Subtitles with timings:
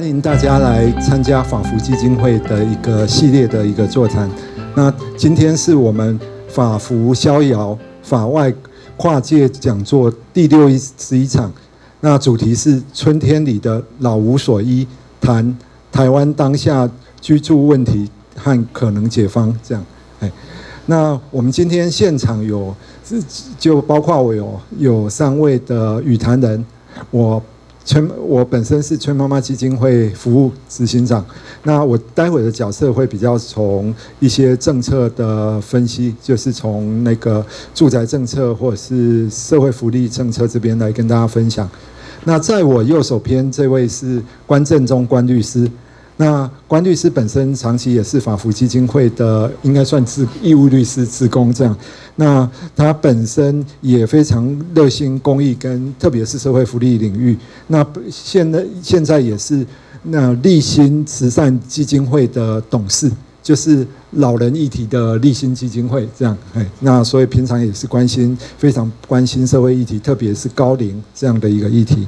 [0.00, 4.26] 欢迎大家来参加法福基金会的一个系列的一个座谈。
[4.74, 6.18] 那今天是我们
[6.48, 8.50] 法福逍遥法外
[8.96, 11.52] 跨界讲座第六十一场。
[12.00, 14.88] 那主题是春天里的老无所依，
[15.20, 15.54] 谈
[15.92, 16.88] 台湾当下
[17.20, 19.54] 居住问题和可能解方。
[19.62, 19.84] 这样，
[20.20, 20.32] 哎，
[20.86, 22.74] 那我们今天现场有，
[23.58, 26.64] 就包括我有有三位的与谈人，
[27.10, 27.42] 我。
[27.90, 31.26] 崔，我本身是崔妈妈基金会服务执行长。
[31.64, 41.68] 那我待会的角色会比较从一些政策的分析，就是从那个住宅政策或者是社会福利政策这边来跟大家分享。
[42.22, 45.68] 那在我右手边这位是关正中关律师。
[46.20, 51.74] 那关律师本身长期也是法福基金会的，应该算是义务律师职工这样。
[52.16, 57.38] 那他本身也非常热心公益，跟特别是社会福利领域。
[57.68, 59.66] 那现在现在也是
[60.02, 63.10] 那立新慈善基金会的董事，
[63.42, 66.36] 就是老人议题的立新基金会这样。
[66.52, 72.06] 哎，那所以平常也是关心非常关心社会议题，特别是高龄这样的一个议题。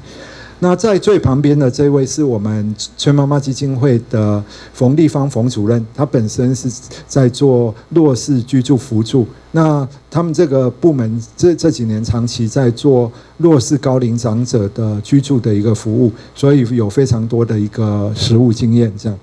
[0.62, 4.40] 那在最旁边的这位是我们崔妈妈基金会的
[4.72, 6.70] 冯立芳冯主任，他本身是
[7.08, 9.26] 在做弱势居住扶助。
[9.50, 18.92] 那他们这个部门这这几年长期在做弱势高龄长者的居住的一个服务，所以有非常多的一个实务经验。
[18.96, 19.18] 这样，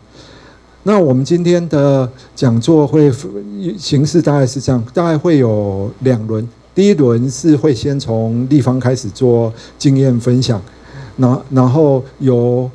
[0.83, 3.09] 那我们今天的讲座会
[3.77, 6.45] 形式大概是这样，大概会有两轮，
[6.75, 10.61] 第一轮是会先从立方开始做经验分享。
[11.19, 12.69] 然然后由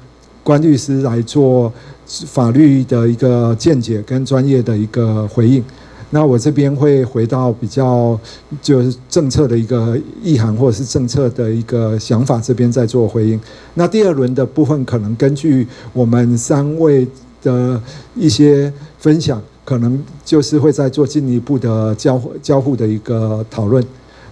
[0.45, 1.73] 关律师来做
[2.07, 5.65] 法律的一个见解跟专业的一个回应，
[6.11, 8.19] 那我这边会回到比较
[8.61, 13.41] 就是政策的一个意涵或者是政策的一个想法这边再做回应。
[13.73, 17.09] 那第二轮的部分可能根据我们三位
[17.43, 17.81] 的
[18.15, 23.83] 一些分享，可能就是会再做进一步的交交互的一个讨论。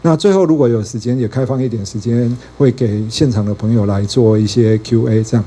[0.05, 5.45] 那最后如果有时间，也开放一点时间，会给现场的朋友来做一些 Q&A 这样。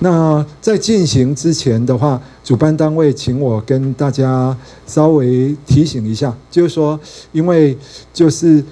[0.00, 4.54] 那在进行之前的话，主办单位请我跟大家
[4.86, 7.00] 稍微提醒一下，就是说，
[7.32, 7.74] 因为
[8.12, 8.62] 就是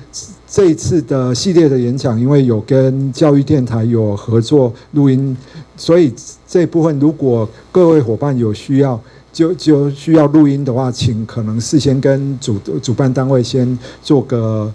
[0.47, 5.35] 这一次的系列的演讲，因为有跟教育电台有合作录音，
[5.77, 6.13] 所以
[6.47, 9.01] 这部分如果各位伙伴有需要。
[9.33, 14.73] 就就需要录音的话，请可能事先跟主主办单位先做个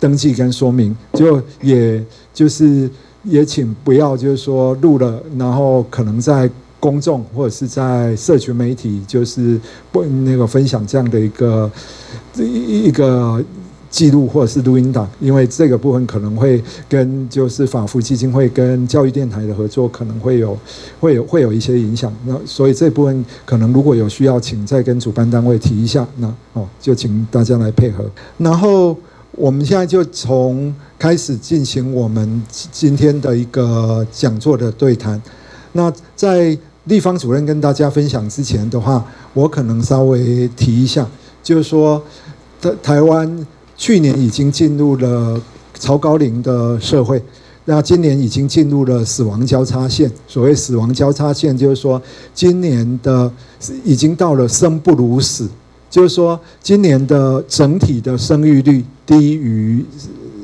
[0.00, 2.90] 登记跟说明，就也就是
[3.24, 9.60] 也请不要就是说录了，然后可能在公众或者是在社群媒体就是
[9.92, 11.70] 不那个分享这样的一个
[12.36, 13.44] 一一个。
[13.90, 20.56] 记录或者是录音档，因为这个部分可能会跟就是法服基金会跟教育电台的合作，可能会有
[21.00, 22.14] 会有会有一些影响。
[22.26, 26.06] 那所以这部分可能如果有需要，请再跟主办单位提一下。
[26.18, 28.04] 那哦，就请大家来配合。
[28.36, 28.94] 然后
[29.32, 35.20] 我们现在就从开始进行我们今天的一个讲座的对谈。
[35.72, 41.08] 那在立方主任跟大家分享之前的话，我可能稍微提一下，
[41.42, 42.02] 就是说
[42.60, 43.46] 台台湾。
[43.78, 45.40] 去年已经进入了
[45.78, 47.22] 超高龄的社会，
[47.64, 50.10] 那今年已经进入了死亡交叉线。
[50.26, 52.02] 所谓死亡交叉线，就是说
[52.34, 53.30] 今年的
[53.84, 55.48] 已经到了生不如死，
[55.88, 59.84] 就是说今年的整体的生育率低于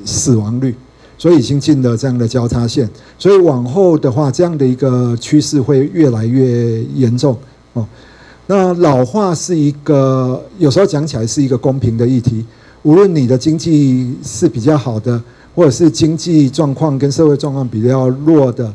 [0.04, 0.72] 死亡率，
[1.18, 2.88] 所以已经进了这样的交叉线。
[3.18, 7.36] 所以往后的话，这样的一个趋势会越来越严重
[7.72, 7.84] 哦。
[8.46, 12.44] 那老化是一个有时候讲起来是一个公平的议题。
[12.84, 15.20] 无论你的经济是比较好的，
[15.54, 18.72] 或者是经济状况跟社会状况比较弱的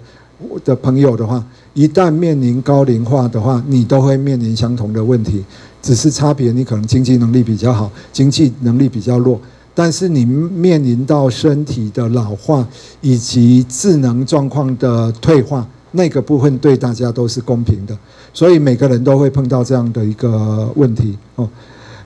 [0.65, 1.43] 的朋友的话，
[1.73, 5.43] 一旦面临高龄化的话，你都会面临相同的问题，
[5.81, 9.39] 只是差别你可能经济能力比较好，经济能力比较弱，
[9.75, 12.67] 但是你面临到身体的老化
[13.01, 17.95] 以及智能状况的退化，那个部分对大家都是公平的，
[18.33, 21.47] 所以每个人都会碰到这样的一个问题哦。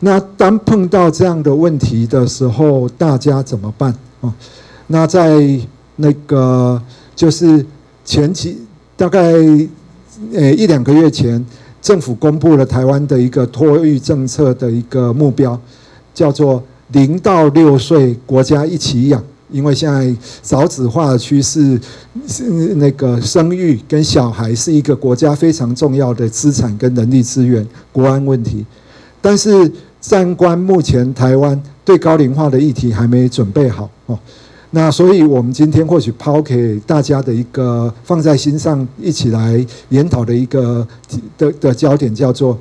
[0.06, 4.34] 那当碰到这样的问题的时候，大家怎么办啊？
[4.88, 5.58] 那在
[5.96, 6.82] 那个
[7.16, 7.66] 就是
[8.04, 8.58] 前期
[8.98, 9.22] 大概
[10.34, 11.44] 呃一两个月前，
[11.82, 15.58] 政府公布了台湾的一个托育政策的一个目标，
[16.14, 19.24] 叫做零到六岁国家一起养。
[19.50, 21.80] 因为现在少子化的趋势，
[22.28, 22.44] 是
[22.76, 28.66] 那个生育跟小孩是一个国家非常重要的资产跟人力资源、国安问题，
[29.22, 29.72] 但是。
[30.04, 34.20] 三观目前台湾对高龄化的议题还没准备好哦，
[34.72, 40.86] 那所以我们今天或许抛给大家的一个放在心上，一起来研讨的一个
[41.38, 42.60] 的的焦点叫做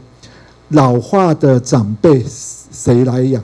[0.69, 3.43] 老化的长辈谁来养？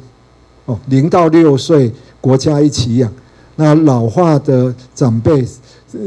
[0.67, 3.13] 哦，零到六岁国家一起养，
[3.57, 5.45] 那老化的长辈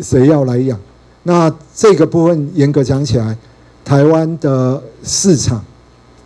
[0.02, 0.80] 谁要来养？
[1.24, 3.36] 那这个部分严格讲起来，
[3.84, 5.62] 台湾的市场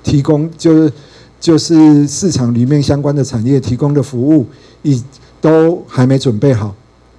[0.04, 0.94] 提供就是
[1.40, 4.46] 就是市场里面相关的产业提供的服务，
[4.84, 5.02] 以
[5.40, 6.74] 都还没准备好，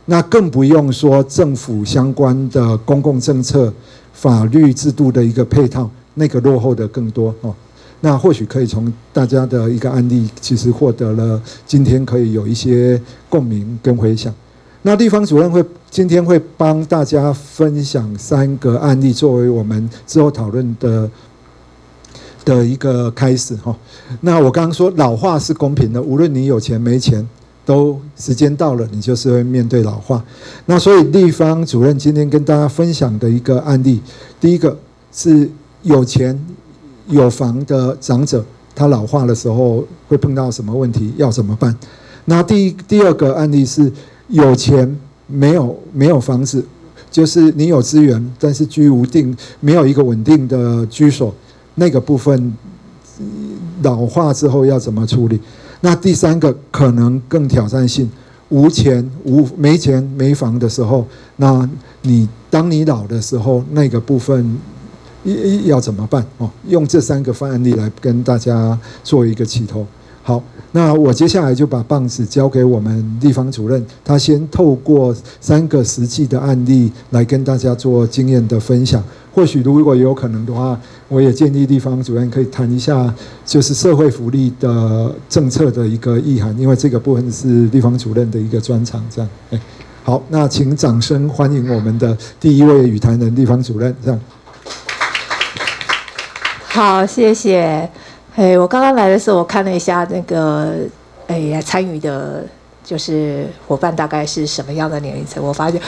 [0.06, 3.72] 那更不用说政府相关的公共政策、
[4.12, 7.54] 法律制度的一个配套，那个落后的更多哦。
[8.00, 14.32] 那或许可以从大家的一个案例，其实获得了今天可以有一些共鸣跟回响。
[14.82, 21.10] 那地方主任会今天会帮大家分享三个案例，作为我们之后讨论的
[22.46, 23.76] 的一个开始哈。
[24.22, 27.28] 那我刚刚说老化是公平的，无论你有钱没钱，
[27.66, 30.24] 都时间到了，你就是会面对老化。
[30.64, 34.00] 那所以地方主任今天跟大家分享的一个案例，
[34.40, 34.78] 第一个
[35.12, 35.50] 是
[35.82, 36.42] 有钱
[37.08, 38.42] 有房的长者，
[38.74, 41.76] 他老化的时候会碰到什么问题，要怎么办？
[42.24, 43.92] 那第第二个案例是。
[44.28, 46.66] 有钱没有没有房子，
[47.12, 51.32] 就是你有资源，但是居无定，没有一个稳定的居所，
[51.76, 52.52] 那个部分
[53.82, 55.40] 老化之后要怎么处理？
[55.80, 58.10] 那第三个可能更挑战性，
[58.48, 61.06] 无钱无没钱没房的时候，
[61.36, 61.68] 那
[62.02, 64.58] 你当你老的时候，那个部分
[65.64, 66.24] 要怎么办？
[66.38, 69.86] 哦，用这三个范例来跟大家做一个起头。
[70.22, 70.42] 好，
[70.76, 79.02] 那我接下来就把棒子交给我们地方主任，他先透过三个实际的案例来跟大家做经验的分享。
[79.34, 80.78] 或许如果有可能的话，
[81.08, 83.10] 我也建议地方主任可以谈一下，
[83.46, 89.02] 就是社会福利的政策的一个意涵，因为这个部分是地方主任的一个专长。
[89.08, 89.60] 这样，哎，
[90.04, 93.96] 好，那请掌声欢迎我们的第一位与谈人地方主任。
[94.04, 94.20] 这样，
[96.66, 97.90] 好，谢谢。
[98.36, 100.74] 哎，我刚刚来的时候，我看了一下那个，
[101.26, 102.44] 哎呀，参与的，
[102.84, 105.42] 就是伙伴大概是什么样的年龄层？
[105.42, 105.80] 我发现，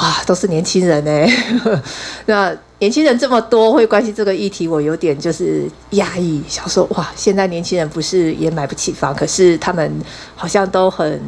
[0.00, 1.32] 哇，都是年轻人哎。
[2.26, 9.88] 那年轻人这么多，会关心这个议题，我有点就是压抑，想说，哇，现在年轻人不是也买不起房，可是他们
[10.34, 11.22] 好像都很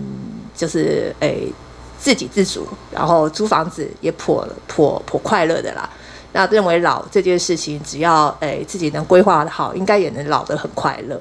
[0.56, 1.36] 就是哎
[2.00, 5.88] 自给自足，然后租房子也颇颇颇快乐的啦。
[6.36, 11.20] 那认为老这件事情，只要诶、欸、自己能规划的好，应该也能老得很快乐。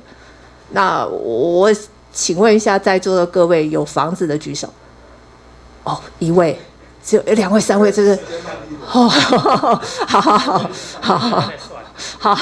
[0.72, 1.72] 那我
[2.12, 4.68] 请问一下，在座的各位有房子的举手。
[5.84, 6.60] 哦，一位，
[7.06, 8.20] 只有两位、三位，这是。
[8.92, 10.58] 哦，好好好
[11.00, 11.18] 好
[12.18, 12.40] 好好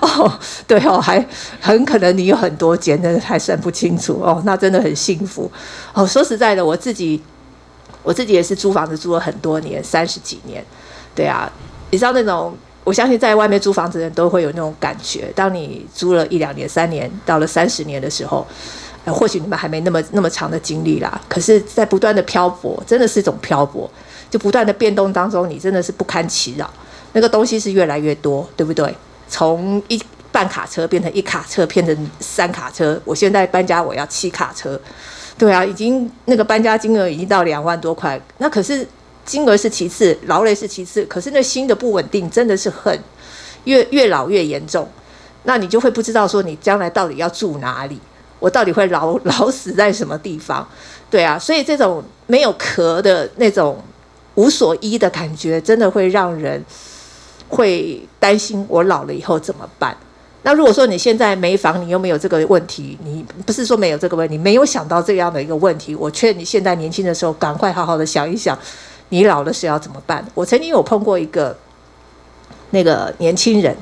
[0.00, 1.22] 哦，对哦，还
[1.60, 4.42] 很可能你有很多间，但是还算不清楚哦。
[4.46, 5.52] 那真的很幸福
[5.92, 6.06] 哦。
[6.06, 7.22] 说实在的，我自己
[8.02, 10.64] 我自己也是租房子租了很多年，三十几年，
[11.14, 11.52] 对啊。
[11.92, 15.30] 你知道那种，我相信在外面租房子的人都会有那种感觉。
[15.36, 18.46] 当你租了一两年、三年，到了三十年的时候，
[19.04, 21.20] 或许你们还没那么那么长的经历啦。
[21.28, 23.88] 可是，在不断的漂泊，真的是一种漂泊，
[24.30, 26.68] 就不断的变动当中，你真的是不堪其扰。
[27.12, 28.96] 那个东西是越来越多，对不对？
[29.28, 30.02] 从一
[30.32, 32.98] 半卡车变成一卡车，变成三卡车。
[33.04, 34.80] 我现在搬家，我要七卡车。
[35.36, 38.18] 对啊，已经那个搬家金额已经到两万多块。
[38.38, 38.88] 那可是。
[39.24, 42.98] 金额是其次，劳累是其次，可是那心的不稳定真的是很
[43.64, 44.88] 越越老越严重，
[45.44, 48.00] 那你就会不知道说你将来到底要住哪里，
[48.38, 50.66] 我到底会老老死在什么地方？
[51.08, 53.80] 对啊，所以这种没有壳的那种
[54.34, 56.64] 无所依的感觉，真的会让人
[57.48, 59.96] 会担心我老了以后怎么办？
[60.44, 68.58] 那如果说你现在没房，你又没有这个问题，你不是说没有这个问题，没有想到这样的一个问题，我劝你现在年轻的时候赶快好好的想一想。
[69.12, 70.26] 你老了是要怎么办？
[70.32, 71.54] 我曾经有碰过一个
[72.70, 73.76] 那个年轻人，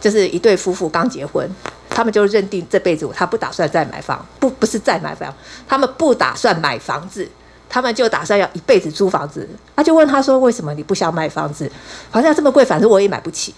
[0.00, 1.48] 就是一对夫妇刚结婚，
[1.88, 5.32] 他们就认定这辈子他不打算再买房，不不是再买房，
[5.68, 7.28] 他们不打算买房子，
[7.68, 9.48] 他们就打算要一辈子租房子。
[9.76, 11.70] 他就问他说：“为什么你不想买房子？
[12.10, 13.54] 房价这么贵，反正我也买不起。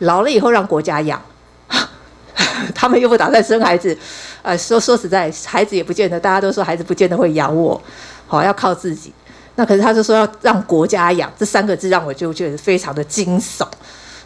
[0.00, 1.22] 老了以后让国家养，
[2.76, 3.96] 他们又不打算生孩子。
[4.42, 7.80] 呃，说说实在，孩子也不见得，大家都说孩子不见得会养我，
[8.26, 9.10] 好要靠自己。”
[9.56, 13.66] 那可是他就说要让国家养，这三个字让我就觉得非常的惊悚。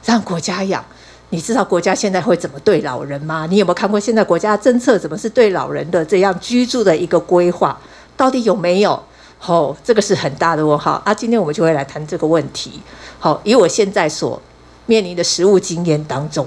[0.04, 0.84] 让国家养，
[1.30, 3.46] 你知道国家现在会怎么对老人吗？
[3.48, 7.76] 你有没有看过现在国家政策怎么是对老人的这样居住的一个规划？
[8.16, 9.02] 到底有没有？
[9.46, 11.12] 哦，这个是很大的问号啊！
[11.12, 12.80] 今天我们就会来谈这个问题。
[13.18, 14.40] 好，以我现在所
[14.86, 16.46] 面临的实务经验当中，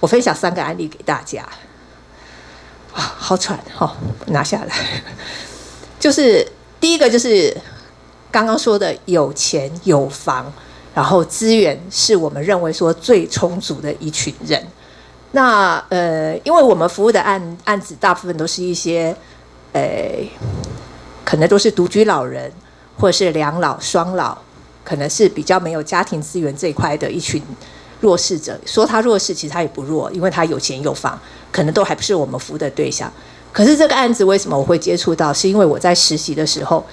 [0.00, 1.42] 我分享三个案例给大家。
[2.92, 4.74] 啊，好喘，好，拿下来，
[6.00, 6.46] 就是。
[6.80, 7.56] 第一个就是
[8.34, 10.52] 刚刚说的有钱有房，
[10.92, 14.60] 然后资源是我们认为说最充足的一群人。
[15.30, 19.14] 那呃，因为我们服务的案案子大部分都是一些，
[19.72, 19.82] 呃，
[21.24, 22.50] 可能都是独居老人，
[22.98, 24.36] 或者是两老双老，
[24.82, 27.40] 可能是比较没有家庭资源这一块的一群
[28.00, 28.58] 弱势者。
[28.66, 31.16] 说他弱势，其实他也不弱，因为他有钱有房，
[31.52, 33.12] 可能都还不是我们服务的对象。
[33.52, 35.32] 可是这个案子为什么我会接触到？
[35.32, 36.84] 是因为我在实习的时候，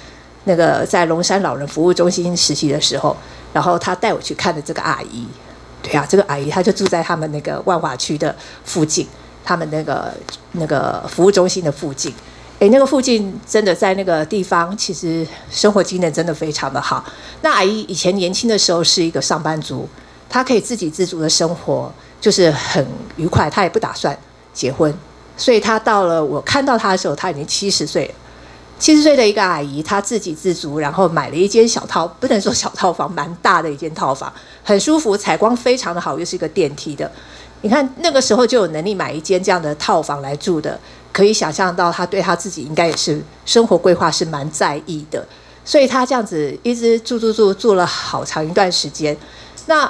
[0.45, 3.15] 那个在龙山老人服务中心实习的时候，
[3.53, 5.27] 然后他带我去看的这个阿姨。
[5.83, 9.07] 对啊，这个阿姨她就住在他们那个万华区的附近，
[9.43, 10.13] 他们那个
[10.51, 12.13] 那个服务中心的附近。
[12.59, 17.03] 诶，那个附近真的在那个地方，其实生活机能真的非常的好。
[17.41, 19.89] 那阿姨以前年轻的时候是一个上班族，
[20.29, 23.49] 她可以自给自足的生活，就是很愉快。
[23.49, 24.15] 她也不打算
[24.53, 24.93] 结婚，
[25.35, 28.13] 所以她到了我看到她的时候，她已经七十岁。
[28.81, 34.33] 七十岁的一个阿姨，她自给自足，然后买了一间小套，不能说小套房，蛮大的一间套房，
[34.63, 37.09] 很舒服，采光非常的好，又是一个电梯的。
[37.61, 40.79] 你看那个时候就有能力买一间这样的套房来住的，
[41.13, 45.23] 可以想象到她对她自己应该也是生活规划是蛮在意的，
[45.63, 49.15] 所以她这样子一直住住住住了好长一段时间。
[49.67, 49.87] 那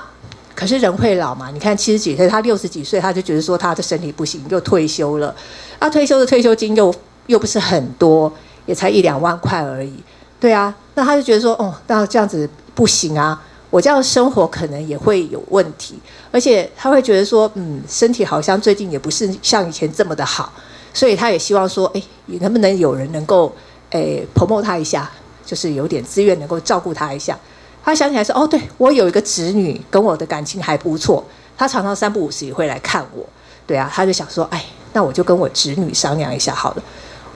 [0.54, 1.50] 可是人会老嘛？
[1.52, 5.34] 你看七十几岁，她六十几岁，她就觉得说她的身体不行，又退休了。
[5.80, 6.94] 啊，退休的退休金又
[7.28, 8.30] 又不是很多。
[8.72, 9.92] 也才一两万块而已，
[10.40, 13.38] 对啊，那他就觉得说，哦，那这样子不行啊，
[13.70, 16.00] 我这样生活可能也会有问题，
[16.32, 20.54] 而且他会觉得说，嗯，身体好像最近也不是像以前这么的好，
[20.94, 22.02] 所以他也希望说，哎，
[22.40, 23.54] 能不能有人能够，
[23.90, 25.12] 哎，promote 他一下，
[25.46, 27.38] 就是有点资源能够照顾他一下。
[27.84, 31.22] 他想起来说，哦，对，我有一个侄女跟我的感情还不错，
[31.58, 33.26] 他常常三不五时也会来看我，
[33.68, 34.64] 对啊，他就想说，哎，
[34.94, 36.84] 那我就跟我侄女商量一下好了。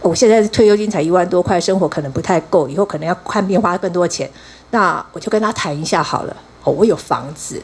[0.09, 4.29] 我现在退休金才一万多块，生活可能不太够，以后可能要看病花更多钱。
[4.69, 6.37] 那我就跟他谈一下好了。
[6.63, 7.59] 哦，我有房子，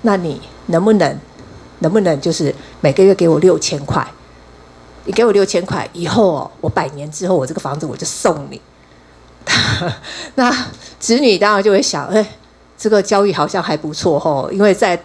[0.00, 1.18] 那你能不能，
[1.80, 4.06] 能不能就是每个月给我六千块？
[5.04, 8.58] 你给我六千块，以后哦，我百年之后我这个房子我就送你。
[10.36, 10.50] 那
[10.98, 12.26] 子女当然就会想，哎，
[12.78, 14.98] 这个交易好像还不错哦，因为在。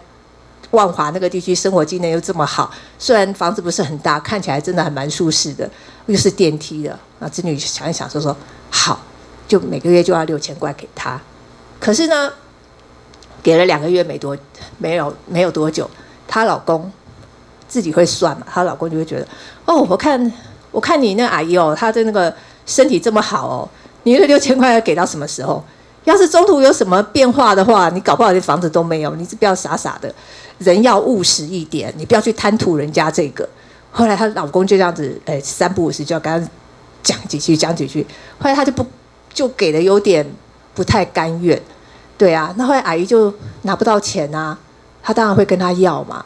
[0.72, 5.66] 万华那个地区生活机能又这么好，虽然房子不是很大，看起来真的还蛮舒适的，
[6.08, 6.98] 又是电梯的。
[7.20, 8.36] 那子女想一想说说
[8.70, 9.00] 好，
[9.46, 11.18] 就每个月就要六千块给他。
[11.80, 12.30] 可是呢，
[13.42, 14.36] 给了两个月没多，
[14.78, 15.88] 没有没有多久，
[16.26, 16.90] 她老公
[17.68, 19.26] 自己会算嘛，她老公就会觉得
[19.64, 20.32] 哦，我看
[20.70, 22.34] 我看你那阿姨哦，她的那个
[22.66, 23.68] 身体这么好哦，
[24.02, 25.64] 你那六千块要给到什么时候？
[26.04, 30.12] 要是中途有什么变化的话，你搞不好连房子都没有，你是不要傻傻的。
[30.58, 33.46] 人要务实一点，你不要去贪图人家这个。
[33.90, 36.50] 后来她老公就这样子，哎，三不五时就要跟她
[37.02, 38.06] 讲几句，讲几句。
[38.38, 38.86] 后来她就不
[39.32, 40.24] 就给的有点
[40.74, 41.60] 不太甘愿，
[42.16, 42.54] 对啊。
[42.56, 44.56] 那后来阿姨就拿不到钱啊，
[45.02, 46.24] 她当然会跟他要嘛。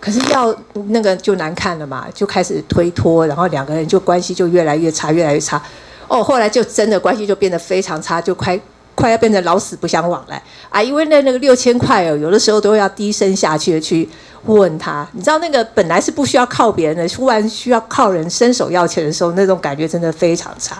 [0.00, 0.54] 可是要
[0.88, 5.62] 那个就难看了嘛，就开始推脱，然后两个人就关系就越来越差，越来越差。
[6.08, 8.58] 哦，后来就真的关系就变得非常差，就快。
[9.00, 10.82] 快要变成老死不相往来啊！
[10.82, 14.06] 因为那那个六千块哦，有的时候都要低声下气的去
[14.44, 15.08] 问他。
[15.12, 20.76] 你知道那个本来是不需要靠别人的，突然需要靠人伸手要钱的时候，那种感觉真的非常差。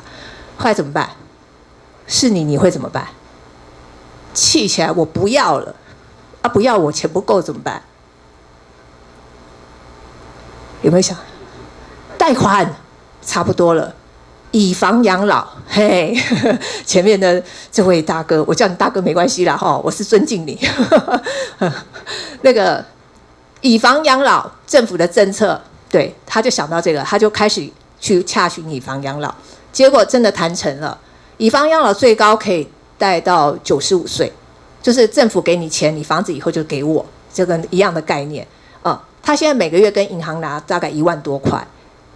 [0.59, 1.09] 后来怎么办？
[2.07, 3.07] 是你你会怎么办？
[4.35, 5.75] 气起来我不要了
[6.43, 6.49] 啊！
[6.49, 7.83] 不要我钱不够怎么办？
[10.83, 11.17] 有没有想
[12.19, 12.75] 贷款？
[13.23, 13.95] 差不多了。
[14.53, 16.13] 以房养老，嘿，
[16.85, 17.41] 前面的
[17.71, 20.59] 这位大哥，我叫你大哥没关系啦，哈，我是尊敬你。
[22.43, 22.85] 那个
[23.61, 27.69] 以房养老，政府的政策，对，他就想到这个，他就开始
[28.01, 29.33] 去洽询以房养老，
[29.71, 30.99] 结果真的谈成了，
[31.37, 34.33] 以房养老最高可以贷到九十五岁，
[34.83, 38.45] 就是政府给你钱，你房子以后就给我，这个一样的概念，
[38.83, 41.65] 啊、嗯，他现在每个月跟银行拿大概一万多块。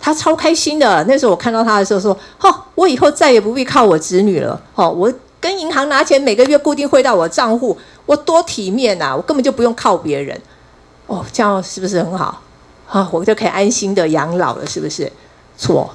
[0.05, 1.03] 他超开心的。
[1.05, 4.61] 那时候我看到他的时候说：“哦，我以后再也不必靠我子女了。
[4.75, 9.17] 哦，我跟银行拿钱，每个月固定汇到我账户，我多体面呐！
[9.17, 10.39] 我根本就不用靠别人。
[11.07, 12.43] 哦，这样是不是很好？
[12.87, 15.11] 啊，我就可以安心的养老了，是不是？
[15.57, 15.91] 错，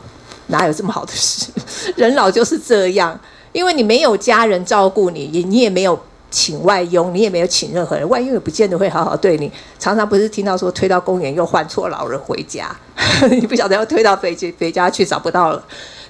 [0.48, 1.51] 哪有这么好的事？
[1.96, 3.20] 人老就是这样，
[3.51, 6.00] 因为你没有家人照顾你，你你也没有。”
[6.31, 9.51] 请外佣，你也没有请任何人，外佣也不见得会好好对你。
[9.79, 12.75] 常常不是听到说推到公园又换错老人回家，
[13.31, 15.63] 你不晓得要推到别家别家去找不到了。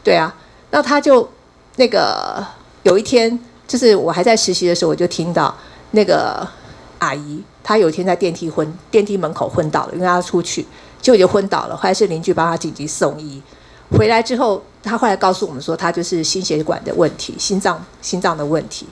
[0.04, 0.34] 对啊，
[0.72, 1.28] 那他就
[1.78, 2.46] 那个
[2.84, 5.56] 有一天，就是我还在实习的时候，我就听到
[5.92, 6.46] 那个
[7.00, 10.66] 阿姨，她有一天在电梯昏电梯门口昏倒了，因为她出去，
[11.02, 13.42] 结果就昏倒了，后来是邻居帮她紧急送医。
[13.98, 18.86] 回来之后，她后来告诉我们说，她就是心血管的问题，心脏心脏的问题。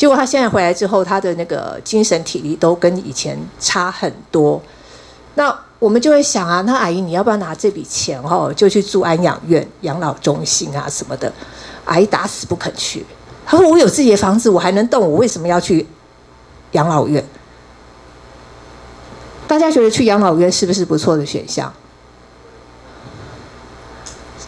[0.00, 4.58] 结果他现在回来之后，他的那个精神体力都跟以前差很多。
[5.34, 11.30] 那我们就会想啊，那阿姨你要不要拿这笔钱哦，就去住安养院、养老中心啊什么的？
[11.84, 13.04] 阿姨打死不肯去。
[13.44, 15.86] 他说：“我有自己的房子，我还能动，我为什么要去
[16.70, 17.22] 养老院？”
[19.46, 21.70] 大家觉得去养老院是不是不错的选项？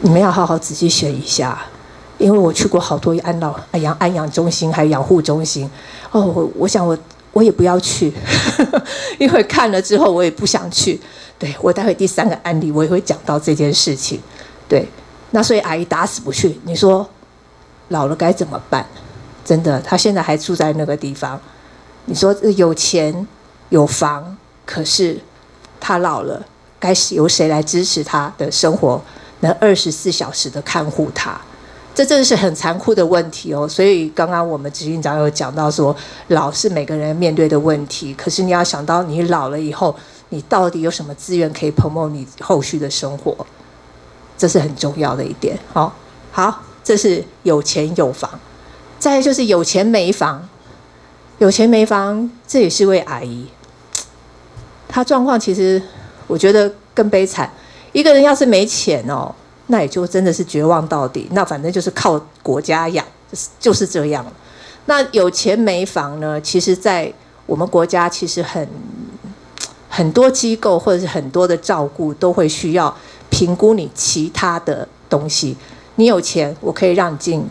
[0.00, 1.66] 你们要好好仔细选一下，
[2.22, 5.68] 因为我去过好多安老、安养、安养中心，还有养护中心。
[6.12, 6.96] 哦，我想我
[7.32, 8.12] 我也不要去，
[9.18, 11.00] 因为看了之后我也不想去。
[11.38, 14.20] 对，我待会第三个案例我也会讲到这件事情。
[14.68, 14.86] 对，
[15.32, 16.60] 那所以阿姨打死不去。
[16.62, 17.04] 你说
[17.88, 18.86] 老了该怎么办？
[19.44, 21.40] 真的，她现在还住在那个地方。
[22.04, 23.26] 你说有钱
[23.70, 25.18] 有房，可是
[25.80, 26.40] 她老了，
[26.78, 29.02] 该是由谁来支持她的生活？
[29.40, 31.40] 能二十四小时的看护她？
[31.94, 33.68] 这真的是很残酷的问题哦。
[33.68, 35.94] 所以刚刚我们执行长有讲到说，
[36.28, 38.14] 老是每个人面对的问题。
[38.14, 39.94] 可是你要想到，你老了以后。
[40.34, 43.36] 你到底有什么资源可以 promote 你后续的生活？
[44.38, 45.58] 这是很重要的一点。
[45.74, 45.94] 好，
[46.30, 48.30] 好，这是有钱有房，
[48.98, 50.48] 再就是有钱没房。
[51.36, 53.46] 有钱没房，这也是位阿姨，
[54.88, 55.82] 她状况其实
[56.26, 57.52] 我觉得更悲惨。
[57.92, 59.34] 一个人要是没钱哦，
[59.66, 61.28] 那也就真的是绝望到底。
[61.32, 64.24] 那反正就是靠国家养，就是就是这样。
[64.86, 66.40] 那有钱没房呢？
[66.40, 67.12] 其实，在
[67.46, 68.68] 我们国家其实很。
[69.94, 72.96] 很多机构或者是很多的照顾都会需要
[73.28, 75.54] 评估你其他的东西。
[75.96, 77.46] 你有钱，我可以让你进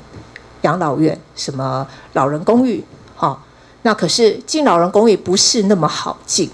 [0.64, 2.84] 养老院，什么老人公寓，
[3.16, 3.40] 哈。
[3.84, 6.50] 那可是进老人公寓不是那么好进，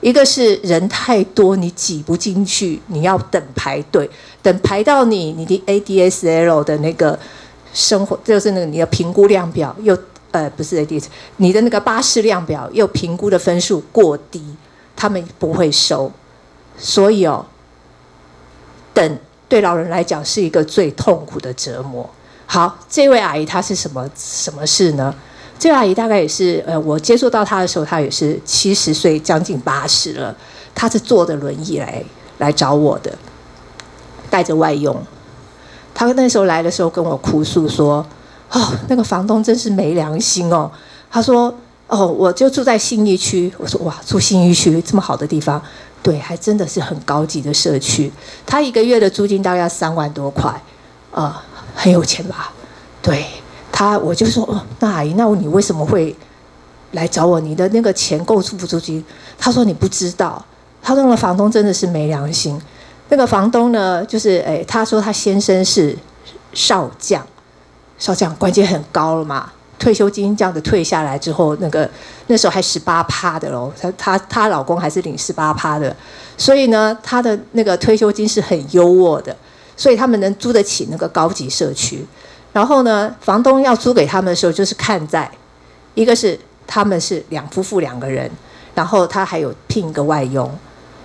[0.00, 4.08] 一个是人太多，你挤不进去，你要等排队，
[4.42, 7.18] 等排到你你的 ADSL 的那个
[7.72, 9.96] 生活，就是那个你的评估量表又
[10.30, 11.04] 呃不是 ADS，
[11.36, 14.42] 你的那个巴士量表又评估的分数过低。
[14.96, 16.12] 他们不会收，
[16.76, 17.42] 所以哦，
[18.92, 22.06] 等对老人来讲是一个最痛苦的折磨。
[22.44, 25.14] 好，这位阿姨她是什么什么事呢？
[25.60, 30.34] 这位阿姨大概也是呃，我接触到她的时候，她也是七十岁，将近八十了。
[30.74, 32.02] 她是坐着轮椅来
[32.38, 33.16] 来找我的，
[34.30, 34.96] 带着外佣。
[35.94, 38.04] 她那时候来的时候跟我哭诉说
[38.50, 40.70] ：“哦，那个房东真是没良心哦。”
[41.12, 41.54] 她说。
[41.92, 43.52] 哦，我就住在信义区。
[43.58, 45.60] 我说哇，住信义区这么好的地方，
[46.04, 48.08] 对，还真的是很高级的社区。
[48.46, 50.48] 他一个月的租金大概要三万多块，
[51.10, 51.36] 啊、呃，
[51.74, 52.52] 很有钱吧？
[53.02, 53.26] 对
[53.80, 56.14] 他，我就说，哦，那阿姨，那你为什么会
[56.90, 57.40] 来找我？
[57.40, 59.02] 你的那个钱够出不出去？
[59.38, 60.44] 他说你不知道，
[60.82, 62.60] 他说那个房东真的是没良心。
[63.08, 65.96] 那个房东呢，就是哎，他说他先生是
[66.52, 67.26] 少将，
[67.98, 69.50] 少将官阶很高了嘛。
[69.78, 71.88] 退休金这样子退下来之后，那个
[72.26, 75.96] 那时候还十八趴的喽，她她她老公还是领十八趴的，
[76.36, 79.34] 所以呢，她的那个退休金是很优渥的，
[79.74, 82.06] 所以他们能租得起那个高级社区。
[82.52, 85.30] 然后呢，房东要租给他们的时候，就是看在
[85.94, 88.30] 一个是他们是两夫妇两个人，
[88.74, 90.50] 然后他还有聘一个外佣，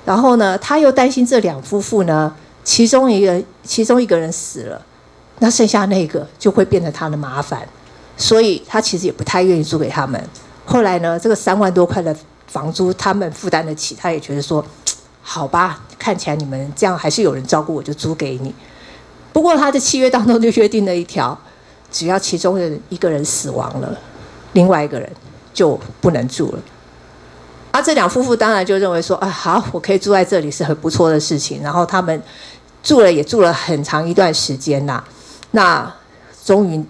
[0.06, 4.82] 然后呢，他又担心这两夫妇呢，其中一个其中一个人死了，
[5.40, 7.68] 那剩下那个就会变成他的麻烦。
[8.18, 10.24] 所以他其实也不太愿意租给他们。
[10.66, 12.16] 后来呢，这个三万多块的
[12.48, 14.66] 房租他们负担得起，他也觉得说，
[15.22, 18.56] 好吧，看起来你们这样还是有人照顾，我就租给你。
[19.36, 21.38] 不过他的契约当中就约定了一条，
[21.92, 24.00] 只要其中的一个人死亡了，
[24.54, 25.12] 另外一个人
[25.54, 26.60] 就不能住了。
[27.74, 31.62] 而这两夫妇当然就认为说，啊，好，我可以住在这里是很不错的事情。
[31.62, 32.24] 然后他们
[32.82, 35.04] 住了也住了很长一段时间呐，
[35.52, 35.94] 那
[36.46, 36.82] 终于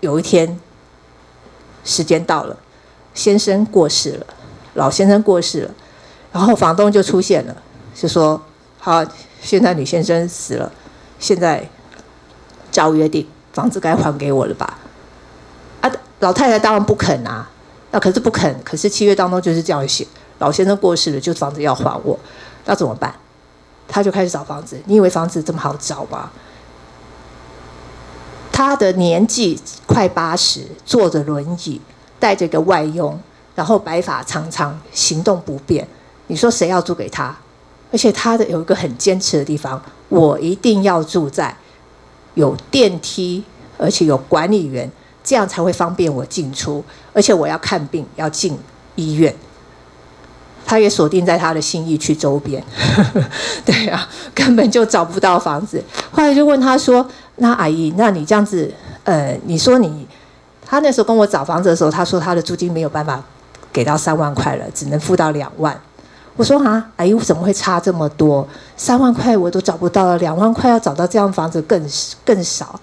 [0.00, 0.60] 有一天。
[1.82, 2.54] 时间到了，
[3.14, 4.26] 先生过世了，
[4.74, 5.70] 老先生过世了，
[6.32, 7.56] 然后房东就出现了，
[7.94, 8.42] 就说
[8.78, 9.02] ：“好，
[9.40, 10.70] 现在女先生死了，
[11.20, 11.66] 现在
[12.76, 14.78] 照约定，房子该还给我了吧？”
[15.80, 17.48] 啊，老太太当然不肯啊，
[17.90, 20.06] 那可是不肯，可是契约当中就是这样写，
[20.40, 22.18] 老先生过世了，就房子要还我，
[22.66, 23.14] 那怎么办？
[23.88, 26.30] 他就开始找房子，你以为房子这么好找吗？
[28.52, 31.80] 他的年纪快八十，坐着轮椅，
[32.18, 33.18] 带着个外佣，
[33.54, 35.88] 然后白发苍苍，行动不便。
[36.26, 37.34] 你说谁要租给他？
[37.92, 41.56] 而且他的有一个很坚持的地方，我一定要住在
[42.36, 43.42] 有电梯，
[43.76, 44.88] 而且有管理员，
[45.24, 46.82] 这样才会方便我进出。
[47.12, 48.56] 而且我要看病，要进
[48.94, 49.34] 医院。
[50.64, 52.60] 他也锁定在他的信义区周边，
[53.64, 55.80] 对啊，根本就找不到房子。
[56.10, 58.72] 后来就问他说：“那阿姨，那你这样子，
[59.04, 60.06] 呃，你说你，
[60.64, 63.22] 他那时候跟我找房子的时候，他说他的租金没有办法
[63.72, 65.80] 给到三万块了，只能付到两万。
[66.36, 68.46] 我说啊，阿姨，我怎么会差这么多？
[68.76, 71.82] 三万块我都找不到了，两万块要找到这样房子更
[72.24, 72.78] 更少。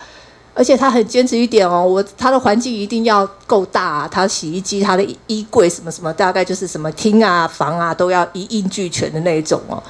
[0.56, 9.82] 而且他很坚持一点哦，我他的环境一定要够大啊，他洗衣机、他的衣柜什么什么，大概就是什么厅啊、房啊都要一应俱全的那一种哦，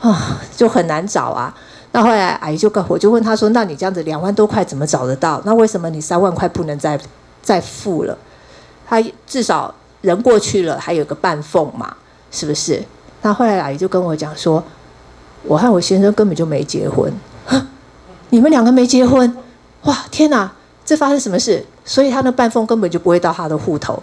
[0.00, 1.54] 啊，就很难找啊。
[1.92, 5.40] 那后来阿姨就跟我就问他说：“那你这样子两万多块怎么找得到？
[5.44, 6.98] 那为什么你三万块不能再
[7.40, 8.18] 再付了？
[8.88, 11.96] 他至少人过去了，还有个半缝嘛，
[12.32, 12.82] 是不是？”
[13.22, 14.62] 那后来阿姨就跟我讲说
[15.44, 17.12] ：“我和我先生根本就没结婚，
[18.30, 19.36] 你们两个没结婚。”
[19.84, 20.50] 哇，天哪！
[20.84, 21.64] 这发生什么事？
[21.84, 24.02] 所以他那半封根本就不会到他的户头。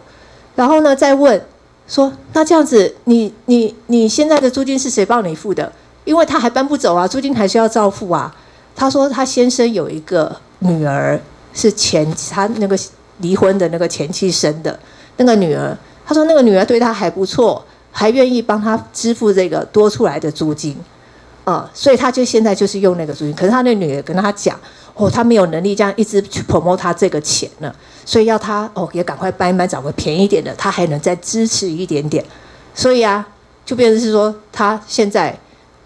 [0.55, 1.41] 然后呢，再问
[1.87, 5.71] 说：“那这样子，你你你现在的租金是谁帮你付的？
[6.05, 8.33] 因为他还搬不走啊，租金还是要照付啊。”
[8.75, 11.19] 他说他先生有一个女儿，
[11.53, 12.77] 是前他那个
[13.19, 14.77] 离婚的那个前妻生的
[15.17, 15.77] 那个女儿。
[16.05, 20.75] 他说那个女儿对他还不错，还愿意帮他支付这个多出来的租金。
[21.45, 23.33] 啊、所以他就现在就是用那个租金。
[23.33, 24.59] 可是他那女儿跟他讲。
[24.97, 32.23] 哦，他没有能力这样一直去 promote 他这个钱了，所以要他哦也赶快搬一搬，找个便宜点的，他还能再支持一点点。
[32.73, 33.27] 所以啊，
[33.65, 35.37] 就变成是说，他现在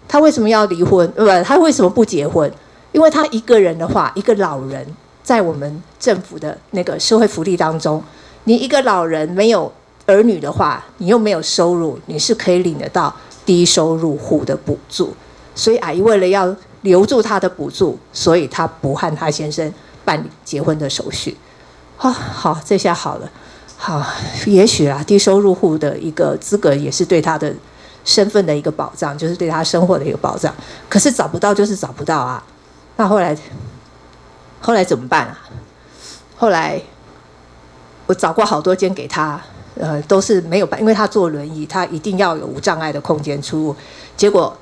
[0.06, 1.10] 他为什么要离婚？
[1.10, 2.48] 不，他为什么不结婚？
[2.92, 4.86] 因为他一个人的话，一个老人
[5.24, 8.00] 在我们政府的那个社会福利当中，
[8.44, 9.72] 你一个老人没有
[10.10, 13.14] 儿女的话，你又没有收入，你是可以领得到
[13.46, 15.14] 低收入户的补助。
[15.54, 16.56] 所以阿姨为了要。
[16.82, 19.70] 留住他的补助，所以他不和他先生
[20.02, 21.36] 办理结婚的手续。
[21.98, 23.30] 好，好，这下好了。
[23.76, 24.02] 好，
[24.46, 27.54] 也许啊，低收入户的一个资格也是对他的
[28.02, 30.54] 身份的一个保障，就是对他生活的一个保障。
[30.88, 32.42] 可是找不到就是找不到啊。
[32.96, 33.36] 那后来，
[34.62, 35.38] 后来怎么办啊？
[36.38, 36.80] 后来
[38.06, 39.38] 我找过好多间给他，
[39.80, 43.76] 呃，都是没有办，因为他坐轮椅，他一定要有无障碍的空间出入。
[44.16, 44.56] 结果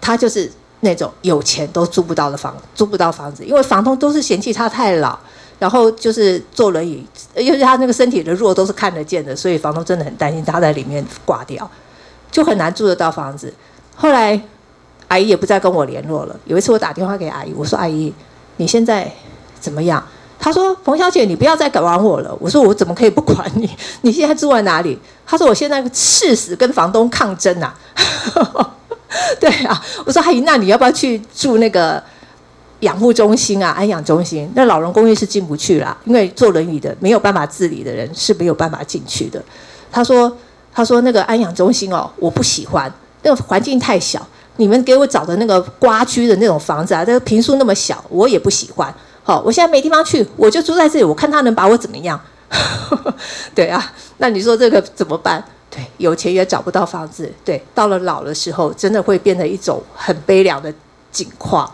[0.00, 0.50] 他就是。
[0.80, 5.18] 那种有钱都租不到的房，租不到房子，因为房东都是嫌弃他太老，
[5.58, 7.02] 然后就是坐轮椅，
[7.34, 11.70] 因为他那个身体的弱都是看得见的，所以房东真的很担心他在里面挂掉，
[12.30, 13.50] 就很难住得到房子。
[13.96, 14.38] 后来
[15.08, 16.38] 阿姨也不再跟我联络了。
[16.44, 18.12] 有一次我打电话给阿姨，我说：“阿姨，
[18.58, 19.10] 你现在
[19.58, 20.06] 怎么样？”
[20.44, 23.66] 她说：“冯小姐，你不要再管我了。”我说：“我怎么可以不管你？
[24.02, 27.72] 你现在住在哪里？”她说：“我现在誓死跟房东抗争呐。
[29.40, 32.02] ”对啊，我说阿姨，那你要不要去住那个
[32.80, 33.70] 养护中心啊？
[33.70, 34.46] 安养中心？
[34.54, 39.42] 那老人公寓是进不去啦，因为坐轮椅的没有办法自理的人是没有办法进去的。
[39.90, 40.30] 他说，
[40.74, 44.20] 他说那个安养中心哦，我不喜欢，那个环境太小。
[44.56, 48.94] 你们给我找的那个瓜区的那种房子啊，这个平数那么小，我也不喜欢。
[49.24, 52.20] 好，我现在没地方去，我就住在这里，我看他能把我怎么样？
[53.54, 55.42] 对啊，那你说这个怎么办？
[55.70, 57.32] 对，有钱也找不到房子。
[57.42, 60.72] 对，到了老的时候，真的会变成一种很悲凉的
[61.10, 61.68] 景况。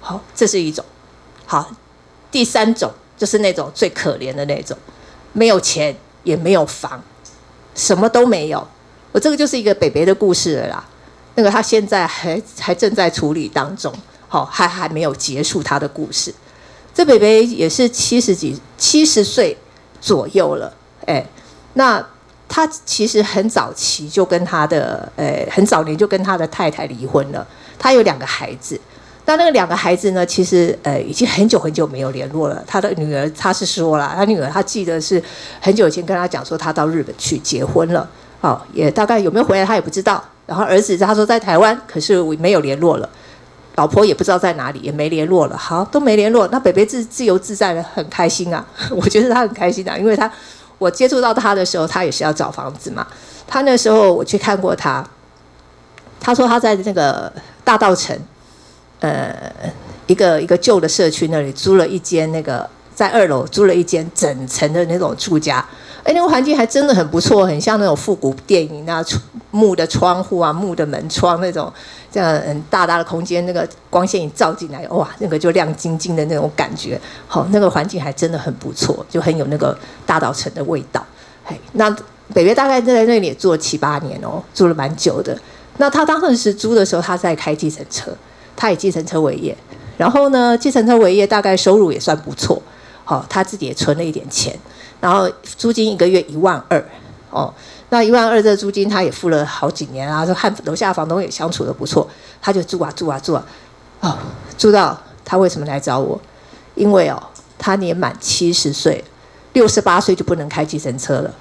[0.00, 0.84] 好，这是一种。
[1.46, 1.70] 好，
[2.32, 4.76] 第三种就是那种最可怜的那种，
[5.32, 7.00] 没有钱也没有房，
[7.76, 8.66] 什么都没有。
[9.12, 10.84] 我这个就是一个北北的故事了啦。
[11.36, 13.94] 那个他现在还还正在处理当中，
[14.26, 16.34] 好，还还没有结束他的故事。
[16.98, 19.56] 这北北也是七十几、七十岁
[20.00, 20.74] 左右了，
[21.06, 21.24] 哎，
[21.74, 22.04] 那。
[22.50, 27.46] 他其实很早期就跟他的，呃，很早年就跟他的太太离婚了。
[27.78, 28.80] 他有两个孩子，
[29.26, 32.64] 那那个两个孩子呢，其实呃已经很久很久没有联络了。
[32.66, 35.22] 他的女儿，他是说了，他女儿他记得是
[35.60, 38.08] 很久以前跟他讲说他到日本去结婚了，
[38.40, 40.24] 哦，也大概有没有回来他也不知道。
[40.46, 43.08] 然后儿子他说在台湾，可是我没有联络了。
[43.78, 45.56] 老婆也不知道在哪里，也没联络了。
[45.56, 48.66] 好，都没联络，那北北自自由自在的，很开心啊。
[48.90, 50.28] 我觉得他很开心啊，因为他。
[50.78, 53.04] 我接触到他的时候，他也是要找房子嘛。
[53.48, 55.04] 他那时候我去看过他，
[56.20, 57.32] 他说他在那个
[57.64, 58.16] 大道城，
[59.00, 59.34] 呃，
[60.06, 62.64] 一个一个旧的社区那里租了一间那个
[62.94, 65.58] 在二楼租了一间整层的那种住家，
[66.04, 69.04] 哎，那个环境还真的很不错，很像那种复古电影那
[69.50, 71.72] 木的窗户啊，木的门窗那种。
[72.10, 81.04] 这样嗯，大大的空间，那个光线一照进来，哇，那个就亮晶晶的那种感觉，好，那个环境还真的很不错，就很有那个大稻埕的味道。
[81.44, 81.90] 嘿，那
[82.32, 85.38] 北北大概在那里也住了七八年哦，住了蛮久的。
[85.76, 88.10] 那他当时租的时候，他在开计程车，
[88.56, 89.56] 他以计程车为业，
[89.96, 92.60] 然后呢，计程车为业大概收入也算不错，
[93.04, 94.58] 好，他自己也存了一点钱，
[95.00, 96.82] 然后租金一个月一万二，
[97.30, 97.52] 哦。
[97.90, 102.06] 那一万二这租金，他也付了好几年啊，和楼下房东也相处得不错，
[102.40, 103.44] 他就住啊住啊住啊，
[104.00, 104.16] 哦，
[104.58, 106.20] 住到他为什么来找我？
[106.74, 107.22] 因为哦，
[107.58, 109.02] 他年满七十岁，
[109.54, 111.34] 六十八岁就不能开计程车了，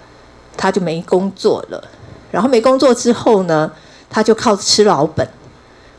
[0.56, 1.84] 他就没工作了。
[2.32, 3.72] 然后没工作之后呢，
[4.10, 5.28] 他就靠吃老本。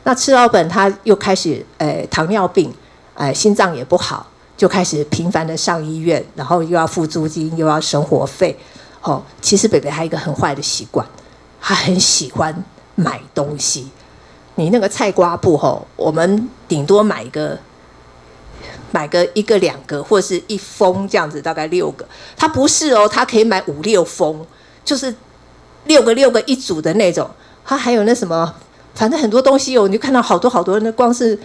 [0.05, 2.73] 那吃老本，他又开始诶糖尿病，
[3.17, 8.59] 诶心脏也不好，就开始频繁的上医院，然后又要付租金，又要生活费。
[9.03, 11.07] 哦，其实北北还有一个很坏的习惯，
[11.61, 13.89] 他很喜欢买东西。
[14.57, 17.59] 你那个菜瓜布吼，我们顶多买一个。
[18.91, 22.09] 买个一个两个或者是一封这样子，大概六个。
[22.39, 24.43] 他不是哦，他可以买五六封，
[24.83, 25.15] 就是
[25.85, 27.29] 六个六个一组的那种。
[27.67, 28.55] 他还有那什么，
[28.95, 30.81] 反正很多东西哦，你就看到好多好多。
[30.81, 31.39] 那光是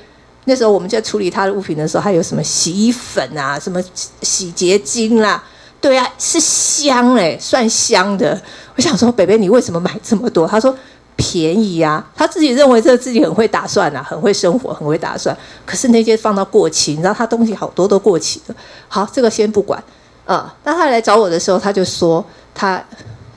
[0.45, 3.83] 那时候我们在处理他的物品的时候，还有什么洗衣粉啊，什么
[4.21, 5.43] 洗洁精啦、
[5.83, 8.41] 对啊，是香哎，算香的。
[8.77, 10.47] 我想说，北北你为什么买这么多？
[10.47, 10.73] 他说。
[11.15, 15.37] 便宜、啊，他自己认为这自己很会打算啊，很会生活，很会打算。
[15.63, 18.55] 可是那些放到过期，你知道他东西好多都过期了。
[18.87, 19.81] 好，这个先不管
[20.25, 20.53] 啊。
[20.63, 22.83] 那他来找我的时候，他就说他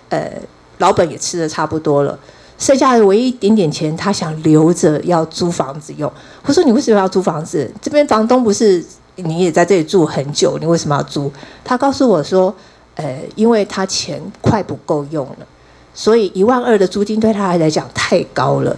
[0.09, 0.33] 呃
[0.79, 2.19] 老本也吃得差不多了，
[2.59, 6.11] 剩下的唯一一点点钱，他想留着要租房子用。
[6.47, 7.71] 我说你为什么要租房子？
[7.83, 8.83] 这边房东不是
[9.17, 11.31] 你也在这里住很久，你为什么要租？
[11.65, 12.55] 他告诉我说，
[12.95, 15.47] 呃，因为他钱快不够用了。
[15.95, 18.77] 所以一万二的租金对他来讲太高了，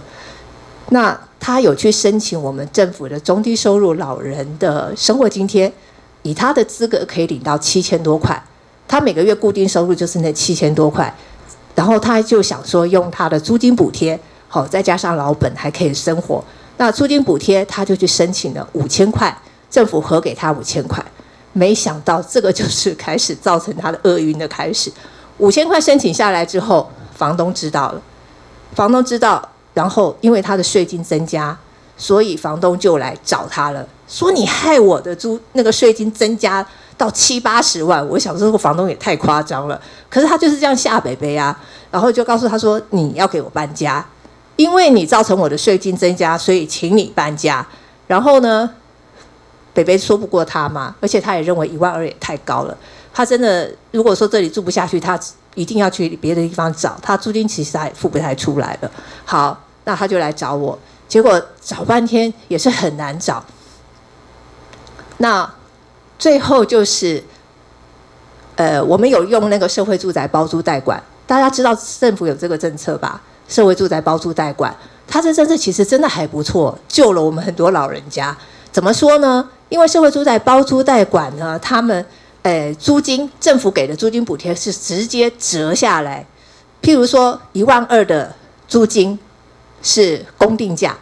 [0.89, 5.69] 那他有去申请我们政府的中低收入老人的生活津贴，
[6.23, 8.41] 以他的资格可以领到七千多块，
[8.87, 11.13] 他每个月固定收入就是那七千多块，
[11.75, 16.41] 然后他就想说用他的租金补贴，好再加上老本还可以生活，
[16.77, 19.37] 那租金补贴他就去申请了五千块，
[19.69, 21.03] 政府核给他五千块，
[21.53, 24.91] 没想到这个就是开始造成他的厄运的开始，
[25.37, 26.89] 五千块申请下来之后。
[27.19, 28.01] 房东知道了，
[28.73, 31.57] 房东知道，然后因为他的税金增加，
[31.97, 36.65] 所以房东就来找他了，说你害我的租那个税金增加
[36.97, 38.07] 到七八十万。
[38.07, 39.77] 我想这个房东也太夸张了，
[40.09, 41.53] 可是他就是这样吓北北啊，
[41.91, 44.05] 然后就告诉他说你要给我搬家，
[44.55, 47.67] 因为你造成我的税金增加，所以请你搬家。
[48.07, 48.69] 然后呢，
[49.73, 52.77] 北北说不过他嘛，而且他也认为一万二也太高了，
[53.13, 55.19] 他真的如果说这里住不下去，他。
[55.55, 58.91] 一定要去别的地方找，他租金其实还付不太出来了。
[59.25, 60.77] 好，那他就来找我，
[61.07, 63.43] 结果找半天也是很难找。
[65.17, 65.51] 那
[66.17, 67.21] 最后就是，
[68.55, 73.19] 呃，我们有用那个社会住宅包租代管，大家知道政府有这个政策吧？
[73.49, 74.73] 社会住宅包租代管，
[75.07, 78.37] 它这政策其实真的还不错，救了我们很多老人家。
[78.71, 79.49] 怎么说呢？
[79.69, 82.05] 因为社会住宅包租代管呢，他们。
[82.43, 86.25] 诶，租金政府给的租金补贴是直接折下来，
[86.81, 88.33] 譬如说一万二的
[88.65, 89.19] 租金
[89.83, 90.97] 是公定价，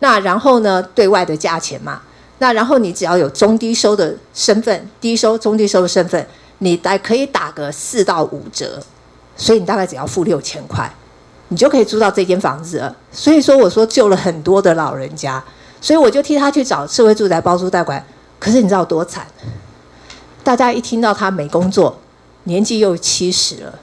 [0.00, 2.02] 那然后呢，对外的价钱嘛，
[2.40, 6.24] 那然后你只要有中低收的身份，低收中低收的身份，
[6.58, 8.78] 你大概可以打个四到五折，
[9.34, 10.94] 所以你大概只要付六千块，
[11.48, 12.94] 你就可以租到这间房子了。
[13.10, 15.42] 所以说我说救了很多的老人家，
[15.82, 18.02] 所以我就替他去找社会住宅包租代管，
[18.38, 19.26] 可是你知道多惨？
[20.42, 21.98] 大家一听到他没工作，
[22.44, 23.78] 年纪又七十了，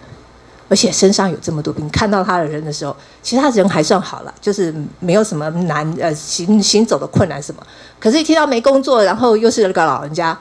[0.67, 7.61] 而且身上有这么多病，看到他的人的时候，其实他人还算好了，就是没有什么难呃行行走的困难什么。
[7.99, 10.37] 可是，一听到没工作，然后又是那个老人家，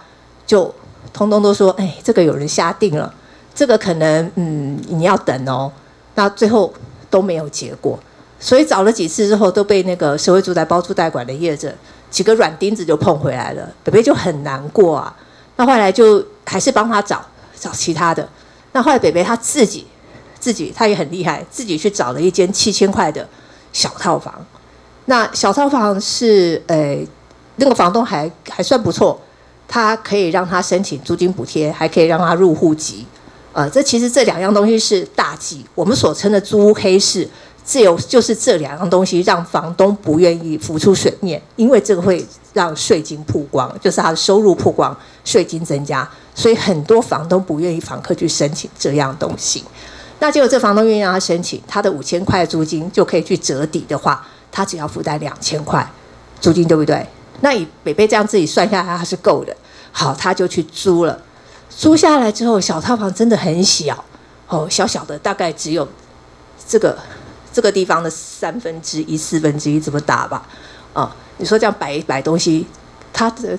[0.47, 0.73] 就
[1.13, 3.13] 通通都说：“哎，这个有人下定了，
[3.55, 5.71] 这个可能嗯你要等哦。”
[6.15, 6.73] 那最后
[7.09, 7.97] 都没有结果，
[8.41, 11.75] 所以找了几次之后，都被那个社会住宅包租代管的业者
[12.09, 15.15] 几个软钉子就碰回来了，北北就很难过啊。
[15.57, 17.21] 那后来就还是帮他找
[17.59, 18.29] 找其他的。
[18.73, 19.85] 那后来北北他自己
[20.39, 23.29] 自己他也很厉害，自己去找了一间七千块的
[23.73, 24.33] 小套房。
[25.07, 26.97] 那小套房是呃
[27.57, 29.21] 那个房东还还算不错，
[29.67, 33.05] 他可以让他申请租金补贴，还可以让他入户籍。
[33.53, 37.29] 呃，这其实这两样东西是大忌，我们所称的租屋黑市。
[37.69, 49.63] 自由就是这两样东西让房东不愿意浮出水面，因为这个会让税金曝光，就是他的收入曝光，税金增加，所以很多房东不愿意房客去申请这样东西。
[50.19, 55.87] 那结果这房东愿意让他申请，他的五千块租金就可以去折抵的话，他只要负担两千块
[56.41, 57.07] 租金，对不对？
[57.43, 59.55] 那以北北这样自己算下来，他是够的。
[59.93, 61.21] 好，他就去租了，
[61.69, 64.03] 租下来之后，小套房真的很小，
[64.49, 65.87] 哦，小小的，大概只有
[66.67, 66.97] 这个。
[67.59, 70.47] 这个地方的三分之一、四分之一这么大吧？
[70.93, 72.65] 啊，你说这样摆一摆东西，
[73.13, 73.59] 他的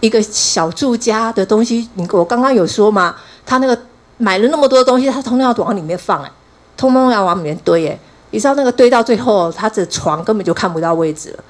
[0.00, 3.14] 一个小住家的东西，你我刚刚有说吗，
[3.46, 3.80] 他那个
[4.18, 6.32] 买了那么多东西，他通通要往里面放哎，
[6.76, 7.96] 通通要往里面堆哎，
[8.32, 11.44] 你知道那个堆到最后，他的床根本就看不到位置了，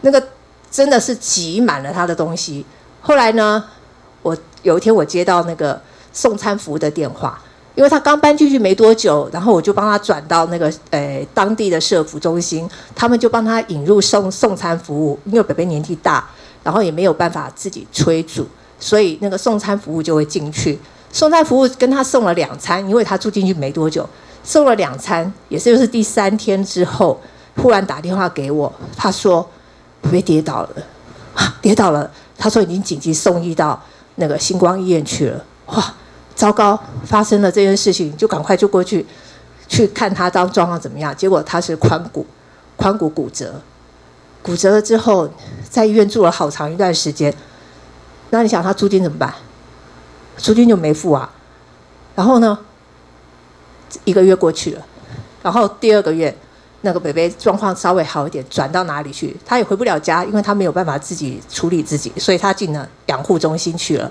[0.00, 0.20] 那个
[0.72, 2.66] 真的是挤满了他的东西。
[3.00, 3.64] 后来呢，
[4.22, 5.80] 我有一天我接到那个
[6.12, 7.40] 送餐服务的电话，
[7.80, 16.28] 因为他刚搬进去没多久，然后我就帮他转到那个呃当地的社福中心，他们就帮他引入送送餐服务，因为北北年纪大，
[16.62, 18.46] 然后也没有办法自己炊煮，
[18.78, 20.78] 所以那个送餐服务就会进去。
[21.10, 24.06] 送餐服务跟他送了两餐，因为他住进去没多久，
[24.44, 27.18] 送了两餐，也是就是第三天之后，
[27.56, 29.48] 忽然打电话给我，他说
[30.02, 30.68] 北北跌倒了，
[31.34, 33.82] 啊，跌倒了，他说已经紧急送医到
[34.16, 35.94] 那个星光医院去了，哇，
[36.40, 39.04] 糟糕，发生了这件事情，就赶快就过去
[39.68, 42.24] 去看他当状况怎么样，结果他是髋骨
[42.78, 43.60] 髋骨骨折，
[44.40, 45.28] 骨折了之后
[45.68, 47.30] 在医院住了好长一段时间，
[48.30, 49.34] 那你想他租金怎么办？
[50.38, 51.30] 租金就没付啊，
[52.14, 52.58] 然后呢，
[54.04, 54.86] 一个月过去了，
[55.42, 56.34] 然后第二个月，
[56.80, 59.36] 那个北北状况稍微好一点，转到哪里去？
[59.44, 64.10] 他也回不了家，因为他没有办法自己处理自己，所以他进了养护中心去了。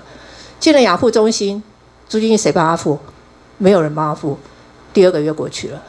[0.60, 1.60] 进了养护中心，
[2.10, 2.98] 租金谁帮他付？
[3.56, 4.36] 没有人帮他付。
[4.92, 5.80] 第二个月过去了，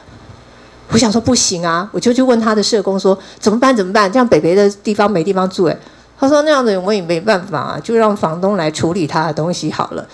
[0.92, 3.76] 我想说不行啊，我就去问他的社工说怎么办？
[3.76, 4.10] 怎么办？
[4.10, 5.76] 这样北北的地方没地方住诶。
[6.20, 10.06] 他说：“那样子我也没办法啊，就让房东来处理他的东西好了。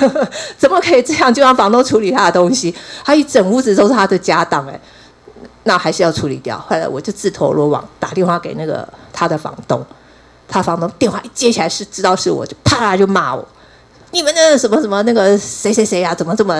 [0.58, 1.32] 怎么可以这样？
[1.32, 2.74] 就让房东处理他的东西？
[3.02, 4.78] 他一整屋子都是他的家当，哎，
[5.62, 6.58] 那还是要处理掉。
[6.58, 9.82] 后来我就自投罗网，打电话给那个他的房东。
[10.46, 13.42] 他房东电话一接起来是知道是我，就啪就骂我：
[14.16, 16.54] 你们那什么什么那个谁谁谁呀，怎么这么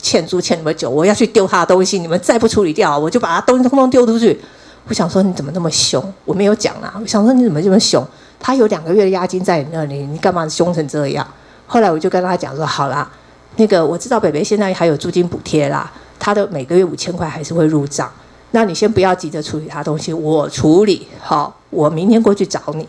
[0.00, 0.88] 欠租欠那么久？
[0.88, 4.40] 我要去丢他的东西，你们再不处理掉，我就把他东西通通丢出去。
[4.86, 6.00] 我想说你怎么那么凶？
[6.24, 8.06] 我没有讲啊，我想说你怎么这么凶？”
[8.38, 11.26] 他有两个月的押金在你那里，你干嘛凶成这样？
[11.66, 13.10] 后来我就跟他讲说，好啦，
[13.56, 18.08] 那个我知道北北现在还有租金补贴啦，他的每个月五千块还是会入账。
[18.52, 22.86] 那你先不要急着处理他东西，我处理好，我明天过去找你。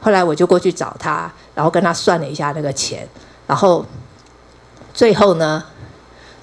[0.00, 3.06] 后来我就过去找他，然后跟他算了一下那个钱，
[3.50, 3.84] 然后
[4.94, 5.60] 最后呢，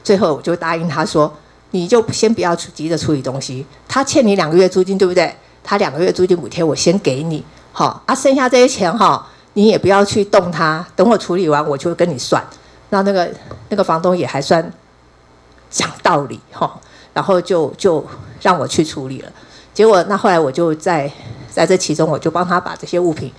[0.04, 1.34] 最后我就答应他说，
[1.72, 5.34] 你就先不要急着处理东西，他欠你两个月租金，对不对？
[5.64, 7.42] 他两个月租金补贴我先给你。
[7.72, 10.86] 好啊，剩下这些钱哈，你也不要去动它。
[10.98, 12.46] 等我处理完，我就跟你算。
[12.90, 13.32] 那那个
[13.70, 14.70] 那个房东也还算
[15.70, 16.78] 讲道理哈，
[17.14, 18.06] 然后就就
[18.42, 19.32] 让我去处理了。
[19.74, 21.10] 结果那后来我就在
[21.50, 23.32] 在这其中，我就帮他把这些物品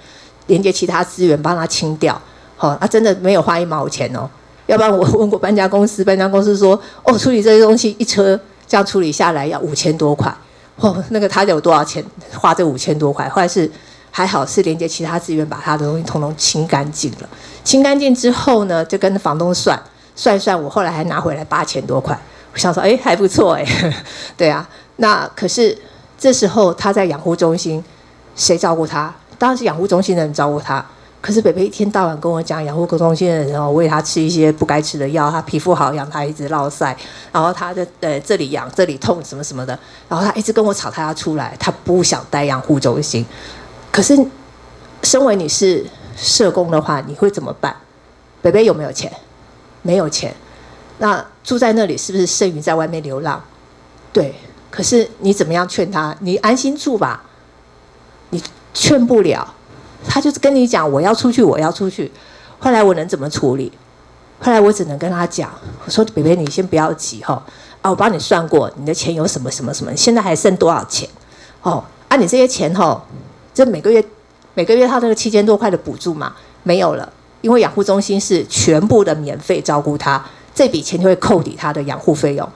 [0.47, 2.19] 连接其他资源，帮他清掉。
[2.59, 4.29] 好，他真的没有花一毛钱哦。
[4.67, 10.31] 要不然我问过搬家公司，搬家公司说哦，处理这些东西一车这样处理下来要五千多块。
[10.77, 13.27] 哦，那个他有多少钱花这五千多块？
[13.31, 13.71] 后来是。
[14.11, 17.29] 还好是连接其他资源，把他的东西统统清干净了。
[17.63, 19.81] 清干净之后呢，就跟房东算
[20.17, 22.19] 算算，我后来还拿回来八千多块。
[22.53, 23.65] 我想说，哎，还不错哎。
[24.37, 24.67] 对啊，
[24.97, 25.77] 那可是
[26.19, 27.85] 这时候他在养护中心，
[28.35, 29.15] 谁照顾他？
[29.39, 30.85] 当然是养护中心的人照顾他。
[31.21, 36.97] 可是北北一天到晚跟我讲，养护中心的人哦，喂他吃一些不该吃的药，他皮肤好，养他一直落晒，
[37.33, 39.77] 然后他的呃这里痒，这里痛，什么什么的。
[40.09, 43.27] 然后他一直跟我吵，他要出来，他不想待养护中心。
[43.91, 44.17] 可是，
[45.03, 45.85] 身为你是
[46.17, 47.75] 社工的话，你会怎么办？
[48.41, 49.13] 北北有没有钱？
[49.83, 50.33] 没有钱。
[50.99, 53.43] 那住在那里是不是胜于在外面流浪？
[54.13, 54.35] 对。
[54.71, 56.15] 可是你怎么样劝他？
[56.21, 57.25] 你安心住吧。
[58.31, 58.43] 你
[58.75, 59.55] 劝不了，
[60.07, 62.11] 他就是跟你讲我要出去，我要出去。
[62.59, 63.73] 后来我能怎么处理？
[64.41, 65.51] 后来我只能跟他讲，
[65.85, 67.43] 我说北北你先不要急哈。
[67.81, 71.09] 啊，我帮你算过，你的钱有什么什么什么，现在还剩多少钱？
[71.63, 73.01] 哦，啊，你这些钱哈。
[73.55, 74.05] 这每个月，
[74.55, 76.33] 每个月他那个七千多块的补助嘛，
[76.63, 82.49] 没有了，因为养护中心是全部的免费照顾他，这笔钱就会扣抵他的养护费用。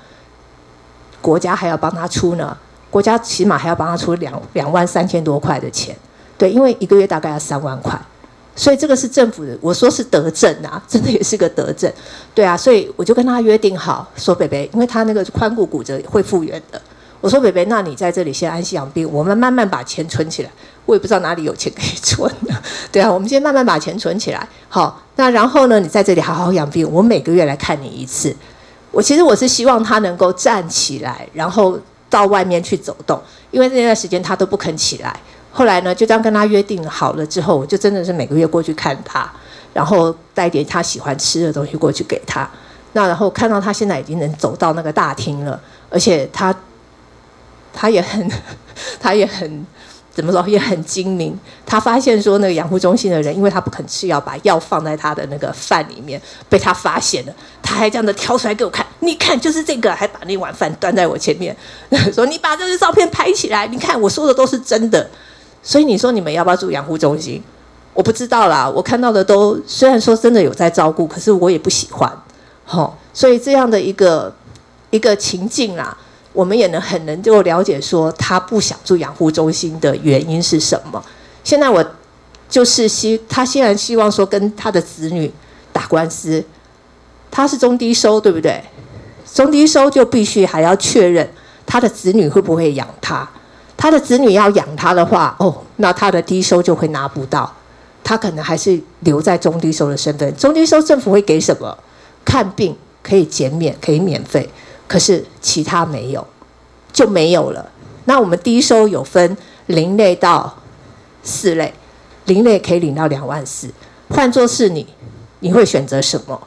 [1.21, 2.57] 国家还要帮他出呢，
[2.91, 5.97] 国家起码还要帮他出两两万三千多块的钱，
[6.39, 7.99] 对，因为一个月大概要三万块，
[8.57, 11.93] 所以这个是政府的，我说是德政啊， 真的也是个德政，
[12.35, 16.81] 对啊，所以我就跟他约定好，说北北，因为他那个髋骨骨折会复原的。
[17.21, 20.51] 我说：“北北，那你在这里先安心养病，我们慢慢把钱存起来。
[20.87, 22.57] 我也不知道哪里有钱可以存呢。
[22.91, 24.45] 对啊，我们先慢慢把钱存起来。
[24.69, 28.35] 好，那然后呢，你在这里好好养病，我每个月来看你一次。
[28.91, 31.79] 我其实我是希望他能够站起来，然后
[32.11, 35.17] 到外面去走动，因为那段时间他都不肯起来。
[35.53, 39.31] 后来呢，就这样跟他约定好了之后，我就真的是每个月过去看他，
[39.73, 42.49] 然后带点他喜欢吃的东西过去给他。
[42.95, 46.55] 那然后看到他现在已经能走到那个大厅了，而且他。”
[47.75, 48.31] 他也很，
[49.01, 49.67] 他也很，
[50.13, 51.35] 怎么说也很精明。
[51.65, 57.33] 他发现说那个养护中心的人，因为他不肯吃药，把药放在他的那个饭里面，被他发现了。
[57.63, 61.57] 他还这样子挑出来给我看，你看就是这个，还把那碗饭端在我前面，
[62.13, 65.09] 说你把这个照片拍起来，你看我说的都是真的。
[65.63, 67.43] 所以你说你们要不要住养护中心？
[67.95, 72.11] 我不知道啦，我看到的都虽然说真的有在照顾，可是我也不喜欢。
[72.65, 74.35] 好、所以这样的一个
[74.91, 75.97] 一个情境啦，
[76.33, 81.03] 我们也能很能够了解说他不想住养护中心的原因是什么。
[81.45, 81.85] 现在我
[82.49, 85.31] 就是希他现在希望说跟他的子女
[85.73, 86.43] 打官司，
[87.31, 88.63] 他是中低收，对不对？
[89.35, 91.31] 中低收就必须还要确认
[91.67, 93.29] 他的子女会不会养他。
[93.83, 97.53] 他的子女要养他的话，哦，那他的低收就会拿不到，
[98.05, 100.37] 他可能还是留在中低收的身份。
[100.37, 101.77] 中低收政府会给什么？
[102.25, 104.49] 看病可以减免，可以免费，
[104.87, 106.25] 可是其他没有，
[106.93, 107.73] 就没有了。
[108.05, 110.59] 那我们低收有分零类到
[111.25, 111.75] 四类，
[112.27, 113.69] 零类可以领到两万四。
[114.11, 114.87] 换作是你，
[115.41, 116.41] 你会选择什么？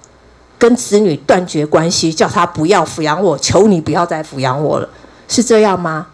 [0.58, 4.88] 跟子女断绝关系，叫他不要抚养我，求你不要再抚养我了，
[5.28, 6.08] 是这样吗？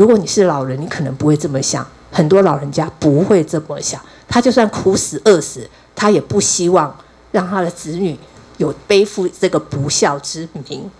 [0.00, 1.86] 如果你是老人，你可能不会这么想。
[2.10, 6.96] 很多老人家不会这么想，他就算苦死饿死，他也不希望。
[7.32, 8.18] 让他的子女
[8.56, 10.90] 有背负这个不孝之名，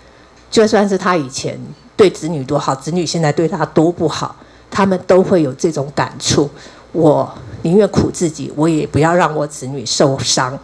[0.51, 1.59] 就算是他以前
[1.97, 4.37] 对子女多好，子女现在对他多不好，
[4.71, 6.51] 他们都会有这种感触。
[6.93, 7.33] 我
[7.63, 10.59] 宁愿苦自己，我也不要让我子女受伤。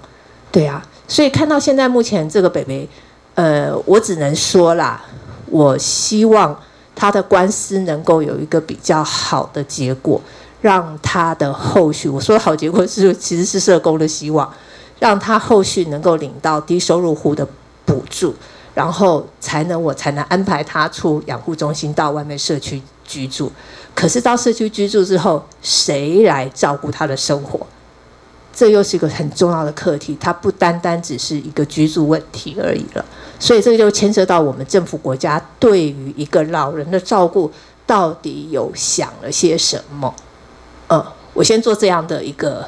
[0.53, 2.87] 对啊，所以看到现在目前这个北北，
[3.35, 5.03] 呃，我只能说啦，
[5.47, 6.55] 我希望
[6.97, 10.21] 他的官司能够有一个比较好的结果，
[10.61, 14.53] 让他的后续，我说好结果是其实是社工的希望。
[14.99, 17.47] 让他后续能够领到低收入户的
[17.85, 18.35] 补助，
[18.73, 23.53] 然后才能我才能安排他出养护中心到外面社区居住。
[23.95, 27.67] 可是到社区居住之后，谁来照顾他的生活？
[28.55, 30.17] 这又是一个很重要的课题。
[30.19, 33.05] 它不单单只是一个居住问题而已了。
[33.39, 37.51] 所以这个就牵涉到我们政府国家对于一个老人的照顾
[37.87, 40.15] 到底有想了些什么？
[40.89, 42.65] 嗯，我先做这样的一个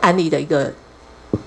[0.00, 0.72] 案例的一个。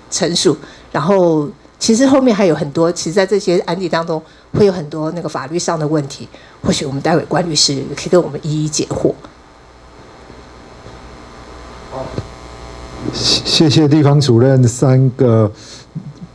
[0.10, 0.56] 陈述，
[0.92, 1.50] 然后
[1.80, 4.22] 其实后面还有很多，其实，在这些案例当中，
[4.54, 6.30] 会有很多那个法律上的问题，
[6.62, 9.12] 或许我们待会关律师可以跟我们一一解惑。
[11.90, 12.06] 好，
[13.12, 15.52] 谢谢地方主任三个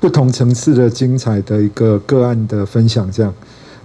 [0.00, 3.10] 不同层次的精彩的一个个案的分享。
[3.10, 3.34] 这样，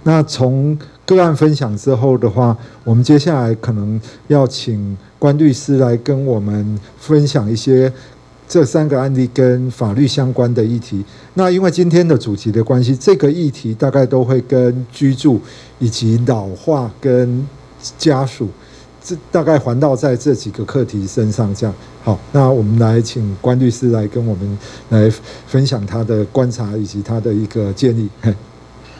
[0.02, 7.92] 那从个案分享之后的话，我们接下来可能要请关律师来跟我们分享一些。
[8.46, 11.02] 这三个案例跟法律相关的议题，
[11.32, 15.40] 那因为今天的主题的关系，这个议题大概都会跟居住
[15.78, 17.48] 以及老化跟
[17.96, 18.50] 家属，
[19.04, 21.54] 这大概环绕在这几个课题身上。
[21.54, 25.12] 这样好，那我们来请关律师来跟我们来
[25.46, 28.08] 分享他的观察以及他的一个建议。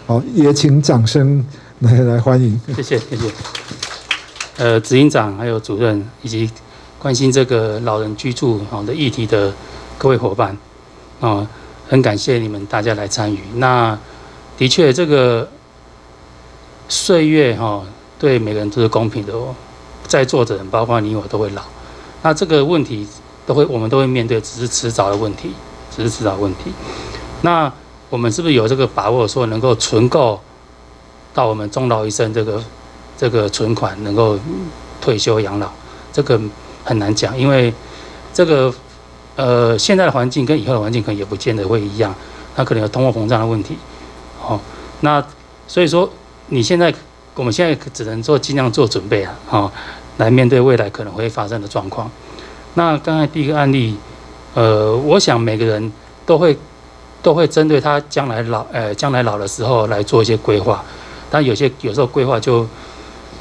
[0.07, 1.45] 好，也请掌声
[1.81, 2.61] 来来欢迎。
[2.77, 3.31] 谢谢谢谢。
[4.59, 6.51] 呃，执行长还有主任以及。
[6.97, 9.53] 关心这个老人居住好的议题的
[9.99, 10.57] 各位伙伴，
[11.21, 11.47] 啊，
[11.87, 13.41] 很感谢你们大家来参与。
[13.57, 13.99] 那
[14.57, 15.47] 的确，这个
[16.89, 17.85] 岁月哈，
[18.19, 19.55] 对每个人都是公平的哦。
[20.15, 21.63] 在座的人，包括你我，都会老。
[22.23, 23.05] 那这个问题
[23.45, 25.53] 都会，我们都会面对，只是迟早的问题，
[25.95, 26.73] 只是迟早问题。
[27.43, 27.73] 那
[28.11, 30.41] 我们是不是有这个把握，说能够存够
[31.35, 32.63] 到我们终老一生这个
[33.19, 34.39] 这个存款，能够
[35.01, 35.69] 退休养老？
[36.13, 36.41] 这个。
[36.87, 37.73] 很难讲，因为
[38.35, 38.71] 这个
[39.37, 42.15] 呃，现在的环境跟以后的环境可能也不见得会一样，
[42.57, 43.79] 那可能有通货膨胀的问题，
[44.47, 44.61] 哦，
[45.01, 45.25] 那
[45.67, 46.07] 所以说
[46.49, 46.93] 你现在
[47.35, 49.73] 我们现在只能做尽量做准备啊，哦，
[50.17, 52.11] 来面对未来可能会发生的状况。
[52.75, 53.97] 那刚才第一个案例，
[54.55, 55.93] 呃，我想每个人
[56.27, 56.57] 都会
[57.23, 60.85] 都会针对他将来老呃将来老的时候来做一些规划，
[61.31, 62.67] 但有些有时候规划就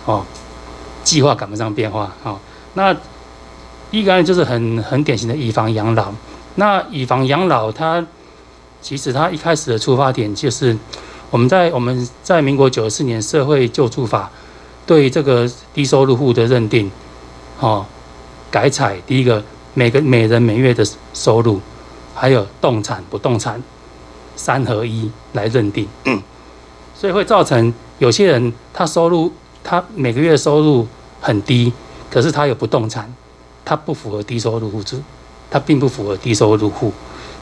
[0.06, 0.26] 哦
[1.04, 2.38] 计划赶不上变化，哦，
[2.74, 2.96] 那。
[3.92, 6.12] 第一个案例就是很很典型的以房养老。
[6.56, 8.04] 那以房养老，它
[8.82, 10.76] 其实它一开始的出发点就是
[11.30, 14.32] 我们在我们在民国九十四年社会救助法
[14.86, 16.92] 对这个低收入户的认定，
[17.60, 17.86] 哦，
[18.52, 21.60] 改采第一个每个每人每月的收入，
[22.14, 23.62] 还有动产不动产
[24.36, 25.88] 三合一来认定，
[26.96, 29.32] 所以会造成有些人他收入
[29.64, 30.88] 他每个月收入
[31.22, 31.72] 很低，
[32.10, 33.14] 可是他有不动产。
[33.66, 35.02] 他不符合低收入户制，
[35.50, 36.92] 他并不符合低收入户。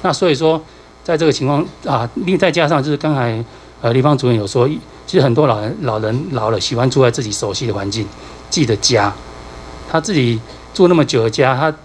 [0.03, 0.63] 那所以说，
[1.03, 3.43] 在这个情况啊，另再加上就是刚才
[3.81, 4.69] 呃，李方主任有说，
[5.11, 8.07] 其实很多老人老人老了喜欢住在自己熟悉的环境，
[8.49, 9.13] 自己的家。
[9.89, 10.39] 他自己
[10.73, 11.75] 住那么久的家，他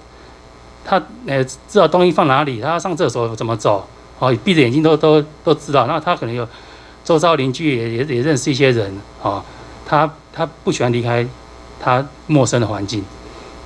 [0.84, 3.84] 他呃知道东西放哪里，他上厕所怎么走，
[4.20, 5.88] 哦，闭着眼睛都都都知道。
[5.88, 6.46] 那他可能有
[7.04, 9.42] 周遭邻居也也也认识一些人，哦，
[9.84, 11.26] 他他不喜欢离开
[11.80, 13.04] 他陌生的环境，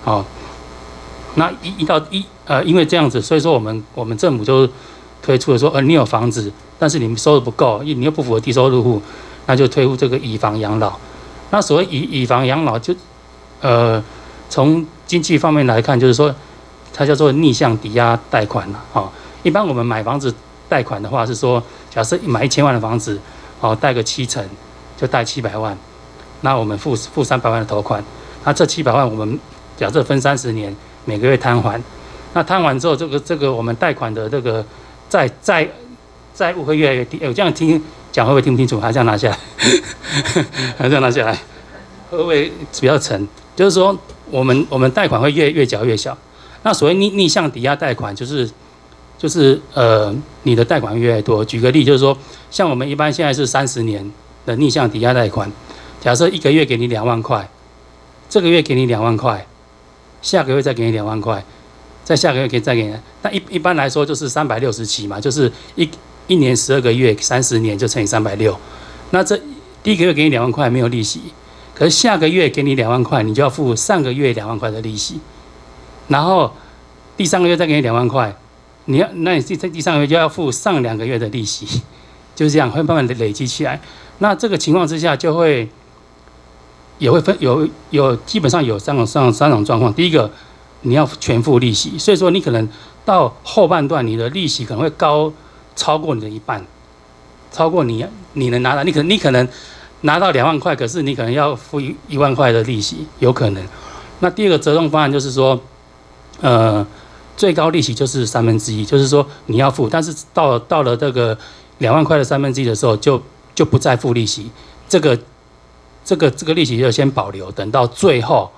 [0.07, 0.25] 哦。
[1.35, 4.67] 那一一到一呃，因为这样子，所以说我们我们政府就
[5.21, 9.03] 推出了说，呃，你有房子，但是你们收入不够，你又不符合低收入户，
[9.47, 10.93] 那就推出这个以房养老。
[11.51, 12.95] 那所谓以以房养老就，
[13.61, 14.03] 呃
[14.49, 16.35] 从经济方面来看，就是说
[16.93, 18.85] 它叫做逆向抵押贷款了。
[18.93, 19.11] 哦，
[19.43, 20.35] 一般我们买房子
[20.69, 23.21] 贷款的话是说，假设买一千万的房子，
[23.61, 24.45] 哦，贷个七成，
[24.97, 25.77] 就贷七百万，
[26.41, 28.05] 那我们付付三百万的头款，
[28.45, 29.39] 那这七百万我们
[29.77, 30.75] 假设分三十年。
[31.07, 31.83] 每个月摊还，
[32.35, 34.65] 那摊完之后，这个这个我们贷款的这个
[35.09, 35.67] 债债
[36.35, 37.19] 债务会越来越低。
[37.23, 37.83] 哎，我这样听
[38.13, 38.81] 讲会不会听不清楚？
[38.81, 39.39] 还是这样拿下来？
[40.77, 41.33] 还是这样拿下来？
[42.11, 43.27] 会不会比较沉？
[43.55, 43.97] 就是说，
[44.31, 46.17] 我们我们贷款会越越缴越小。
[46.63, 48.51] 那所谓逆逆向抵押贷款，就是
[49.19, 51.45] 就是呃，你的贷款越来越多。
[51.45, 52.17] 举个例，就是说，
[52.51, 54.11] 像我们一般现在是三十年
[54.45, 55.51] 的逆向抵押贷款，
[56.01, 57.49] 假设一个月给你两万块，
[58.29, 59.47] 这个月给你两万块。
[60.23, 61.43] 下个月再给你两万块，
[62.05, 62.95] 再下个月可以再给你。
[63.23, 65.89] 那一一般来说就是三百六十期嘛，就是一
[66.31, 68.57] 一年十二个月，三十年就乘以三百六。
[69.11, 69.37] 那这
[69.83, 71.21] 第一个月给你两万块没有利息，
[71.75, 75.19] 可是下个月给你两万块，你就要付上个月两万块的利息。
[76.07, 76.55] 然后
[77.17, 78.37] 第三个月再给你两万块，
[78.85, 81.83] 你要那你第第三个月就要付上两个月的利息，
[82.37, 83.81] 就是这样会慢慢累积起来。
[84.19, 85.69] 那这个情况之下就会。
[87.01, 89.91] 也会分有有基本上有三种三种三种状况。
[89.95, 90.31] 第一个，
[90.83, 92.69] 你要全付利息，所以说你可能
[93.07, 95.33] 到后半段，你的利息可能会高
[95.81, 96.63] 超过你的一半，
[97.51, 98.05] 超过你
[98.35, 99.49] 你能拿到，你可你可能
[100.03, 103.65] 拿到两万块，可是你可能要付一一万块的利息，有可能。
[104.21, 105.59] 那第二个折中方案就是说，
[106.41, 106.87] 呃，
[107.37, 111.39] 最高利息就是三分之一，就是说你要付，但是到到了这个
[111.79, 113.23] 两万块的三分之一的时候，就
[113.55, 114.51] 就不再付利息，
[114.89, 115.19] 这个。
[116.03, 118.51] 这个这个利息就先保留，等到最后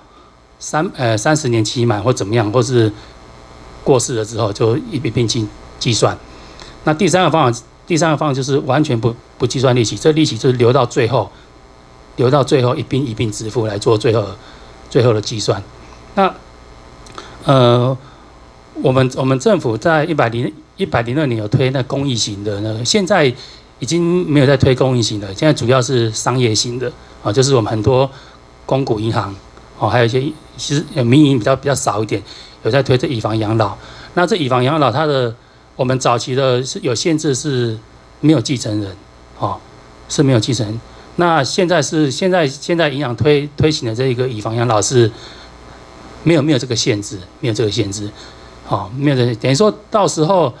[0.59, 2.91] 三呃三十年期满或怎么样，或是
[3.83, 5.45] 过世了之后，就一并并计
[5.77, 6.17] 计算。
[6.83, 11.31] 那第三个方法，第三个方法就是完全不不计算利息，这利息就是留到最后，
[12.15, 14.25] 留到最后一并一并支付来做最后
[14.89, 15.61] 最后的计算。
[16.15, 16.33] 那
[17.45, 17.97] 呃，
[18.81, 23.33] 我们我们政府在一百零一百零二年有推那公益型的那，现在
[23.79, 26.91] 已经没有在推公益型的，现在主要是商业型的。
[27.23, 28.09] 啊，就是我们很多
[28.65, 29.33] 公股银行，
[29.79, 30.21] 哦，还有一些
[30.57, 32.21] 其实民营比较比较少一点，
[32.63, 33.77] 有在推这以房养老。
[34.13, 35.33] 那这以房养老，它的
[35.75, 37.77] 我们早期的是有限制，是
[38.21, 38.95] 没有继承人，
[39.39, 39.57] 哦，
[40.09, 40.79] 是没有继承。
[41.15, 45.11] 那现在是现在现在营养推推行的这一个以房养老是
[46.23, 48.09] 没有没有这个限制，没有这个限制，
[48.67, 50.53] 哦，没有这，等于说到时候，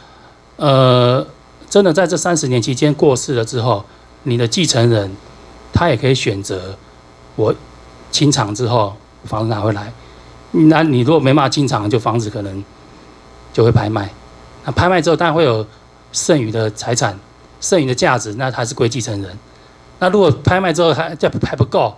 [0.57, 1.25] 呃，
[1.69, 3.83] 真的在这三十年期间过世了之后，
[4.23, 5.11] 你的继承人。
[5.75, 6.77] 他也可以选择，
[7.35, 7.53] 我
[8.11, 9.91] 清场之后房子拿回来。
[10.51, 12.63] 那你如果没办法清场，就房子可能
[13.51, 14.07] 就会拍卖。
[14.65, 15.65] 那拍卖之后，当然会有
[16.11, 17.17] 剩余的财产、
[17.61, 19.37] 剩余的价值，那还是归继承人。
[19.99, 21.95] 那如果拍卖之后还这还不够，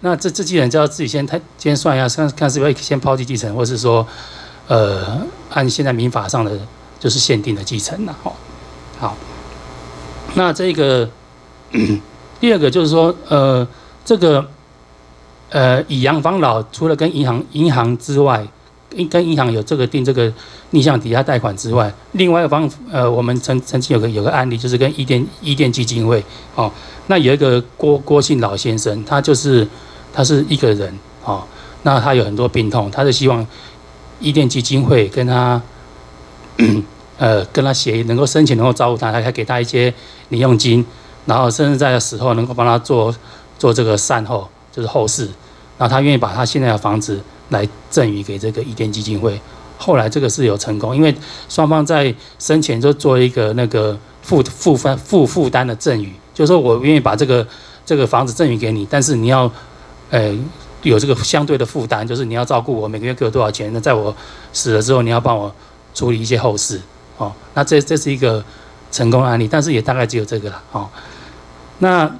[0.00, 4.06] 那这这继承人就要自己先他先算一下，看看是不是先抛弃继承，或是说，
[4.68, 6.52] 呃，按现在民法上的
[6.98, 8.16] 就是限定的继承了。
[8.22, 8.36] 好，
[8.98, 9.16] 好，
[10.34, 11.08] 那这个。
[12.40, 13.66] 第二个就是说，呃，
[14.04, 14.46] 这个，
[15.50, 18.46] 呃，以养房老除了跟银行银行之外，
[19.10, 20.32] 跟银行有这个订这个
[20.70, 26.24] 逆向抵押贷款之外，另外一方，呃，我们曾曾经有个有个案例，就是跟伊甸伊甸基金会，
[26.54, 26.70] 哦，
[27.06, 29.66] 那有一个郭郭姓老先生，他就是
[30.12, 31.42] 他是一个人，哦，
[31.82, 33.46] 那他有很多病痛，他是希望
[34.20, 35.60] 伊甸基金会跟他，
[37.18, 39.92] 呃，跟他协议，能够申请，能够照顾他，还还给他一些
[40.28, 40.84] 零用金。
[41.26, 43.14] 然后甚至在死后能够帮他做
[43.58, 45.24] 做这个善后，就是后事。
[45.78, 47.18] 然后他愿意把他现在的房子
[47.50, 49.40] 来赠与给这个伊甸基金会。
[49.76, 51.14] 后来这个是有成功，因为
[51.48, 57.46] 双方在生前就做一个那个负负负负负担的赠与，就是说我愿意把这个
[57.84, 59.50] 这个房子赠与给你，但是你要
[60.10, 60.32] 呃
[60.82, 63.70] 有这个相对的负担，就是你要照顾我，每个月给我多少钱？
[63.72, 64.14] 那在我
[64.52, 65.52] 死了之后，你要帮我
[65.92, 66.80] 处理一些后事。
[67.18, 68.42] 哦，那这这是一个
[68.92, 70.62] 成功案例，但是也大概只有这个了。
[70.72, 70.88] 哦。
[71.78, 72.10] 那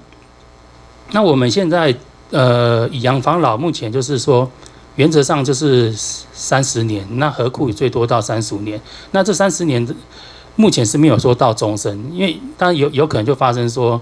[1.12, 1.94] 那我们现在
[2.30, 4.50] 呃以养防老目前就是说，
[4.96, 5.92] 原则上就是
[6.32, 8.80] 三十年，那合库也最多到三十五年。
[9.10, 9.86] 那这三十年
[10.56, 14.00] 目前是没有说到终身，因为当然有有可能就发生说，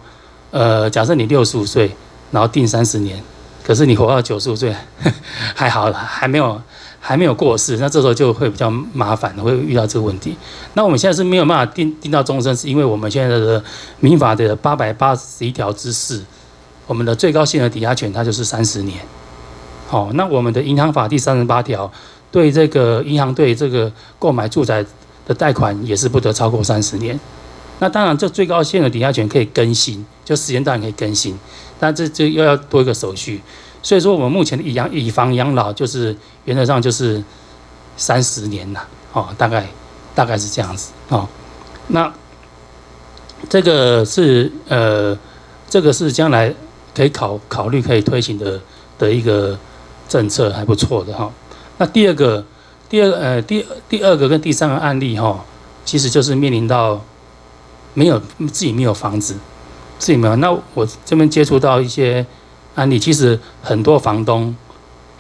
[0.51, 1.91] 呃，假设你六十五岁，
[2.31, 3.23] 然后定三十年，
[3.65, 4.75] 可是你活到九十五岁
[5.55, 6.61] 还好，还没有。
[7.05, 10.37] 还没有过世，那这时候就会比较麻烦，会遇到这个问题。
[10.75, 13.61] 那我们现在是没有办法定定到终身，是因为我们现在的
[13.99, 16.23] 民法的八百八十一条之四，
[16.87, 18.99] 我们的最高限额抵押权它就是三十年。
[19.93, 21.93] 好，那我们的银行法第三十八条
[22.31, 24.83] 对这个银行对这个购买住宅
[25.27, 27.21] 的贷款也是不得超过三十年。
[27.79, 31.39] 那当然，这最高限额抵押权可以更新，就时间段可以更新，
[31.79, 33.43] 但这这又要多一个手续。
[33.83, 36.17] 所以说，我们目前的以养以房养老就是
[36.47, 37.23] 原则上就是
[37.99, 39.69] 三十年了，哦，大概
[40.15, 41.29] 大概是这样子哦。
[41.89, 42.11] 那
[43.51, 45.15] 这个是呃，
[45.69, 46.55] 这个是将来
[46.95, 48.59] 可以考考虑可以推行的
[48.99, 49.59] 的一个
[50.13, 51.31] 政策，还不错的哈。
[51.79, 52.45] 那第二个，
[52.91, 55.43] 第二呃第第二个跟第三个案例哈，
[55.85, 57.01] 其实就是面临到
[57.95, 59.35] 没有自己没有房子，
[59.99, 60.37] 自己没有。
[60.37, 62.27] 那我这边接触到一些。
[62.75, 64.57] 案例其实很多房东，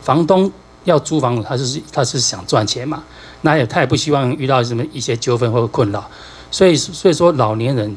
[0.00, 0.50] 房东
[0.84, 3.02] 要租房子，他就是他是想赚钱嘛，
[3.42, 6.02] 那也他也不希望遇到什么一些纠纷或者困扰，
[6.50, 7.94] 所以所以说老年人，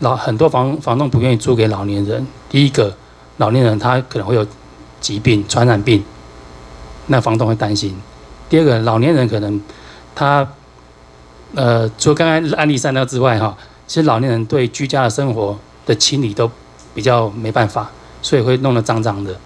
[0.00, 2.26] 老很多房房东不愿意租给老年人。
[2.50, 2.92] 第一个，
[3.36, 4.44] 老年人他可能会有
[5.04, 6.02] 疾病、传染病，
[7.08, 7.92] 那房东会担心；
[8.48, 9.60] 第二个，老年人可能
[10.14, 10.48] 他，
[11.54, 13.54] 呃，除了刚刚案例三个之外哈，
[13.86, 16.50] 其实老年人对居家的生活的清理都
[16.94, 17.90] 比较没办法。
[18.24, 19.38] 所以会弄得脏脏的，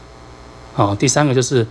[0.73, 1.67] 好，第三个就是，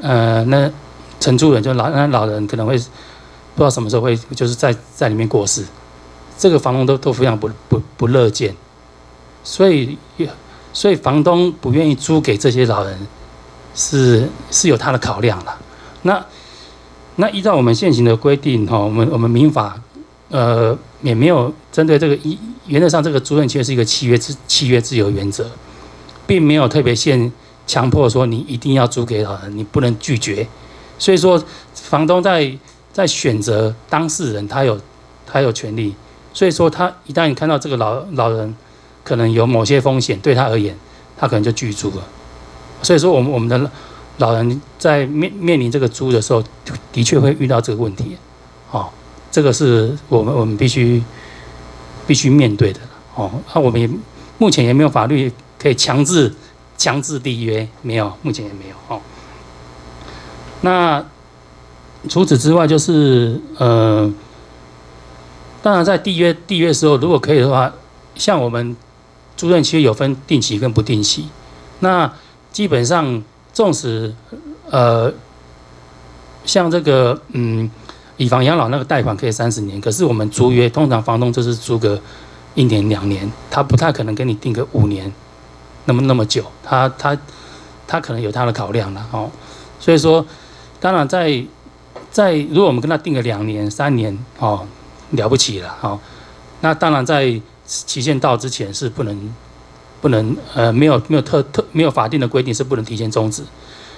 [0.00, 0.72] 呃，那
[1.20, 5.62] 承租人就老那老人可能会不知道什么时候会就是在在里面过世，
[6.38, 8.56] 这个房东都都非常不不不乐见，
[9.44, 9.98] 所以
[10.72, 12.96] 所以房东不愿意租给这些老人，
[13.78, 15.56] 是是有他的考量了。
[16.02, 16.22] 那
[17.16, 19.80] 那依照我们现行的规定哈，我们我们民法
[20.28, 25.48] 呃也没有针对这个一原则上这个租赁契约是一个契约自契约自由原则。
[26.28, 27.32] 并没有特别限
[27.66, 30.46] 强迫说你一定要租给老人，你不能拒绝。
[30.98, 32.52] 所以说，房东在
[32.92, 34.78] 在选择当事人，他有
[35.26, 35.94] 他有权利。
[36.34, 38.54] 所以说，他一旦看到这个老老人
[39.02, 40.76] 可能有某些风险，对他而言，
[41.16, 42.04] 他可能就拒租了。
[42.82, 43.70] 所以说，我们我们的
[44.18, 46.42] 老人在面面临这个租的时候，
[46.92, 48.16] 的确会遇到这个问题。
[48.70, 48.88] 哦，
[49.30, 51.02] 这个是我们我们必须
[52.06, 52.80] 必须面对的。
[53.14, 53.88] 哦，那我们也
[54.38, 55.32] 目前也没有法律。
[55.60, 56.32] 可以强制
[56.76, 58.16] 强制缔约没有？
[58.22, 59.00] 目前也没有哦。
[60.60, 61.04] 那
[62.08, 64.08] 除此之外，就是呃，
[65.60, 67.72] 当然在缔约缔约时候，如果可以的话，
[68.14, 68.76] 像我们
[69.36, 71.28] 租赁契约有分定期跟不定期。
[71.80, 72.08] 那
[72.58, 74.12] 基本上，纵使
[74.68, 75.12] 呃，
[76.44, 77.70] 像这个嗯，
[78.16, 81.96] 以房养老那个贷款可以三十年，可是我们租约通常房东就是租个
[82.56, 85.12] 一年两年，他不太可能跟你定个五年。
[85.84, 87.16] 那么那么久，他他
[87.86, 89.30] 他可能有他的考量了哦，
[89.78, 90.26] 所以说，
[90.80, 91.40] 当然在
[92.10, 94.66] 在如果我们跟他定个两年三年哦，
[95.12, 95.96] 了不起了哦，
[96.60, 99.32] 那当然在期限到之前是不能
[100.00, 103.42] 不能呃没有没有特特没有法定的规定是不能提前终止。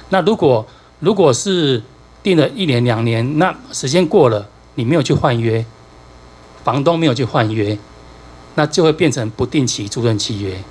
[0.08, 0.66] 那如果
[0.98, 1.82] 如果是
[2.22, 5.64] 定了一年两年，那时间过了你没有去换约，
[6.64, 7.78] 房东没有去换约，
[8.54, 10.62] 那就会变成不定期租赁契约，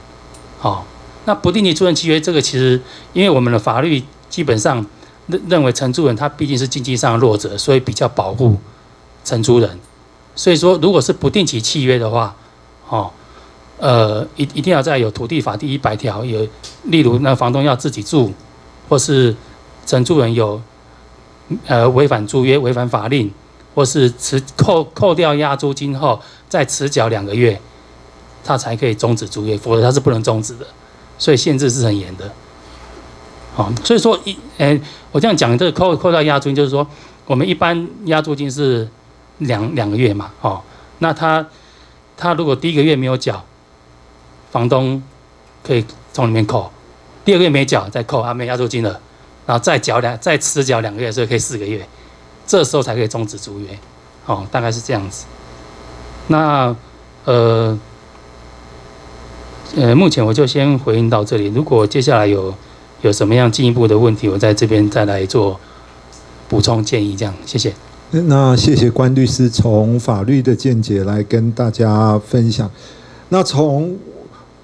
[0.61, 0.83] 哦。
[1.25, 2.81] 那不定期租赁契约，这个其实
[3.13, 4.85] 因为我们的法律基本上
[5.27, 8.57] 认认为承租人他毕竟是经济上的弱者，所以比较保护
[9.23, 9.79] 承租人。
[10.35, 12.35] 所以说，如果是不定期契约的话，
[12.87, 13.11] 哦，
[13.79, 16.45] 呃，一一定要在有土地法第一百条有，
[16.83, 18.31] 例如那房东要自己住，
[18.87, 19.35] 或是
[19.85, 20.61] 承租人有
[21.65, 23.31] 呃违反租约、违反法令，
[23.73, 27.59] 或是持扣扣掉押租金后再迟缴两个月，
[28.43, 30.67] 他才可以终止租约，否则他是不能终止的。
[31.17, 32.31] 所以限制是很严的，
[33.53, 36.87] 好，所以说一，诶，我这样讲，这个扣扣掉押租金，就是说，
[37.25, 38.87] 我们一般押租金是
[39.39, 40.61] 两两个月嘛，哦，
[40.99, 41.45] 那他
[42.15, 43.43] 他如果第一个月没有缴，
[44.51, 45.01] 房东
[45.63, 46.71] 可以从里面扣，
[47.23, 48.99] 第二个月没缴再扣，啊，没押租金了，
[49.45, 51.87] 然后再缴两再迟缴两个月，所以可以四个月，
[52.45, 53.67] 这时候才可以终止租约，
[54.25, 55.25] 哦，大概是这样子，
[56.27, 56.75] 那
[57.25, 57.77] 呃。
[59.75, 61.45] 呃，目前我就先回应到这里。
[61.49, 62.51] 如果接下来有
[63.03, 65.59] 有什么样进一步的问题，我在这边再来做
[66.47, 67.15] 补充建议。
[67.15, 67.71] 这样，谢谢。
[68.09, 72.67] 那谢谢关律师从法律的见解来跟大家分享。
[73.29, 73.95] 那从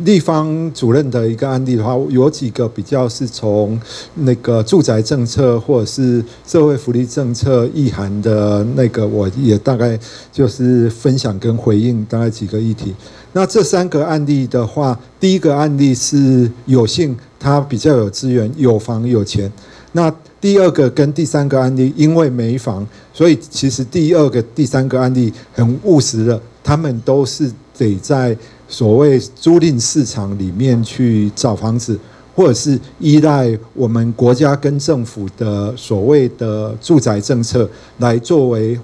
[0.03, 3.79] 地方主任的一个案例的话，有几个比较是从
[4.15, 9.97] 那个住宅政策或者是社会福利政策意涵的那个，我也大概
[10.33, 12.93] 就是分享跟回应大概几个议题。
[13.31, 19.51] 那这三个案例的话，第一个案例是有幸他比较有资源，有房有钱。
[19.93, 28.37] 那第二个跟第三个案例，因为没房，所以其实第二个、第三个案例很务实的，他们都是得在
[28.67, 31.99] 所谓租赁市场里面去找房子，
[32.35, 38.79] 或者是依赖我们国家跟政府的所谓的住宅政策来作为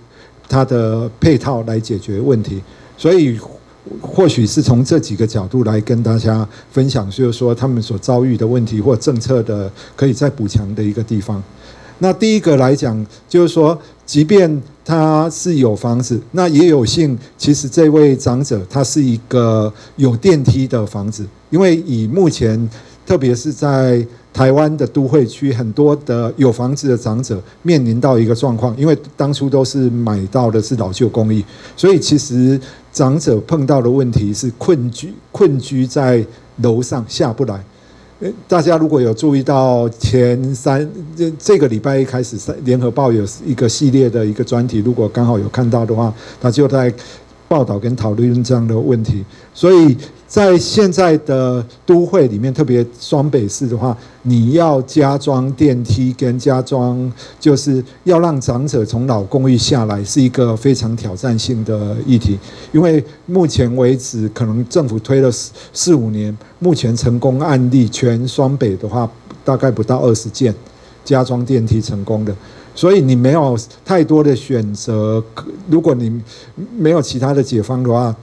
[0.48, 2.62] 它的配套来解决问题，
[2.98, 3.40] 所以
[4.00, 11.42] 或许是从这几个角度来跟大家分享，就是说他们所遭遇的问题或政策的可以再补强的一个地方。
[11.98, 22.70] 那第一个来讲，就是说，即便他是有房子，那也有幸，其实这位长者他是一个有电梯的房子，因为以目前，
[23.06, 31.44] 特别是在台湾的都会区，很多的有房子的长者面临到一个状况，因为当初都是买到的是老旧公寓，
[31.76, 32.60] 所以其实
[32.92, 36.26] 长者碰到的问题是困居，困居在
[36.58, 37.64] 楼上下不来。
[38.48, 46.94] 大家如果有注意到前三这这个礼拜一开始，三联合报有一个系列的一个专题，如果刚好有看到的话，那就在
[47.52, 49.98] 报道跟讨论这样的问题，所以。
[50.32, 62.40] 在现在的都会里面，特别双北市的话，你要加装电梯跟加装，就是要让长者从老公寓下来，是一个非常挑战性的议题。
[62.72, 69.12] 因为目前为止，可能政府推了四四五年，目前成功案例全双北的话，
[69.44, 70.56] 大概不到二十件
[71.04, 72.34] 加装电梯成功的，
[72.74, 75.24] 所以你没有太多的选择。
[75.70, 76.22] 如果你
[76.78, 78.16] 没有其他的解方的话，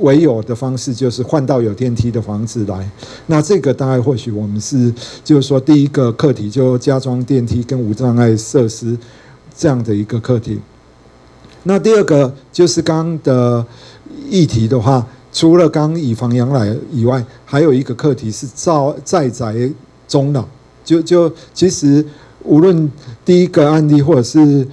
[0.00, 2.90] 唯有的方式就是换到有电梯的房子来，
[3.26, 4.92] 那这个大概或许我们是
[5.24, 8.98] 就是说第一个课题就加装电梯跟无障碍设施
[9.56, 10.60] 这样的一个课题。
[11.62, 13.64] 那第二个就是刚的
[14.28, 19.54] 议题的话，除了刚以房养老以外，还有一个课题是造在宅
[20.06, 20.44] 中老。
[20.84, 22.04] 就就其实
[22.46, 22.90] 无论
[23.24, 24.66] 第一个案例或者是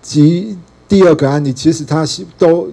[0.00, 0.56] 及
[0.86, 2.06] 第二个案例，其实它
[2.38, 2.68] 都。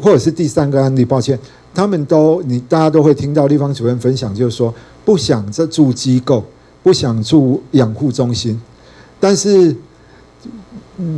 [0.00, 1.36] 或者是第三个案例，抱歉，
[1.74, 4.72] 他们都你大家都会听到地方主任分享，就是说
[5.04, 6.42] 不想再住机构，
[6.84, 8.58] 不想住养护中心，
[9.18, 9.74] 但是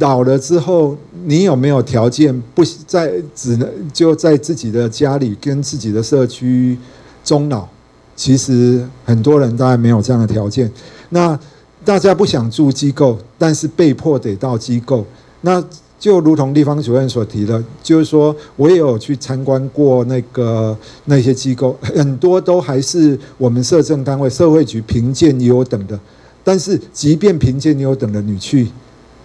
[0.00, 6.76] 老了之后，你有没有条件不在只能就在自己的家里跟自己的社区
[7.22, 7.68] 终老？
[8.16, 10.72] 其实很多人大概没有这样的条件。
[11.10, 11.38] 那
[11.84, 15.04] 大家不想住机构，但是被迫得到机构，
[15.42, 15.62] 那。
[15.96, 20.76] 就如同地方主任所提的，就是说我也有去参观过那个
[21.06, 25.98] 那些机构， 很多都还是我们社政单位、社会局评鉴优等的。
[26.42, 28.68] 但是，即便评鉴优等的，你去，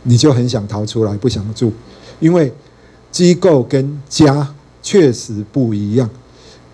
[0.03, 1.73] 你就很想逃出来，不想住，
[2.21, 2.49] 因为
[3.11, 4.47] 机构跟家
[4.81, 6.09] 确实不一样。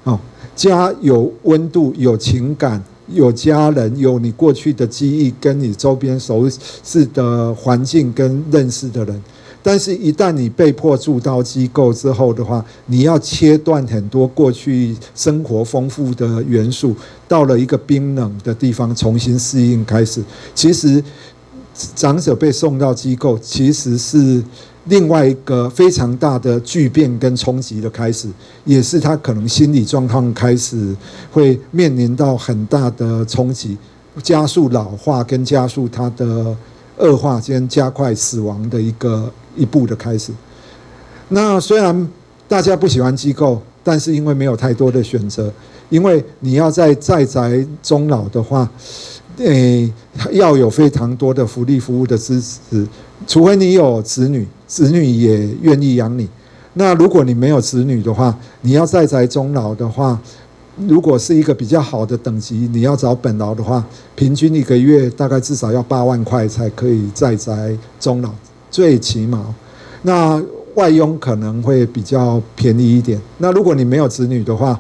[0.04, 0.20] 哦，
[0.56, 9.22] 家有温度、有情感、有家人、有你过去的记忆，跟你周边熟悉的环境跟认识的人。
[9.62, 16.96] 但是，一旦你被迫住到机构之后的话，你要切断很多过去生活丰富的元素，
[17.28, 20.24] 到了一个冰冷的地方重新适应开始。
[20.54, 21.04] 其实，
[21.96, 24.44] 长者被送到机构，其实是
[24.86, 28.30] 另外一个非常大的巨变跟冲击的开始，
[28.64, 30.96] 也是他可能心理状况开始
[31.32, 33.78] 会面临到很大的冲击，
[34.24, 36.56] 加速老化跟加速他的
[36.98, 39.32] 恶化，兼加快死亡的一个。
[39.58, 40.34] 一步的开始。
[41.30, 42.06] 那虽然
[42.46, 45.50] 大家不喜欢机构，但是因为没有太多的选择，
[45.88, 48.70] 因为你要在在宅终老的话，
[49.38, 49.90] 诶，
[50.34, 52.86] 要有非常多的福利服务的支持，
[53.26, 56.28] 除非你有子女，子女也愿意养你。
[56.74, 60.20] 那如果你没有子女的话，你要在宅终老的话，
[60.88, 63.82] 如果是一个比较好的等级，你要找本劳的话，
[64.16, 68.30] 平均一个月大概至少要八万块才可以在宅终老。
[68.70, 69.56] 最起码，
[70.02, 70.44] 那
[70.74, 73.18] 外佣可能会比较便宜一点。
[73.38, 74.78] 那如果你没有子女的话，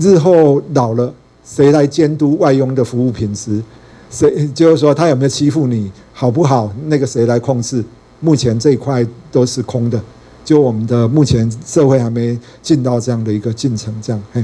[0.00, 3.62] 日后老了，谁来监督外佣的服务品质？
[4.10, 6.72] 谁就是说他有没有欺负你，好不好？
[6.86, 7.84] 那个谁来控制？
[8.22, 10.02] 目前这一块都是空的，
[10.42, 14.42] 就我们的目前社会还没进到这样的一个进程，这样嘿。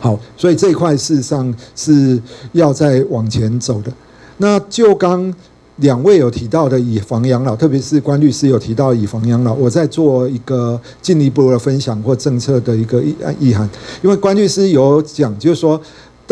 [0.00, 2.20] 好，所以这一块事实上是
[2.50, 3.92] 要再往前走的。
[4.38, 5.32] 那就刚。
[5.76, 13.68] 两位有提到的以房养老，特别是关律师有提到以房养老，我在做一个进一步的分享或政策的一个意意涵。
[14.02, 15.80] 因为关律师有讲，就是说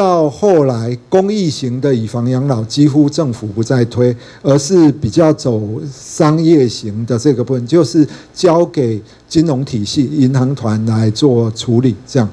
[0.01, 5.61] 到后来公益型的以房养老几乎政府不再推，而是比较走
[5.93, 8.99] 商业型的这个部分，就是交给
[9.29, 12.27] 金融体系、银行团来做处理这样。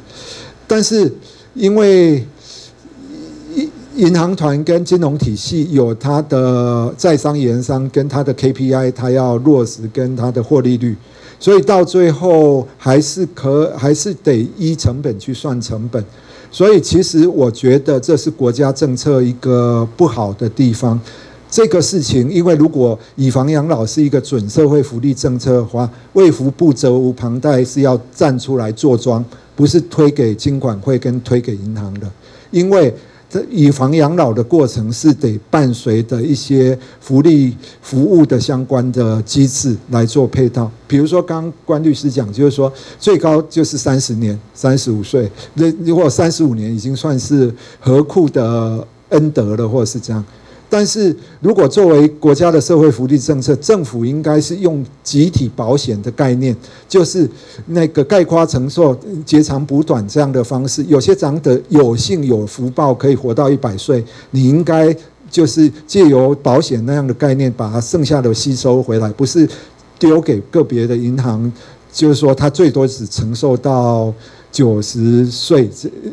[0.65, 1.13] 但是
[1.55, 2.25] 因为
[3.97, 10.95] 银行团跟金融体系有它的在商言商，跟它的 KPI，它要落实跟它的获利率，
[11.37, 16.01] 所以到最后还是可还是得依成本去算成本。
[16.51, 20.99] 所以其实我觉得这是国家政策一个不好的地方。
[21.49, 29.23] 这个事情，因为如果以房养老是一个准社会福利政策的话，为福不责无旁贷是要站出来坐庄，
[29.55, 32.11] 不是推给金管会跟推给银行的，
[32.51, 32.93] 因为。
[33.29, 50.23] 这以房养老的过程是得伴随的一些福利服务的相关的机制来做配套，比如说刚刚关律师讲，就是说最高就是三十年，三十五岁，那如果三十五年已经算是何库的恩德了，或者是这样。
[50.69, 56.53] 但是如果作为国家的社会福利政策，政府应该是用集体保险的概念，
[56.89, 57.29] 就是
[57.67, 58.93] 那个概括承受、
[59.25, 60.83] 截长补短这样的方式。
[60.89, 64.93] 有些长者有幸有福报可以活到一百岁，你应该
[65.31, 69.47] 就是借由保险那样的概念，把它剩下的吸收回来，不是
[69.97, 71.49] 丢给个别的银行，
[71.93, 74.13] 就是说他最多只承受到
[74.51, 75.69] 九十岁，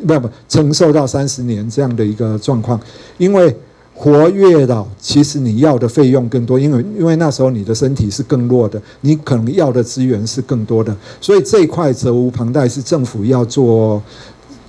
[0.07, 2.81] 不不承受到三十年这样的一个状况，
[3.19, 3.53] 因为。
[3.97, 14.03] 活越老，其实你要的费用更多，因为因为那时候你的身体是更弱的，你可能要的资源是更多的，所以这一块责无旁贷是政府要做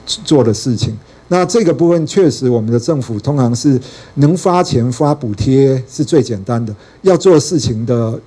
[0.05, 0.95] 做的事情。
[1.27, 3.81] 那这个部分确实，我们的政府通常是
[4.13, 8.17] 能发钱发补贴是最简单的，要做事情的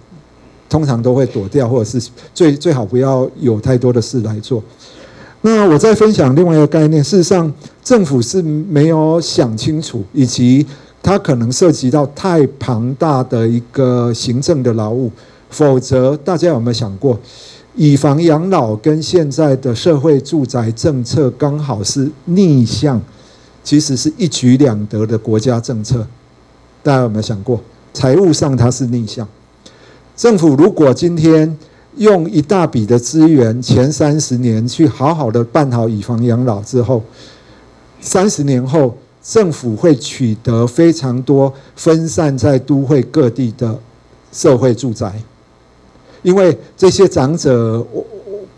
[0.68, 4.60] 通常都会躲掉，或者是最最好不要有太多的事来做。
[5.42, 7.50] 那我再分享另外一个概念，事实上
[7.84, 10.66] 政府是没有想清楚，以及。
[11.00, 15.10] 它可能涉及到太庞大的一个行政的劳务，
[15.48, 17.18] 否则大家有没有想过，
[17.74, 23.00] 以房养老跟现在的社会住宅政策刚好是逆向，
[23.64, 26.06] 其实是一举两得的国家政策。
[26.82, 27.58] 大家有没有想过，
[27.94, 29.26] 财务上它是逆向？
[30.14, 31.56] 政府如果今天
[31.96, 37.02] 用一大笔的资源，前三十年去好好的办好以房养老之后，
[38.00, 38.94] 三十年后。
[39.28, 43.78] 政府会取得非常多分散在都会各地的
[44.32, 45.12] 社会住宅，
[46.22, 47.86] 因为这些长者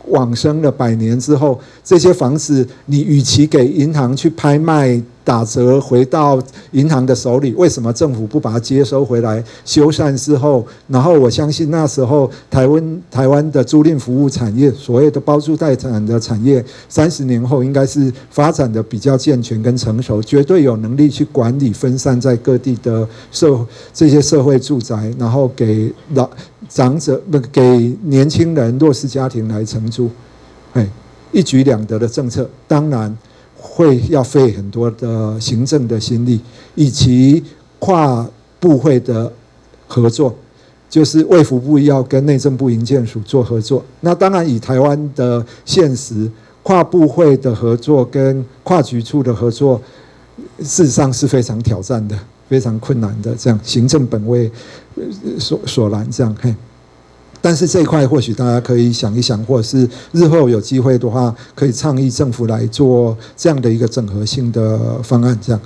[0.07, 5.03] 往生了百年之后，这些房子你与其给银行去拍卖。
[5.31, 10.66] 打折回到银行的手里，为什么政府不把它接收回来修缮之后？
[10.89, 23.57] 然后我相信那时候台湾台湾的租赁服务产业，所谓的包租代产的产业，三十年后应该是发展的比较健全跟成熟，绝对有能力去管理分散在各地的社
[23.95, 26.28] 这些社会住宅，然后给老
[26.68, 30.11] 长者不给年轻人弱势家庭来承租，
[30.72, 30.85] 哎，
[31.31, 33.16] 一举两得的政策，当然。
[33.61, 36.41] 会要费很多的行政的心力，
[36.75, 37.45] 以及
[37.79, 39.31] 跨部会的
[39.87, 40.35] 合作，
[40.89, 43.85] 就是卫福部要跟内政部营建署做合作。
[44.01, 46.31] 那当然以台湾的现实，
[46.63, 49.81] 跨部会的合作跟跨局处的合作，
[50.61, 53.35] 事实上是非常挑战的，非常困难的。
[53.35, 54.51] 这样行政本位
[55.39, 56.55] 所所拦，这样嘿。
[57.41, 65.38] 但是这一块或许大家可以想一想，或者是日后有机会的话，可以倡议政府来做这样的一个整合性的方案。
[65.41, 65.61] 这样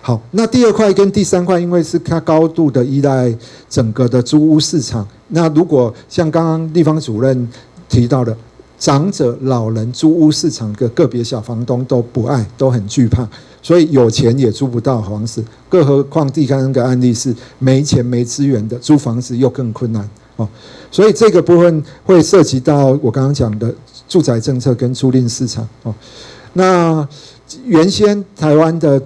[0.00, 3.32] 好，那第二块跟第三块，因为是它高度的依赖
[3.68, 5.06] 整个的租屋市场。
[5.28, 7.48] 那如果像刚刚地方主任
[7.88, 8.36] 提到的，
[8.78, 13.28] 长者、老人租屋市场的个别小房东都不爱，都很惧怕，
[13.62, 15.44] 所以有钱也租不到房子。
[15.68, 20.48] 更何况第三个案例是没钱没资源的，租房子又更困难哦。
[20.90, 23.74] 所以这个部分会涉及到我刚刚讲的
[24.08, 25.94] 住宅政策跟租赁市场哦。
[26.52, 27.06] 那
[27.64, 29.02] 原先台湾的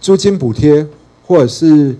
[0.00, 0.86] 租金补贴
[1.26, 1.96] 或者是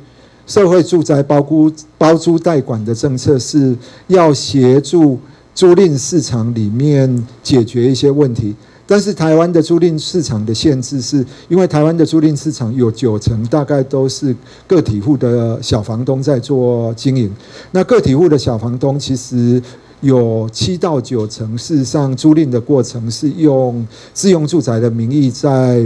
[0.47, 3.77] 社会住宅包租包租代管的政策，是
[4.09, 5.19] 要协助
[5.55, 8.55] 租赁市场里面解决一些问题。
[8.87, 17.35] 但是台湾的租赁市场的限制，是因为台湾的租赁市场有九成大概都是个体户的小房东在做经营。
[17.71, 19.63] 那个体户的小房东其实
[20.03, 25.83] 有七到九成，事实上租赁的过程是用自用住宅的名义在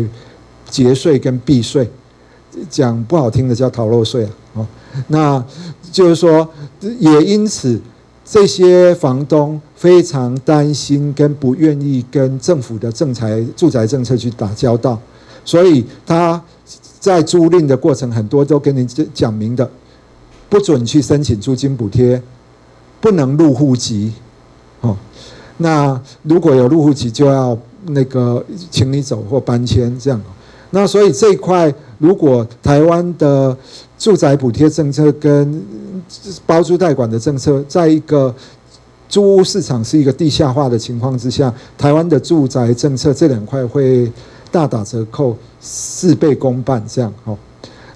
[0.69, 1.89] 节税跟避税，
[2.69, 4.31] 讲不好听的叫逃漏税啊。
[4.55, 4.67] 哦，
[5.07, 5.45] 那
[5.93, 6.49] 就是说，
[6.99, 7.81] 也因此。
[8.31, 15.01] 这些房东非常担心，跟不愿意跟政府的政财住宅政策去打交道，
[15.47, 16.43] 所以他
[17.01, 19.69] 在租赁的过程很多都跟你讲明的，
[20.51, 22.21] 不准去申请租金补贴，
[23.01, 24.13] 不能入户籍，
[24.83, 24.95] 哦，
[25.57, 27.57] 那如果有入户籍就要
[27.87, 30.21] 那个请你走或搬迁这样，
[30.71, 33.57] 那所以这一块如果台湾的
[33.99, 35.63] 住宅补贴政策跟
[36.47, 38.35] 包租代管的政策，在一个
[39.09, 44.11] 租屋市场是一个地下化的情况之下，台湾的住宅政策这两块会
[44.51, 47.37] 大打折扣，事倍功半这样哦。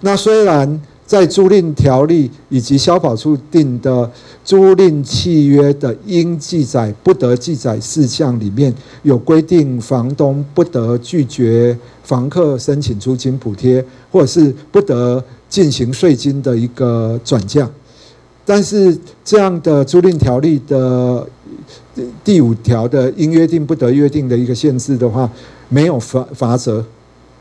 [0.00, 0.80] 那虽然
[1.12, 4.10] 在租赁条例以及消保处定的
[4.42, 17.68] 租赁契约的应记载不得记载事项里面有规定，房东不得拒绝房客申请租金补贴，或者是不得进行税金的一个转嫁。
[18.46, 21.28] 但是这样的租赁条例的
[22.24, 25.30] 第五条的应约定不得约定的一个限制的话，
[25.68, 26.82] 没有罚罚则，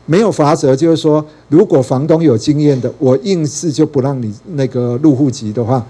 [0.06, 5.84] 没有罚则，就是说，如果房东有经验的，我硬是就不让你那个入户籍的话，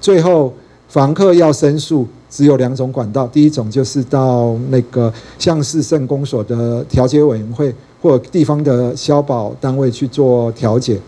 [0.00, 0.52] 最后
[0.88, 11.00] 房客要申诉，只有两种管道，第一种就是到那个像是市政公所的调解委员会或地方的消保单位去做调解，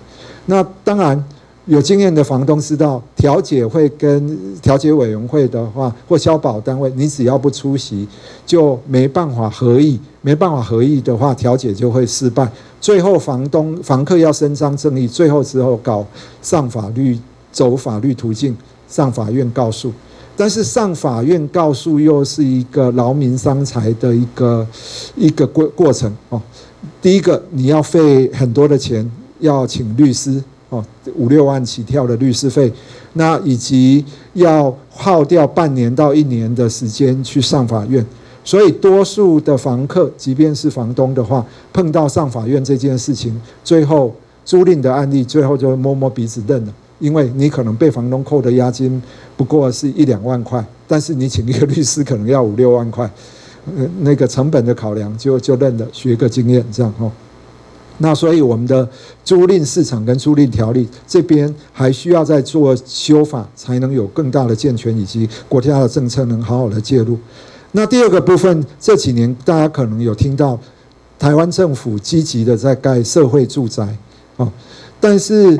[0.46, 1.24] 那当然。
[1.66, 8.08] 有经验的房东知道，调解会跟调解委员会的话，或消保单位，你只要不出席，
[8.46, 10.00] 就没办法合议。
[10.28, 12.46] 没办法合议的话，调解就会失败。
[12.82, 16.06] 最后，房东、房客要伸张正义，最后之后搞
[16.42, 17.18] 上法律，
[17.50, 18.54] 走法律途径，
[18.90, 19.90] 上法院告诉。
[20.36, 24.66] 但是上法院告诉又是一个劳民伤财的一个
[25.16, 26.38] 一个过过程哦。
[27.00, 29.10] 第一个，你要费很多的钱，
[29.40, 30.44] 要请律师。
[30.68, 32.70] 哦，五六万起跳的律师费，
[33.14, 34.04] 那以及
[34.34, 38.04] 要耗掉半年到一年的时间去上法院，
[38.48, 44.10] 所以多数的房客，即便是房东的话，碰到上法院这件事情，最后
[44.42, 49.02] 租赁的案例，最后就摸摸鼻子认了，因为你可能被房东扣的押金
[49.36, 53.04] 不过是一两万块，但是你请一个律师可能要五六万块，
[53.76, 57.12] 呃，那个成本的考量就就认了，学个经验这样哦。
[57.98, 58.88] 那所以我们的
[59.22, 67.18] 租赁市场跟租赁条例这边还需要再做修法，才能有更大的健全，以及国家的政策能好好的介入。
[67.72, 70.58] 那第二个部分，这几年大家可能有听到
[71.18, 73.86] 台湾政府积极的在盖社会住宅，
[74.36, 74.50] 哦，
[74.98, 75.58] 但是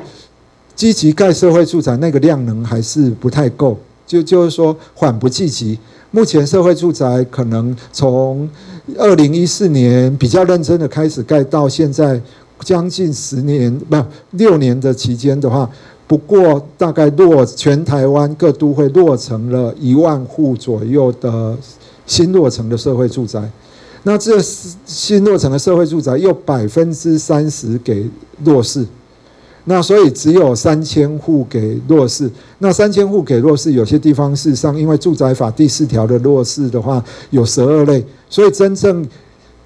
[0.74, 5.78] 积极盖社会住宅那个量能还是不太够，就就是说缓不济急。
[6.11, 8.48] 目前社会住宅可能从
[8.96, 12.18] 二零一四年比较认真的开始盖，到现在
[12.61, 13.96] 将近十年，不
[14.30, 15.68] 六年的期间的话，
[16.06, 21.54] 不过大概落全台湾各都会落成了一万户左右的
[22.09, 23.48] 新落成的社会住宅。
[24.02, 24.40] 那这
[24.84, 28.11] 新落成的社会住宅又百分之三十给
[28.42, 28.84] 弱势。
[29.64, 39.06] 那所以只有三千户给弱势，那三千户给弱势，有些地方事实上，因为住宅法第四条的弱势的话有十二类，所以真正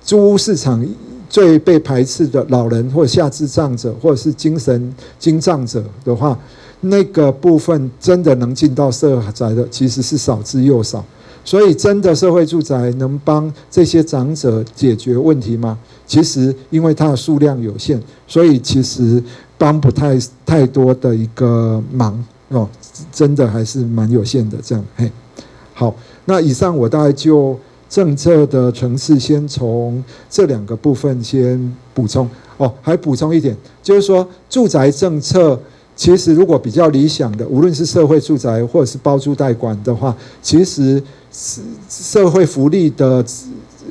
[0.02, 0.84] 租屋市场
[1.28, 6.36] 最被排斥的老人或下智障者或者是精神精障者的话，
[6.80, 11.04] 那个部分真的能进到社宅的其实是少之又少，
[11.44, 15.78] 所以真的社会住宅能帮这些长者解决问题吗？
[16.06, 19.22] 其实因为它的数量有限，所以其实。
[19.58, 22.68] 帮不太太多的一个忙哦，
[23.12, 24.58] 真的还是蛮有限的。
[24.60, 25.08] 这样嘿，
[25.72, 27.56] 好，那以上我大概就
[27.88, 32.74] 政策的层次，先从这两个部分先补充哦。
[32.82, 35.56] 还补充一点，就是说住宅政策
[35.94, 43.24] 其实如果比较理想的，无论是社会住宅或者是包租代管的话，其实是社会福利的。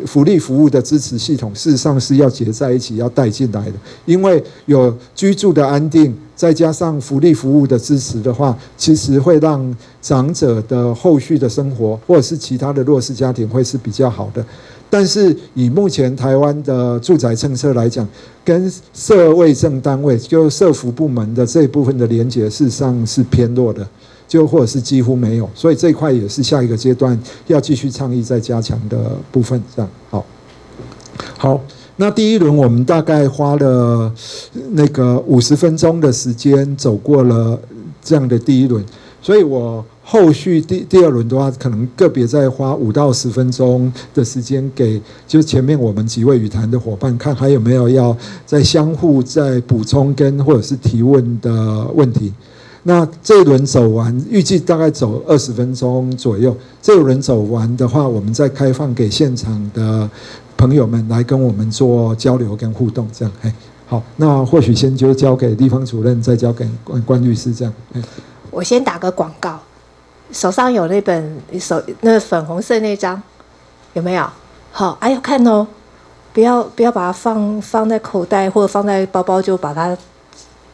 [0.05, 3.73] 福利服务的支持系统，事实上是要结在一起，要带进来的。
[4.05, 14.43] 因为有居住的安定，再加上福利服务的支持的话，其实会让长者的后续的生活，或者是其他的弱势家庭，会是比较好的。
[14.91, 18.07] 但是以目前台湾的住宅政策来讲，
[18.45, 23.87] 跟社卫政单位，就社福部门的这一部分的连结，事实上是偏弱的。
[24.27, 29.61] 就或者是几乎没有，所以这一块也是下一个阶段要继续倡议再加强的部分。
[29.75, 30.25] 这样好，
[31.37, 31.61] 好，
[31.97, 34.09] 那第一轮我们大概花了
[34.69, 37.59] 那个五十分钟的时间走过了
[38.01, 38.81] 这样的第一轮，
[39.21, 52.33] 所以我后续第第二轮的话，可能个别再花五到十分钟的时间给就前面我们几位语谈的伙伴，看还有没有要再相互再补充跟或者是提问的问题。
[52.83, 56.57] 那这一轮走完，预计大概走二十分钟左右。
[56.81, 60.09] 这一轮走完的话，我们再开放给现场的
[60.57, 63.31] 朋友们来跟我们做交流跟互动，这样。
[63.43, 63.53] 哎，
[63.85, 67.73] 好，那或许先就交给地方主任，再交给关关律师，这样。
[67.93, 68.01] 哎，
[68.49, 69.59] 我先打个广告，
[70.31, 73.21] 手上有那本手那粉红色那张，
[73.93, 74.25] 有没有？
[74.71, 75.67] 好，哎，要看哦，
[76.33, 79.97] 不要不要把它放放在口袋或者放在包包，就把它。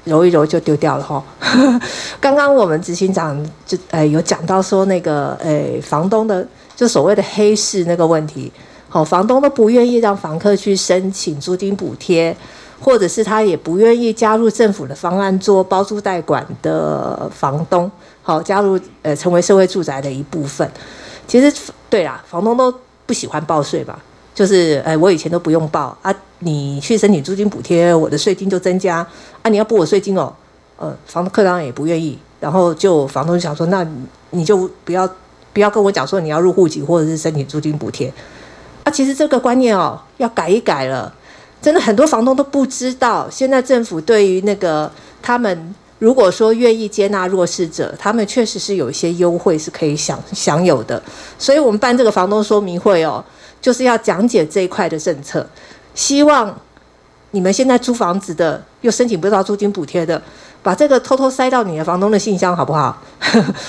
[0.05, 1.22] 揉一揉就丢掉了哈。
[2.22, 6.47] 刚刚我们执行长就呃有讲到说那个呃房东的
[6.78, 8.49] 就所谓的黑市那个问题，
[8.88, 12.34] 好，房东都不愿意让房客去申请租金补贴，
[12.80, 17.91] 或者是他也不愿意加入政府的方案做包租代管的房东，
[18.28, 20.69] 好，加入呃成为社会住宅的一部分。
[21.25, 21.49] 其实
[21.89, 22.73] 对啦，房东都
[23.05, 23.97] 不喜欢报税吧？
[24.36, 28.97] 就是哎，我以前都不用报啊，你去申请租金补贴，我的税金就增加
[29.43, 30.34] 啊，你要补我税金哦，
[30.75, 33.88] 呃，房客当然也不愿意，然后就房东想说，那
[34.32, 35.09] 你就不要
[35.53, 38.13] 不要跟我讲说你要入户籍或者是申请租金补贴
[38.84, 41.13] 啊，其实这个观念哦要改一改了，
[41.61, 51.02] 真的很多房东都不知道，现在政府对于那个他们如果说愿意接纳弱势者，他们确实是有一些优惠是可以享享有的，
[51.39, 53.24] 所以我们办这个房东说明会哦。
[53.60, 55.45] 就是要讲解这一块的政策，
[55.95, 56.56] 希望
[57.32, 60.22] 你们现在租房子的又申请不到租金补贴的，
[60.62, 63.02] 把这个偷偷塞到你的房东的信箱好不好？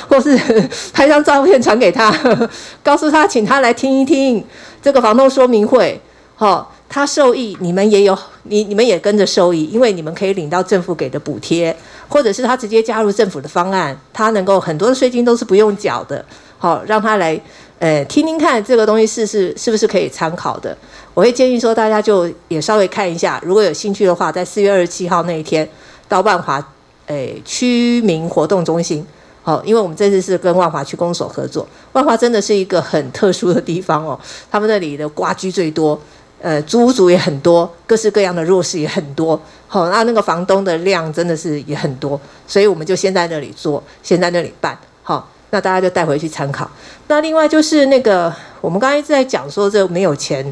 [0.07, 0.39] 或是
[0.93, 2.15] 拍张照片传给他，
[2.85, 4.45] 告诉他，请他来听一听
[4.83, 5.99] 这个房东说明会。
[6.37, 11.77] 好，他受益，你们也有，你你们也跟着受益，因为你们可以领到政府给的补贴，
[12.09, 16.25] 或者是他直接加入政府的方案，他能够很多的税金都是不用缴的。
[16.59, 17.41] 好，让他来。
[17.81, 20.77] 呃，听听看这个东西是是是不是可以参考的？
[21.15, 25.69] 我会建议说，大家就也稍微看一下，如果有兴趣的话，在四月二十七号那一天
[26.09, 26.61] 到万华，
[27.07, 29.07] 诶区民活动中心，
[29.45, 34.19] 好，因为我们这次是跟万华区公所合作，万华真的是一个很特殊的地方哦，
[34.51, 35.97] 他们那里的瓜居最多，
[36.41, 45.29] 呃，租屋族也很多，各式各样的弱势也很多，好，那那个房东的量真的是也很多，所以我们就先在那里做，先在那里办，好。
[45.51, 46.71] 那大家就带回去参考。
[47.07, 48.31] 那另外就是那个，
[48.61, 50.45] 我们刚才一直在讲说，这没有钱，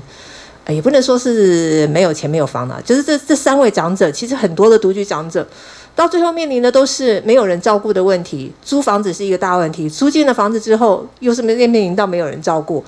[0.69, 5.47] 也不能说是没有钱没有房了，就是这这三位长者，其实很多的独居长者，
[5.95, 8.51] 到最后面临的都是没有人照顾的问题。
[8.65, 12.83] 租房子是一个大问题，租进了房子之后，又是面面临到没有人照顾，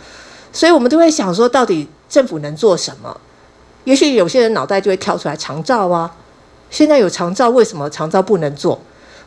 [0.52, 3.20] 所以我们都会想说，到底政府能做什么？
[3.84, 6.14] 也许有些人脑袋就会跳出来长照啊。
[6.70, 8.80] 现在有长照，为什么长照不能做？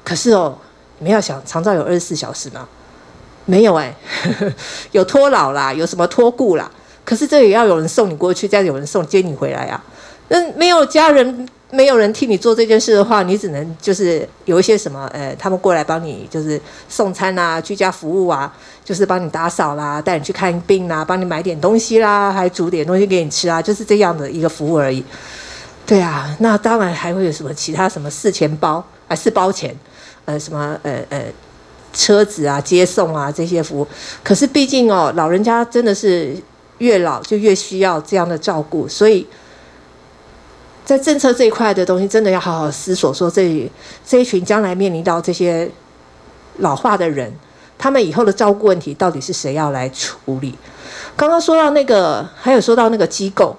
[0.03, 0.57] 可是哦。
[0.99, 2.67] 你们要想长照有二十四小时吗？
[3.45, 3.91] 没有哎、
[4.93, 6.69] 有托老啦，有什么托顾啦。
[7.03, 9.83] 可是这也要有人送你过去，再有人送接你回来啊。
[10.27, 16.59] 那没有家人，没有人替你做这件事的话，你只能就是有一些什么，呃，他们过来帮你就是
[16.89, 18.53] 送餐啊，居家服务啊，
[18.83, 25.03] 就是帮你打扫啦，带你去看病啦，帮你买点东西啦，还煮点东西给你吃啊，就是这样的一个服务而已。
[25.85, 29.75] 对啊，那当然还会有什么其他什么事前包啊是包钱？
[30.25, 31.23] 呃，什么呃呃，
[31.93, 33.87] 车子啊，接送啊，这些服务。
[34.23, 36.35] 可是毕竟哦，老人家真的是
[36.77, 39.25] 越老就越需要这样的照顾，所以
[40.85, 43.71] 在政策这一块的东西，真的要好好思索，说这
[44.05, 45.69] 这一群将来面临到这些
[46.57, 47.33] 老化的人，
[47.77, 50.55] 他们以后的照顾问题到底是谁要来处理？
[51.15, 53.55] 刚刚说到那个，还有说到那个机构，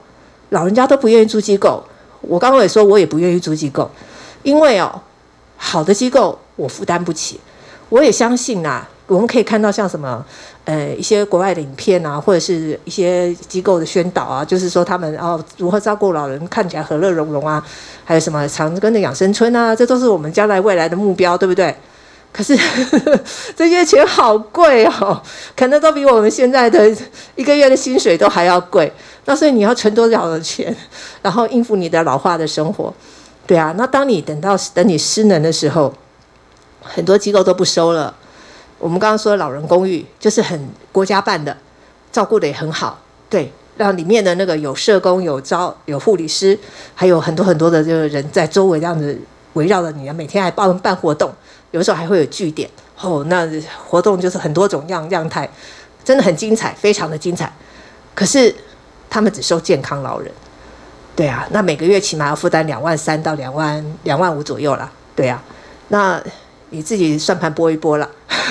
[0.50, 1.82] 老人家都不愿意住机构。
[2.20, 3.90] 我刚刚也说，我也不愿意住机构，
[4.42, 5.00] 因为哦。
[5.64, 7.38] 好的机构我负担不起，
[7.88, 10.24] 我也相信啊，我们可以看到像什么，
[10.64, 17.62] 呃，一些国外的影片啊，或者是一些机构的宣导啊，就是说他们哦如何照顾老人，看起来和乐融融啊，
[18.04, 21.74] 还有什么长庚的养生村啊，这都是我们将来未来的目标，对不对？
[22.32, 23.20] 可是呵 呵
[23.54, 25.20] 这些钱好贵哦，
[25.54, 26.90] 可能都比我们现在的
[27.36, 28.90] 一个月的薪水都还要贵。
[29.26, 30.74] 那所以你要存多少的钱，
[31.20, 32.92] 然后应付你的老化的生活？
[33.46, 35.92] 对啊，那当你等到等你失能的时候，
[36.80, 38.14] 很多机构都不收了。
[38.82, 41.56] 我们刚刚说老人公寓就是很国家办的，
[42.10, 42.98] 照顾得也很好。
[43.30, 46.58] 对，让里面的那个有社工、有招、有护理师，
[46.92, 49.16] 还有很多很多的这个人在周围这样子
[49.52, 51.32] 围绕着你，每天还办办活动，
[51.70, 52.68] 有时候还会有据点。
[53.00, 53.48] 哦，那
[53.86, 55.48] 活动就是很多种样样态，
[56.02, 57.52] 真的很精彩，非常的精彩。
[58.16, 58.52] 可是
[59.08, 60.28] 他们只收健康老人。
[61.14, 64.90] 对啊，那每个月起码要负担两万三到两万两万五左右了。
[65.14, 65.40] 对啊，
[65.86, 66.20] 那
[66.72, 68.10] 你自己算盘拨一拨了，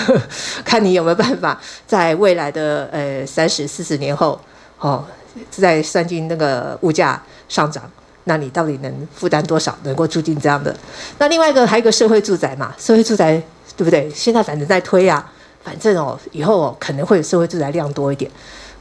[0.63, 4.39] 看你有没有办法在未来的呃三十四十年后，
[4.79, 5.03] 哦，
[5.49, 7.83] 再算进那个物价上涨，
[8.25, 10.75] 那你到底能负担多少，能够住进这样的？
[11.17, 13.41] 那另外一个还有一个社会住宅嘛，社会住宅
[13.75, 14.07] 对不对？
[14.13, 15.27] 现在反正在推啊，
[15.63, 18.29] 反正哦以后哦可能会有社会住宅量多一点。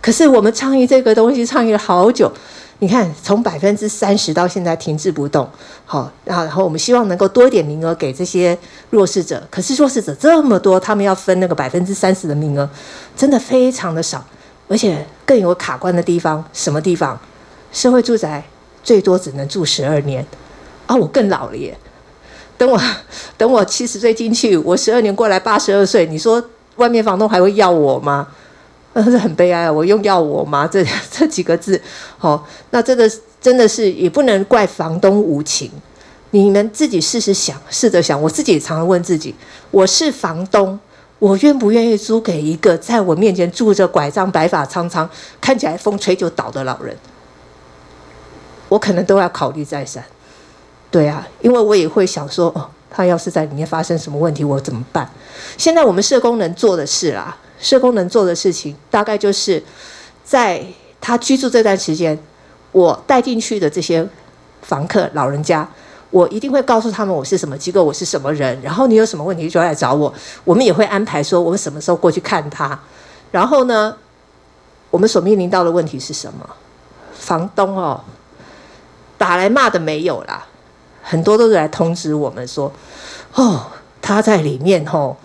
[0.03, 2.31] 可是我们倡议这个东西倡议了好久。
[2.83, 5.47] 你看，从百分之三十到现在停滞不动，
[5.85, 8.57] 好，然后然后我们希望能够多一点名额给这些
[8.89, 12.69] 弱势者，可是弱势者这么多，他们要分那个百分之三十的名额，
[13.15, 14.25] 真的非常的少，
[14.67, 17.21] 而且更有卡关的地方，什么地方？
[17.71, 18.43] 社会住宅
[18.83, 20.27] 最多只能住十二年，
[20.87, 21.77] 啊，我更老了耶，
[22.57, 22.81] 等我
[23.37, 26.43] 等我七十岁进去，我十二年过来八十二岁，你说
[26.77, 28.27] 外面房东还会要我吗？
[28.93, 29.73] 那 是很悲哀啊！
[29.73, 30.67] 我用要我吗？
[30.71, 31.81] 这这几个字，
[32.19, 33.11] 哦，那真的
[33.41, 35.71] 真的是也不能怪房东无情。
[36.33, 39.35] 你们自己试试想，试着想，我自己也常常问自己：
[39.71, 40.79] 我是房东，
[41.19, 45.09] 我愿不愿意租给一个在我面前拄着拐杖、白发苍苍、
[45.41, 46.97] 看起来风吹就倒的老人？
[48.69, 50.05] 我可能都要考虑再三。
[50.91, 55.09] 对啊，因为我也会想说，哦，他要是在里面发生什么问题，我怎么办？
[55.57, 57.37] 现在我们社工能做的事啦。
[57.61, 59.63] 社工能做的事情，大概就是
[60.25, 60.65] 在
[61.01, 62.19] 他居住这段时间，
[62.73, 64.07] 我带进去的这些
[64.63, 65.69] 房客老人家，
[66.11, 70.13] 我一定会告诉他们我是什么机构，我是什么人，然后你有什么问题就来找我。
[70.45, 72.79] 我们也会安排说我们什么时候过去看他。
[73.31, 73.95] 然后呢，
[74.91, 76.49] 我们所面临到的问题是什么？
[77.13, 78.03] 房东哦，
[79.19, 80.47] 打来骂的没有啦，
[81.03, 82.73] 很多都是来通知我们说，
[83.35, 83.67] 哦，
[84.01, 85.17] 他在里面哦。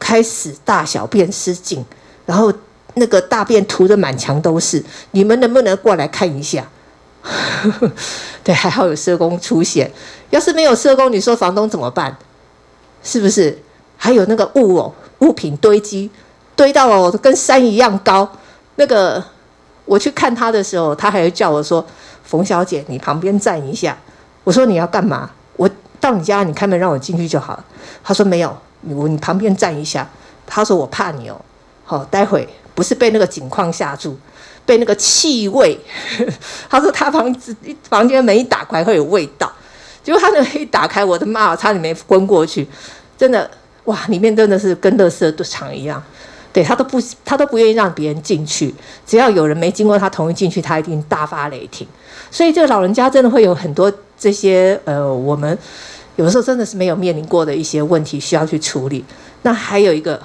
[0.00, 1.84] 开始大小便失禁，
[2.26, 2.52] 然后
[2.94, 4.82] 那个大便涂得满墙都是。
[5.12, 6.66] 你们能不能过来看一下？
[8.42, 9.88] 对，还好有社工出现。
[10.30, 12.16] 要是没有社工，你说房东怎么办？
[13.04, 13.56] 是不是？
[13.96, 16.10] 还有那个物哦，物品堆积，
[16.56, 18.26] 堆到哦跟山一样高。
[18.76, 19.22] 那个
[19.84, 21.84] 我去看他的时候，他还叫我说
[22.24, 23.96] ：“冯小姐，你旁边站一下。”
[24.44, 25.30] 我说：“你要干嘛？
[25.56, 25.68] 我
[26.00, 27.64] 到你家，你开门让我进去就好了。”
[28.02, 28.56] 他说：“没有。”
[28.88, 30.08] 我你旁边站一下，
[30.46, 31.40] 他说我怕你哦，
[31.84, 34.16] 好，待会不是被那个景况吓住，
[34.64, 35.78] 被那个气味，
[36.70, 37.54] 他说他房子
[37.88, 39.52] 房间门一打开会有味道，
[40.02, 42.66] 结果他那一打开，我的妈，差点没昏过去，
[43.18, 43.50] 真的
[43.84, 46.02] 哇，里面真的是跟垃圾场一样，
[46.52, 48.74] 对他都不他都不愿意让别人进去，
[49.06, 51.86] 只要有人没经过他同意进去，他一定大发雷霆，
[52.30, 55.58] 所以这个老人家真的会有很多这些呃我们。
[56.16, 59.04] 有时候真的是没有面临过的一些问题需要去处理。
[59.42, 60.20] 那还有一个，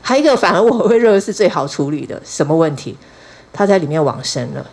[0.00, 2.96] 还有一个，反而我会认为是最好处理的什么问题？
[3.52, 4.64] 他在里面往生了，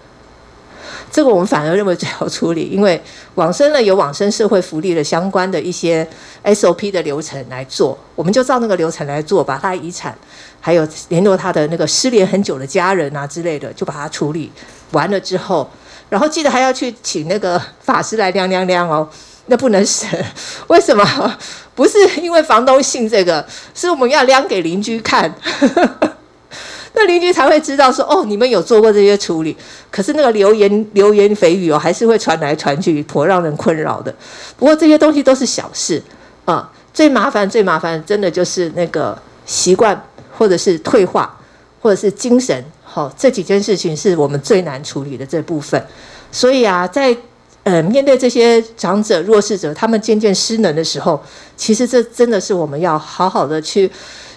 [1.09, 3.01] 这个我们反而认为最好处理，因为
[3.35, 6.05] 往生了有往生社会福利的相关的一些
[6.43, 10.13] SOP 的流程来做，我们就照那个流程来做，把他遗产
[10.59, 14.51] 还有联络他的那个失联很久的家人啊之类的，就把它处理
[14.91, 15.69] 完了之后，
[16.09, 19.07] 然后记得还要去请那个法师来量量量哦。
[19.47, 20.07] 那不能省，
[20.67, 21.37] 为什么？
[21.75, 25.33] 不是因为房东信这个，是我们要量给邻居看，
[26.93, 29.57] 那邻居才会知道说哦，你们有做过这些处理。
[29.89, 34.13] 可是那个流言流言蜚语哦，还是会传来传去，颇让人困扰的。
[34.55, 36.01] 不过这些东西都是小事
[36.45, 39.99] 啊，最麻烦最麻烦，真的就是那个习惯，
[40.37, 41.35] 或者是退化，
[41.81, 45.83] 或者是精神，好，这几件事情是我们最难处理的这部分。
[46.31, 47.15] 所以啊，在
[47.63, 51.21] 呃，面对这些长者、弱势者，他们渐渐失能的时候，
[51.55, 53.89] 其实这真的是我们要好好的去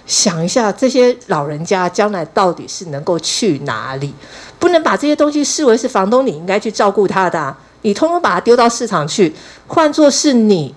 [0.07, 4.15] 想一下，这些老人家将来到底是能够去哪里？
[4.61, 9.35] 不能把这些东西视为是房东你应该去照顾他的，你通通把他丢到市场去。
[9.67, 10.73] 换作是你，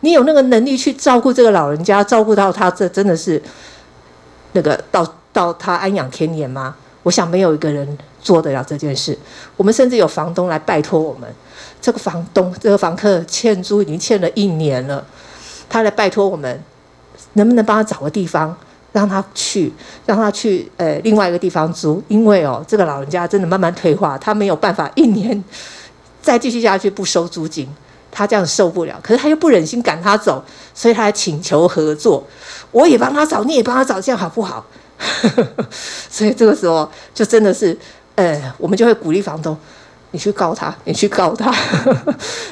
[0.00, 3.42] 你有那个能力去照顾这个老人家，照顾到他，这真的是
[4.52, 6.76] 那个到到他安养天年吗？
[7.02, 9.18] 我想没有一个人做得了这件事。
[9.56, 11.26] 我们甚至有房东来拜托我们。
[11.84, 15.06] 这个房东，这个房客欠租已经欠了一年了，
[15.68, 16.58] 他来拜托我们，
[17.34, 18.56] 能不能帮他找个地方，
[18.92, 19.70] 让他去，
[20.06, 25.44] 让他去呃另外一个地方租，因为哦，这个老人家真的慢慢退化，他没有办法一年
[26.22, 27.68] 再继续下去不收租金，
[28.10, 30.42] 他这样受不了，可是他又不忍心赶他走，
[30.72, 32.26] 所以他请求合作，
[32.70, 34.64] 我也帮他找，你也帮他找，这样好不好？
[36.08, 37.76] 所以这个时候就真的是，
[38.14, 39.54] 呃，我们就会鼓励房东。
[40.14, 41.52] 你去告他，你去告他。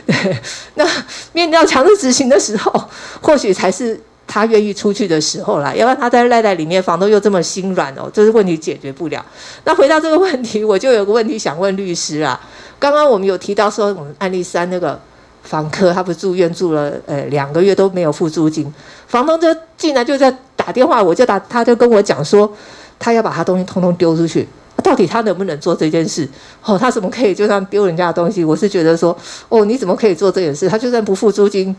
[0.75, 0.85] 那
[1.33, 2.85] 面对强制执行的时候，
[3.21, 5.73] 或许才是他愿意出去的时候啦。
[5.73, 9.25] 要不然他在赖在里面，房东又这么心软哦，这是问题解决不了。
[9.63, 12.39] 那回到这个问题，我就有个问题想问律师啊。
[12.81, 15.01] 刚刚我们有提到说，我们案例三那个
[15.45, 18.75] 房客，他不住院住了呃两个月都没有付租金，
[19.07, 22.53] 房东就竟然就在打电话，我就打，他就跟我讲说，
[22.99, 24.49] 他要把他东西通通丢出去。
[24.83, 26.29] 到底他能不能做这件事？
[26.65, 28.45] 哦，他怎么可以就这样丢人家的东西？
[28.45, 29.17] 我是觉得说，
[29.49, 30.69] 哦，你怎么可以做这件事？
[30.69, 31.75] 他就算不付租金，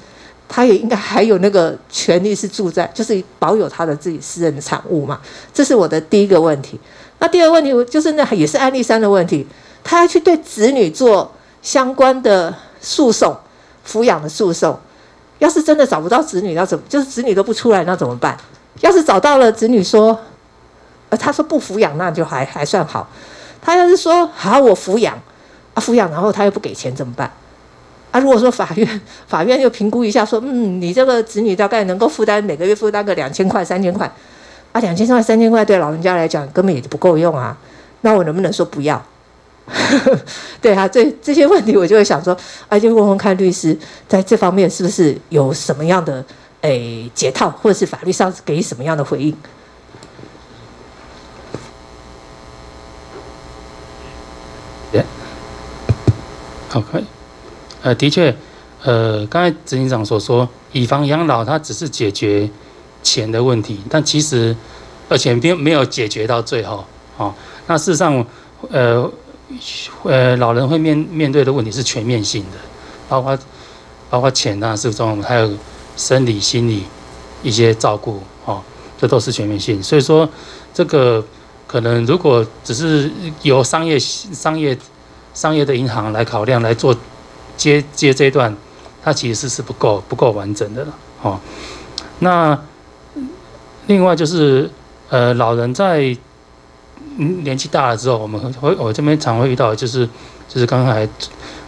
[0.48, 5.20] 他也应该还有那个权利是住在，就是保有他的自己私人的产物嘛。
[5.54, 6.80] 这是我的第一个问题。
[7.20, 9.46] 那第二个问题就是，那也是案例三的问题，
[9.84, 11.32] 他要去对子女做
[11.62, 13.36] 相关的诉讼，
[13.88, 14.80] 抚养的诉讼。
[15.40, 16.84] 要是真的找不到子女，要怎么？
[16.88, 18.38] 就是子女都不出来，那怎么办？
[18.82, 20.18] 要是找到了子女说。
[21.18, 23.10] 他说不抚养，那就还还算好。
[23.62, 25.16] 他要是说好，我抚养
[25.74, 27.32] 啊，抚养，然后他又不给钱怎么办？
[28.12, 34.06] 啊，如果说法院法院又评估一下，说嗯，你这个子女大概能够负担每个月负担个两千块、三千块，
[34.72, 37.58] 啊，两千块、三千块对老人家来讲根本也不够用啊。
[38.02, 39.02] 那我能不能说不要？
[40.62, 42.38] 对啊，这这些问题我就会想说，
[42.68, 43.76] 啊，就问问看律师
[44.08, 46.24] 在这方面是不是有什么样的
[46.62, 49.36] 诶解套，或者是法律上给什么样的回应？
[56.74, 57.04] 好，可以。
[57.84, 58.36] 呃，的确，
[58.82, 62.50] 呃，刚才执行长所说，以房养老，它只是解决
[63.04, 64.56] 钱的问题，但其实
[65.08, 66.84] 而且没有没有解决到最后。
[67.18, 67.32] 哦，
[67.68, 68.26] 那事实上，
[68.72, 69.08] 呃，
[70.02, 72.58] 呃，老人会面面对的问题是全面性的，
[73.08, 73.38] 包括
[74.10, 75.52] 包括钱啊，是中还有
[75.96, 76.86] 生理、心理
[77.44, 78.60] 一些照顾，哦，
[78.98, 79.84] 这都是全面性。
[79.84, 80.28] 所以说，
[80.74, 81.24] 这个
[81.68, 83.12] 可能如果只是
[83.44, 84.76] 由商业商业
[85.34, 86.96] 商业的银行来考量来做。
[87.56, 88.54] 接接这一段，
[89.04, 91.40] 它其实是不够不够完整的了，哦。
[92.18, 92.60] 那
[93.86, 94.68] 另外就是，
[95.10, 96.18] 呃，老人在
[97.16, 100.04] 年纪大了之后，我们会我这边常会遇到，就是
[100.50, 101.08] 就是刚才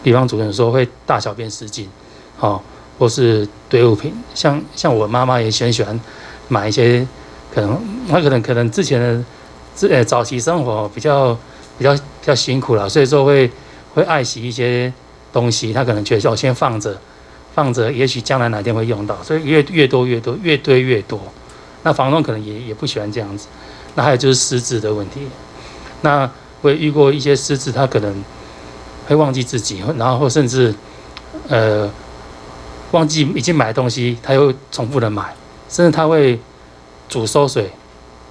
[0.03, 1.87] 地方主任说会大小便失禁，
[2.39, 2.59] 哦，
[2.97, 5.97] 或是堆物品，像像我妈妈也很喜欢
[6.47, 7.07] 买一些，
[7.53, 7.79] 可能
[8.09, 9.23] 她可能可能之前的
[9.75, 11.37] 自呃早期生活比较
[11.77, 13.49] 比较比较辛苦了，所以说会
[13.93, 14.91] 会爱惜一些。
[15.35, 16.97] 东西他可能觉得我先放着，
[17.53, 21.19] 放着，也许将来哪天会用到，所以越越多越多，越堆越多。
[21.83, 23.49] 那房东可能也也不喜欢这样子。
[23.95, 25.27] 那还有就是失智的问题。
[25.99, 26.31] 那
[26.61, 28.23] 我也遇过一些失智，他可能
[29.07, 30.73] 会忘记自己，然后甚至
[31.49, 31.91] 呃
[32.91, 35.35] 忘记已经买的东西，他又重复的买，
[35.67, 36.39] 甚至他会
[37.09, 37.69] 煮馊水，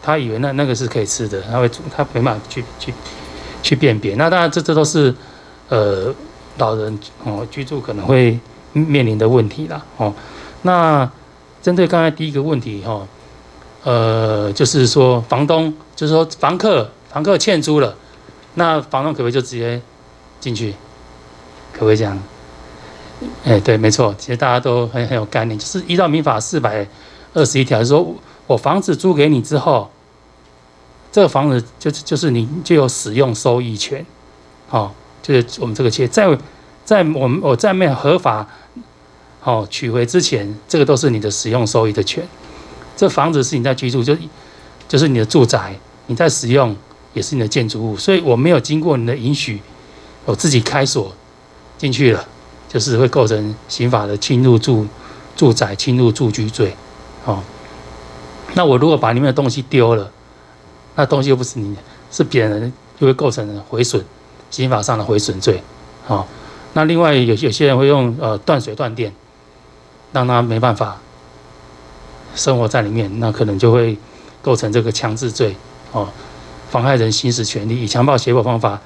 [0.02, 2.94] 他以为那那个是可以吃的，他会煮，他没办法去去
[3.64, 4.14] 去辨别。
[4.14, 5.12] 那当然这这都是
[5.68, 6.14] 呃。
[6.56, 8.38] 老人哦，居住可能会
[8.72, 10.14] 面临的问题啦哦。
[10.62, 11.10] 那
[11.60, 13.04] 针对刚才第一个问题哈，
[13.82, 17.96] 呃，就是说房东，就是说房客，房客欠租了，
[18.54, 19.82] 那房东可不可以就直接
[20.38, 20.72] 进去？
[21.72, 22.16] 可不可以这样？
[23.42, 26.86] 哎，对，没错，其实大家都很很有概念，就是依照民法四百
[27.32, 28.14] 二十一条，就说
[28.46, 29.90] 我房子租给你之后，
[31.14, 34.04] 这个房子就是就是你就有使用收益权，
[34.68, 34.90] 哦。
[35.22, 36.26] 就是我们这个企业在
[36.84, 38.44] 在我们我在没有合法
[39.40, 42.26] 好取回之前，这个都是你的使用收益的权。
[42.96, 44.16] 这房子是你在居住，就
[44.88, 45.78] 就是你的住宅，
[46.08, 46.76] 你在使用
[47.12, 49.62] 也是你的建筑物，所以我没有经过你的允许，
[50.24, 51.14] 我自己开锁
[51.78, 52.26] 进去了，
[52.68, 54.84] 就是会构成刑法的侵入住
[55.36, 56.74] 住宅、侵入住居罪。
[57.24, 57.40] 哦，
[58.54, 60.10] 那我如果把里面的东西丢了，
[60.94, 61.76] 那东西又不是你，
[62.10, 64.04] 是别人，就会构成毁损。
[64.50, 65.60] 刑法上的毁损罪，
[66.06, 66.28] 好，
[66.74, 69.12] 那另外有有些人会用呃断水断电，
[70.12, 70.96] 让他没办法
[72.36, 73.98] 生活在里面，那可能就会
[74.42, 75.56] 构成这个强制罪，
[75.90, 76.08] 哦，
[76.70, 78.80] 妨害人行使权利，以强暴胁迫方法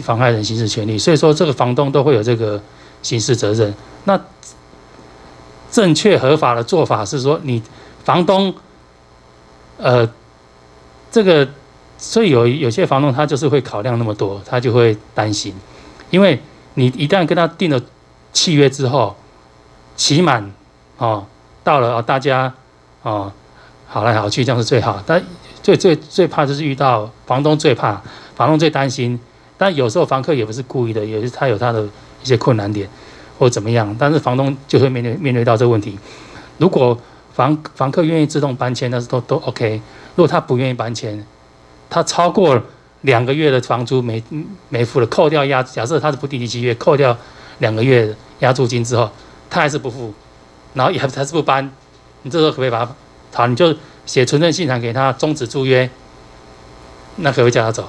[0.00, 2.62] 妨害人行使权利，所以说这个房东都会有这个
[3.02, 3.74] 刑事责任。
[4.04, 4.20] 那
[5.72, 7.60] 正确合法的做法是说，你
[8.04, 8.54] 房东，
[9.78, 10.08] 呃，
[11.14, 11.48] 这个。
[11.96, 15.54] 所以有有些房东他就是会考量那么多，他就会担心，
[16.10, 16.38] 因为
[16.74, 17.80] 你一旦跟他订了
[18.32, 19.14] 契约之后，
[19.96, 20.52] 期满
[20.98, 21.24] 哦，
[21.62, 22.52] 到了，大家
[23.04, 23.32] 哦
[23.86, 25.00] 好来好去，这样是最好。
[25.06, 25.22] 但
[25.62, 28.02] 最最最怕就是遇到房东最怕，
[28.34, 29.18] 房东最担心。
[29.56, 31.84] 但有时候房客也不是故意的，也是他有他的
[32.24, 32.88] 一些困难点
[33.38, 35.96] 或怎么样，但是房东就会面对面对到这个问题。
[36.58, 36.98] 如果
[37.32, 39.80] 房房客愿意自动搬迁，那是都都 OK。
[40.14, 41.26] 如果他不愿意搬迁，
[41.90, 42.60] 他超过
[43.02, 44.22] 两个月的房租没
[44.68, 47.16] 没付了，扣掉押，假设他是不定期契约，扣掉
[47.58, 49.10] 两个月押租金之后，
[49.50, 50.14] 他还是不付，
[50.74, 51.70] 然后也还是不搬，
[52.22, 52.94] 你这时候可不可以把他
[53.32, 53.46] 好？
[53.46, 53.74] 你就
[54.06, 55.90] 写存证信函给他终止租约，
[57.16, 57.84] 那可不可以叫他走？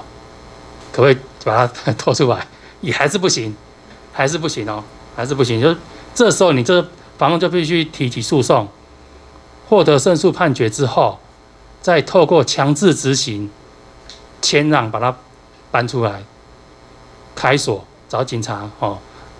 [0.92, 2.46] 可不可以把他拖出来？
[2.80, 3.54] 也还是不行，
[4.12, 4.82] 还是不行哦，
[5.14, 5.60] 还是不行。
[5.60, 5.74] 就
[6.14, 6.82] 这时候你这
[7.18, 8.68] 房东就必须提起诉讼，
[9.68, 11.18] 获得胜诉判决之后，
[11.86, 13.48] 再透过强制执行。
[14.42, 15.16] 迁让把它
[15.72, 16.22] 搬出来，
[17.34, 18.98] 开锁找警察哦，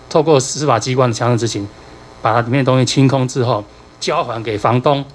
[0.09, 1.67] 透过司法机关的强制执行，
[2.21, 3.63] 把它里面的东西清空之后，
[4.01, 5.05] 交还给房东，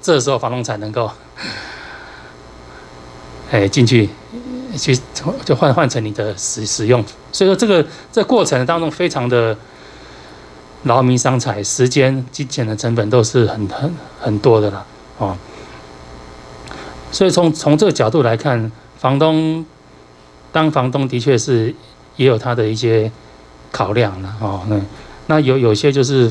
[0.00, 1.10] 这时候房东才能够，
[3.50, 4.08] 哎进去
[4.78, 4.98] 去
[5.44, 7.04] 就换换成你的使使用。
[7.30, 9.54] 所以说这个这过程当中非常的
[10.84, 14.86] 劳民伤财，时间金钱的成本都是很很很多的了
[15.18, 15.36] 哦。
[17.12, 18.72] 所以从从这个角度来看。
[19.02, 19.66] 房东
[20.52, 21.74] 当房东的确是
[22.14, 23.10] 也有他的一些
[23.72, 24.80] 考量了哦，那
[25.26, 26.30] 那有有些就是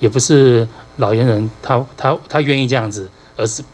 [0.00, 3.64] 也不是老年人他他他愿意这样子，而是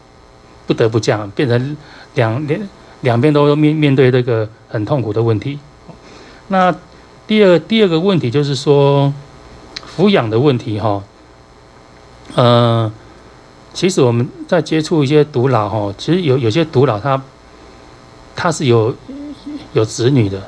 [0.65, 1.75] 不得不这样，变成
[2.15, 2.69] 两两
[3.01, 5.59] 两边都面面对这个很痛苦的问题。
[6.47, 6.73] 那
[7.27, 9.13] 第二第二个问题就是说
[9.97, 11.03] 抚养的问题哈，
[12.35, 12.89] 呃，
[13.77, 17.21] 其实我们在接触一些独老哈，其实有有些独老他
[18.35, 18.95] 他是有
[19.73, 20.41] 有子女的，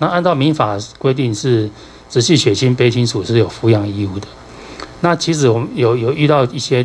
[0.00, 1.70] 那按照民法规定是
[2.10, 4.26] 直系血亲卑亲属是有抚养义务的。
[5.02, 6.84] 那其实我们有有遇到一些，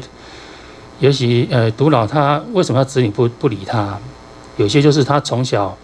[0.99, 3.97] 尤其呃独老他为什么要子女不不理他？
[4.57, 5.75] 有些就是他从小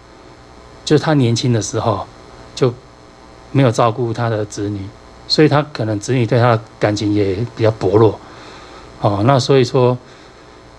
[0.84, 2.06] 就是他年轻的时候。
[2.52, 2.74] 就
[3.52, 4.80] 没有照顾他的子女，
[5.26, 8.20] 所以他可能子女对他的感情也比较薄弱，
[9.00, 9.96] 哦，那所以说，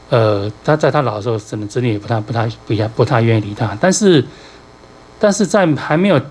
[0.09, 3.77] 呃，他在他老的时候，可能子女也不太、不太、不太、不太愿意理他。
[3.81, 4.23] 但是，
[5.19, 6.21] 但是在还没有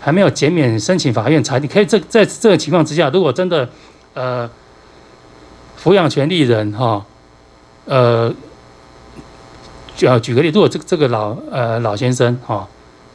[0.00, 3.68] 还没有减免申请法院裁定，可以这在这个情况之下，如果真的
[4.14, 4.48] 呃
[5.82, 7.04] 抚养权利人哈，
[7.84, 8.32] 呃，
[9.96, 12.68] 举举个例，如果这这个老呃老先生哈，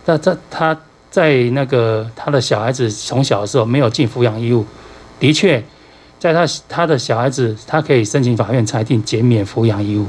[0.05, 0.77] 那这他。
[1.13, 4.65] 在那个他的小孩子从小的时候没有尽抚养义务，
[5.19, 5.63] 的确，
[6.23, 10.05] 在他他的小孩子，他可以申请法院裁定减免抚养义务，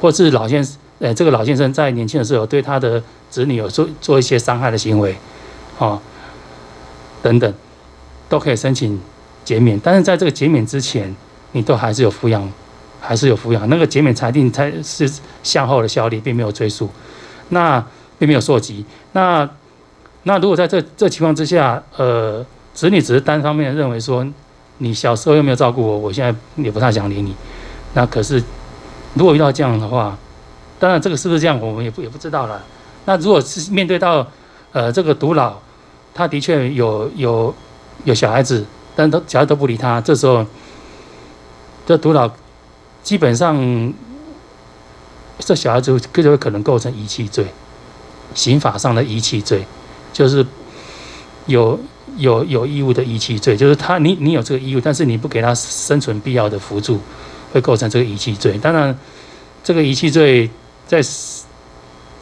[0.00, 5.14] 或是老先生，呃，这个老先生在年轻的时候对他的子女有做做一些伤害的行为，
[5.76, 6.00] 哦，
[7.22, 7.52] 等等，
[8.26, 8.98] 都可以申请
[9.44, 9.78] 减免。
[9.84, 11.14] 但是在这个减免之前，
[11.52, 12.50] 你都还是有抚养，
[12.98, 13.68] 还是有抚养。
[13.68, 15.06] 那个减免裁定才是
[15.42, 16.88] 向后的效力，并没有追溯，
[17.50, 17.84] 那
[18.18, 19.46] 并没有溯及，那。
[20.24, 24.26] 那如果在这这情况之下，呃，子女只是单方面认为说，
[24.82, 27.36] 你小时候又没有照顾我，我现在也不太想理你。
[27.92, 28.42] 那可是，
[29.14, 30.16] 如果遇到这样的话，
[30.78, 32.62] 当然这个是不是这样，我们也不也不知道了。
[33.04, 34.26] 那如果是面对到，
[34.72, 35.56] 呃，这个独老，
[36.14, 37.54] 他的确有有
[38.04, 38.64] 有小孩子，
[38.96, 40.46] 但都小孩都不理他，这时候，
[41.84, 42.30] 这独老
[43.02, 43.92] 基本上，
[45.40, 47.46] 这小孩子就会可能构成遗弃罪，
[48.34, 49.66] 刑法上的遗弃罪。
[50.12, 50.44] 就是
[51.46, 51.78] 有
[52.20, 57.00] 有有义务的遗弃罪，就是他你你有这个义务，但是你不给他生存必要的辅助，
[57.52, 58.56] 会构成这个遗弃罪。
[58.58, 58.96] 当然，
[59.64, 60.48] 这个遗弃罪
[60.86, 61.42] 在实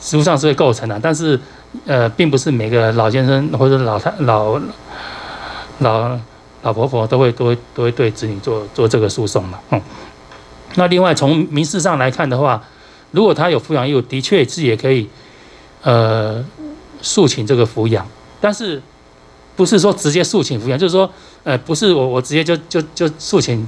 [0.01, 1.39] 实务上是会构成的，但是
[1.85, 4.61] 呃，并不是每个老先生或者老太老
[5.81, 6.19] 老
[6.63, 9.59] 老婆婆都会都会都会对子女做做这个诉讼嘛。
[9.71, 9.81] 嗯，
[10.77, 12.63] 那另外从民事上来看的话，
[13.11, 15.09] 如果他有抚养义务，的确是也可以
[15.83, 16.45] 呃。
[17.01, 18.05] 诉请这个抚养，
[18.41, 18.83] 但是
[19.59, 21.11] 不是说直接诉请抚养，就是说，
[21.43, 23.67] 呃，不是我我直接就就就诉请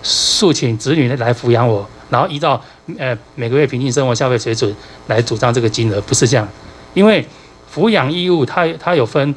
[0.00, 2.62] 诉请子女来抚养我，然后依照
[2.96, 4.72] 呃每个月平均生活消费水准
[5.08, 6.48] 来主张这个金额，不是这样，
[6.94, 7.26] 因为
[7.74, 9.34] 抚养义务它它有分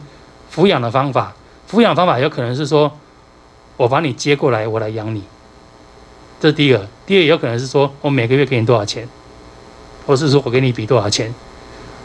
[0.54, 1.34] 抚养的方法，
[1.68, 2.96] 抚养方法有可能是说
[3.76, 5.24] 我把你接过来，我来养你，
[6.40, 9.10] 这是第一个，第二有可能是说我每个月给你多少钱，
[10.06, 11.34] 或是说我给你一笔多少钱，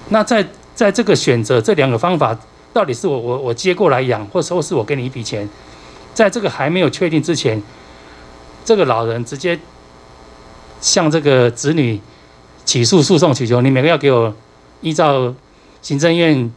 [0.08, 0.46] 那在。
[0.74, 2.34] 在这个选择这两个方法，
[2.72, 5.48] 到底是我我我接过来养，或者说是我给你一笔钱，
[6.14, 7.62] 在这个还没有确定之前，
[8.64, 9.58] 这个老人直接
[10.80, 12.00] 向这个子女
[12.64, 14.34] 起诉诉讼，请求你每个月要给我
[14.80, 15.34] 依照
[15.82, 16.50] 行政院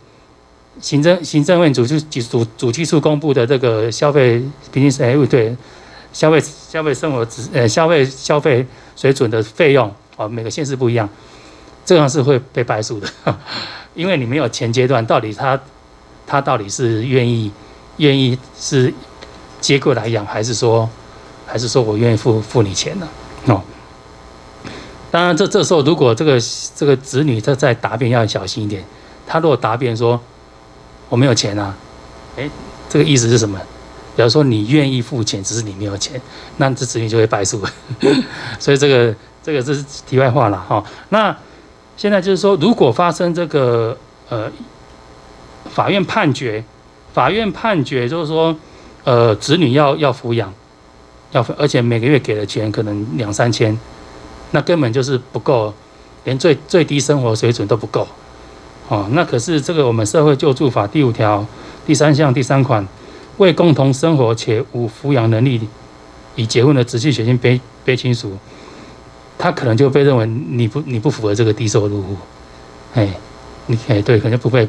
[0.80, 5.56] 行政行政院主计主主计处公布的这个消费平均哎对
[6.14, 8.66] 消费消费生活值呃消费消费
[8.96, 11.10] 水准的费用啊，每个县市不一样，
[11.86, 13.08] 这样是会被败诉的。
[13.96, 15.60] 因为你没有前阶段，到底他
[16.26, 17.52] 他到底是愿意
[17.97, 18.93] 愿意是
[19.61, 20.89] 接过来养，还是说
[21.45, 23.07] 还是说我愿意付付你钱呢？
[23.47, 23.61] 哦，
[25.11, 26.39] 当然这这时候如果这个
[26.76, 28.84] 这个子女他在答辩要小心一点，
[29.26, 30.19] 他如果答辩说
[31.10, 31.76] 我没有钱啊，
[32.38, 32.49] 诶，
[32.89, 33.60] 这个意思是什么？
[34.15, 36.22] 比如说你愿意付钱，只是你没有钱，
[36.57, 37.61] 那这子女就会败诉。
[38.60, 40.84] 所以这个这个这是题外话了哈。
[41.10, 41.35] 那。
[41.97, 43.97] 现在就是说，如果发生这个
[44.27, 44.52] 呃，
[45.76, 46.64] 法院判决，
[47.14, 48.56] 法院判决就是说，
[49.03, 50.53] 呃，子女要要抚养，
[51.34, 53.77] 要而且每个月给的钱可能两三千，
[54.52, 55.73] 那根本就是不够，
[56.23, 58.07] 连最最低生活水准都不够，
[58.88, 61.45] 哦，那可是这个我们社会救助法第五条
[61.85, 62.88] 第三项第三款，
[63.35, 65.60] 为共同生活且无抚养能力
[66.35, 68.31] 已结婚的直系血亲卑卑亲属。
[69.38, 72.15] 他可能就被认为你不你不符合这个低收入户，
[72.93, 73.14] 哎，
[73.65, 74.65] 你哎对，可能不会。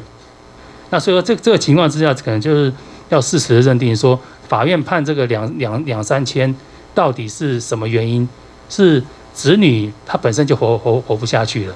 [0.89, 2.71] 那所以说这这个情况之下，可能就是
[3.09, 6.53] 要事实的认定说，法院判这个两两两三千
[6.93, 8.27] 到底是什么原因？
[8.69, 9.03] 是
[9.33, 11.75] 子女他本身就活活活不下去了，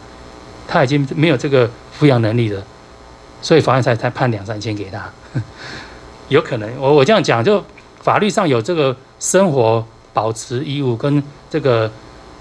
[0.67, 1.69] 他已经没有这个
[1.99, 2.63] 抚养能力了，
[3.41, 5.09] 所以法院才才判两三千给他。
[6.29, 7.63] 有可能，我我这样讲，就
[8.01, 11.91] 法律上有这个生活保持义务跟这个。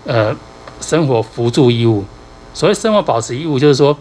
[0.06, 0.34] 呃，
[0.80, 2.02] 生活扶助义务。
[2.54, 3.94] 所谓生活保持义务，就是说，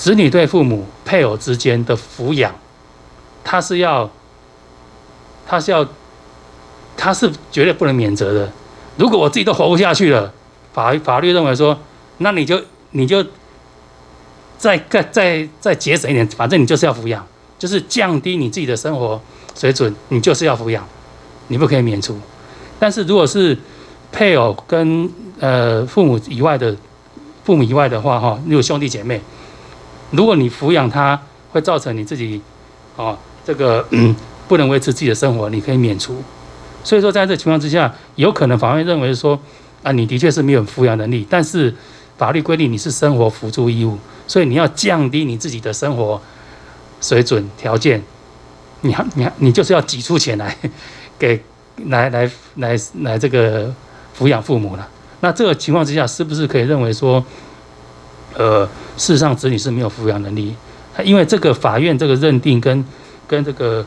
[0.00, 2.54] 子女对父母、配偶之间的抚养，
[3.44, 4.08] 他是要，
[5.46, 5.86] 他是要，
[6.96, 8.50] 他是绝对不能免责的。
[8.96, 10.32] 如果我自己都活不下去了，
[10.72, 11.78] 法法律认为说，
[12.16, 12.58] 那你就
[12.92, 13.22] 你就
[14.56, 17.22] 再再再再节省一点，反正你就是要抚养，
[17.58, 19.20] 就是降低你自己的生活
[19.54, 20.82] 水准，你就是要抚养，
[21.48, 22.18] 你不可以免除。
[22.78, 23.54] 但是如果是
[24.10, 25.10] 配偶跟
[25.40, 26.74] 呃，父母以外的
[27.44, 29.20] 父母以外的话，哈，你有兄弟姐妹，
[30.10, 31.20] 如果你抚养他，
[31.52, 32.40] 会造成你自己，
[32.96, 33.86] 哦，这个，
[34.48, 36.16] 不能维持自己的生活，你可以免除。
[36.82, 39.38] 所以说，在这情况之下，有可能法院认为说，
[39.82, 41.74] 啊，你的确是没有抚养能力，但是
[42.16, 46.20] 法律规定你是生活辅助义务，所以你要降低你自己的生活
[47.00, 48.02] 水准条件，
[48.80, 50.56] 你还你还你就是要挤出钱来
[51.18, 51.42] 给
[51.86, 53.72] 来来来来这个
[54.18, 54.88] 抚养父母了。
[55.20, 57.24] 那这个情况之下，是不是可以认为说，
[58.36, 58.64] 呃，
[58.96, 60.54] 事实上子女是没有抚养能力？
[61.04, 62.84] 因为这个法院这个认定跟
[63.26, 63.84] 跟这个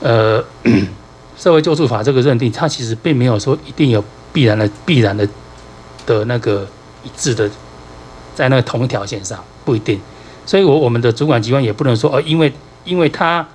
[0.00, 0.42] 呃
[1.36, 5.28] 社会救助法这个认定，它其实并没有说一定有必然的必然的
[6.06, 6.66] 的那个
[7.02, 7.50] 一致的
[8.34, 10.00] 在那个同一条线上，不一定。
[10.46, 12.52] 所以我我们的主管机关也不能说哦，因为
[12.84, 13.46] 因为他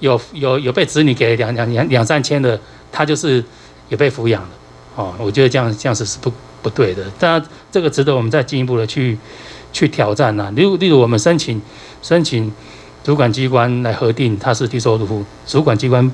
[0.00, 2.58] 有有有被子女给两两两两三千的，
[2.90, 3.44] 他就是
[3.88, 4.48] 有被抚养的。
[4.96, 6.32] 哦，我觉得这样这样子是不
[6.62, 7.04] 不对的。
[7.18, 9.18] 当然，这个值得我们再进一步的去
[9.72, 11.60] 去挑战呐、例如，例如我们申请
[12.02, 12.52] 申请
[13.04, 16.10] 主管机关来核定他是低收入户，主管机关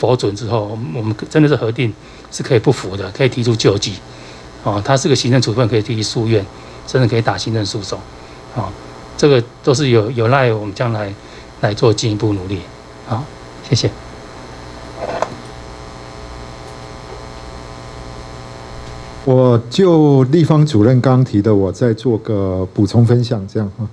[0.00, 1.92] 核准之后，我们真的是核定
[2.30, 3.94] 是可以不服的，可以提出救济。
[4.64, 6.44] 哦，他是个行政处分，可以提起诉愿，
[6.86, 7.98] 甚至可以打行政诉讼。
[8.54, 8.70] 哦，
[9.16, 11.12] 这个都是有有赖我们将来
[11.60, 12.60] 来做进一步努力。
[13.06, 13.24] 好，
[13.68, 14.07] 谢谢。
[19.28, 23.86] 我就立方主任刚提的，我再做个补充分享，这样哈。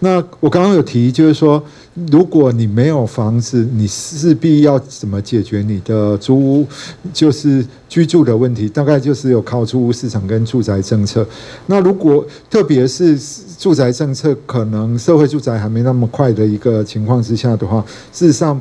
[0.00, 1.62] 那我刚刚有提，就是说，
[2.10, 6.66] 如果你没有房子，你势必要怎么解决你的租屋，
[7.14, 11.26] 就是居住的问题，大概就是有靠租屋市场跟住宅政策。
[11.64, 13.18] 那如果特别是
[13.58, 17.82] 住宅政策，可能社会住宅还没那么快的一个情况之下的话，
[18.12, 18.60] 事实上。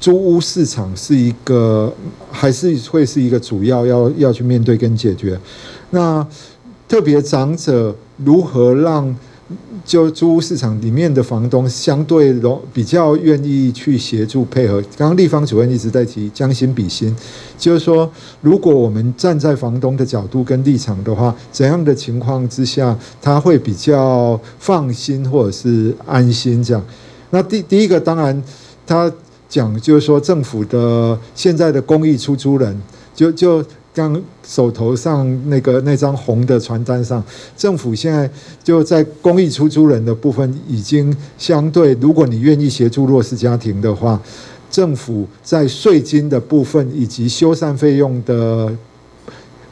[0.00, 1.90] 租屋市场是一个，
[2.30, 5.38] 还是会是一个主要要要去面对跟解决。
[5.90, 6.26] 那
[6.86, 9.16] 特别长者如何让
[9.84, 14.82] 就租屋市场里面的房东相对容比较愿意去协助配合？
[14.96, 17.14] 刚刚立方主任一直在提将心比心，
[17.56, 18.10] 就是说，
[18.42, 26.62] 如果我们站在房东的角度跟立场的话，怎样的情况之下他会比较放心或者是安心？
[26.62, 26.84] 这样，
[27.30, 28.42] 那第第一个当然
[28.86, 29.10] 他。
[29.48, 32.76] 讲就是说，政府的现在的公益出租人，
[33.14, 33.64] 就就
[33.94, 37.22] 刚手头上那个那张红的传单上，
[37.56, 38.28] 政府现在
[38.62, 44.20] 就在公益出租人的部分已经相对，如果你愿意协助弱势家庭的话，
[44.70, 48.76] 政府在税金的部分以及修缮费用的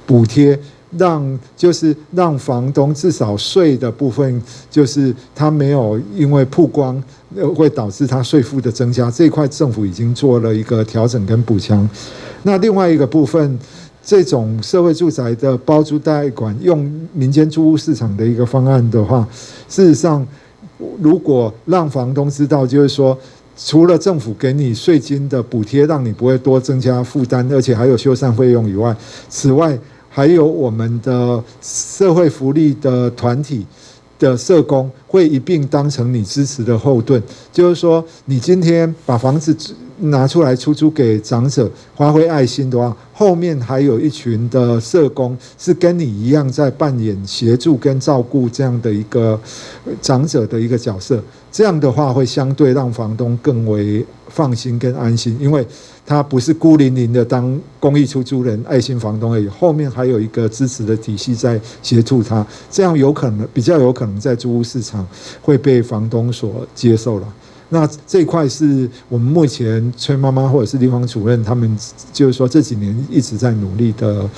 [0.06, 0.56] 补贴。
[0.98, 7.02] 让就是让房东至少税的部分，就是他没有因为曝光
[7.56, 11.89] 会导致他税负的增加，这一块政府已经做了一个调整跟补强。
[12.43, 13.59] 那另外一个部分，
[14.05, 19.27] 这种社会住宅的包租代管用民间租屋市场的一个方案的话，
[19.69, 20.27] 事实上
[21.01, 23.16] 如果让房东知道，就是说
[23.56, 28.94] 除了政府给你税金的补贴，让你不会多增加负担，而且还有修缮费用以外，
[29.31, 29.78] 此外。
[30.14, 33.66] 还有我们的社会福利的团体
[34.18, 37.22] 的社工会一并当成你支持的后盾，
[37.52, 39.55] 就是说，你今天把房子
[39.98, 49.39] 拿出来出租给长者，发挥爱心的话，后面还有一群的社工是跟你一样在扮演协助跟照顾这样的一个
[50.01, 51.22] 长者的一个角色，
[51.52, 55.66] 这样的话会相对让房东更为放心跟安心，因为。
[56.05, 65.01] 他不是孤零零的当公益出租人、爱心房东而已，后面还有一个支持的体系在协助他，这样有可能比较有可能在租屋市场
[65.40, 67.26] 会被房东所接受了。
[67.68, 71.78] 那这块是我们目前崔妈妈或者是地方主任他们
[72.12, 74.28] 就是说这几年一直在努力的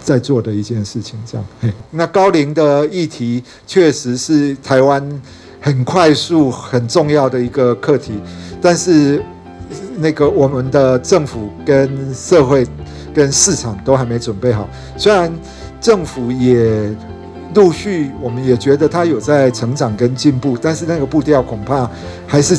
[0.00, 1.18] 在做的一件事情。
[1.26, 5.22] 这样，那高龄的议题确实是台湾
[5.60, 8.12] 很快速很重要的一个课题，
[8.60, 9.22] 但是。
[9.96, 12.66] 那个我们的政府跟社会
[13.14, 15.32] 跟市场都还没准备好，虽然
[15.80, 16.92] 政府也
[17.54, 21.88] 陆续，我们也觉得他有在成长跟进步，但是那个步调恐怕
[22.26, 22.56] 还是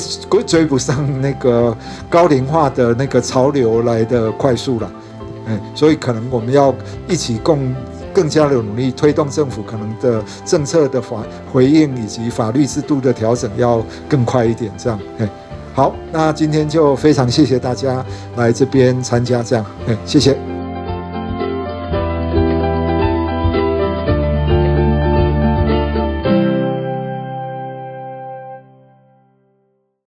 [0.48, 1.76] 追不上那个
[2.10, 4.92] 高龄化的那个潮流来的快速了。
[5.48, 6.74] 哎，所以可能我们要
[7.08, 7.74] 一起共
[8.14, 11.18] 更加的努力，推动政府可能的政策的法
[11.52, 15.30] 回应以及法律制度的调整要更快一点，这样，哎，
[15.74, 18.04] 好，那今天就非常谢谢大家
[18.38, 20.55] 来这边参加，这样，哎，谢谢。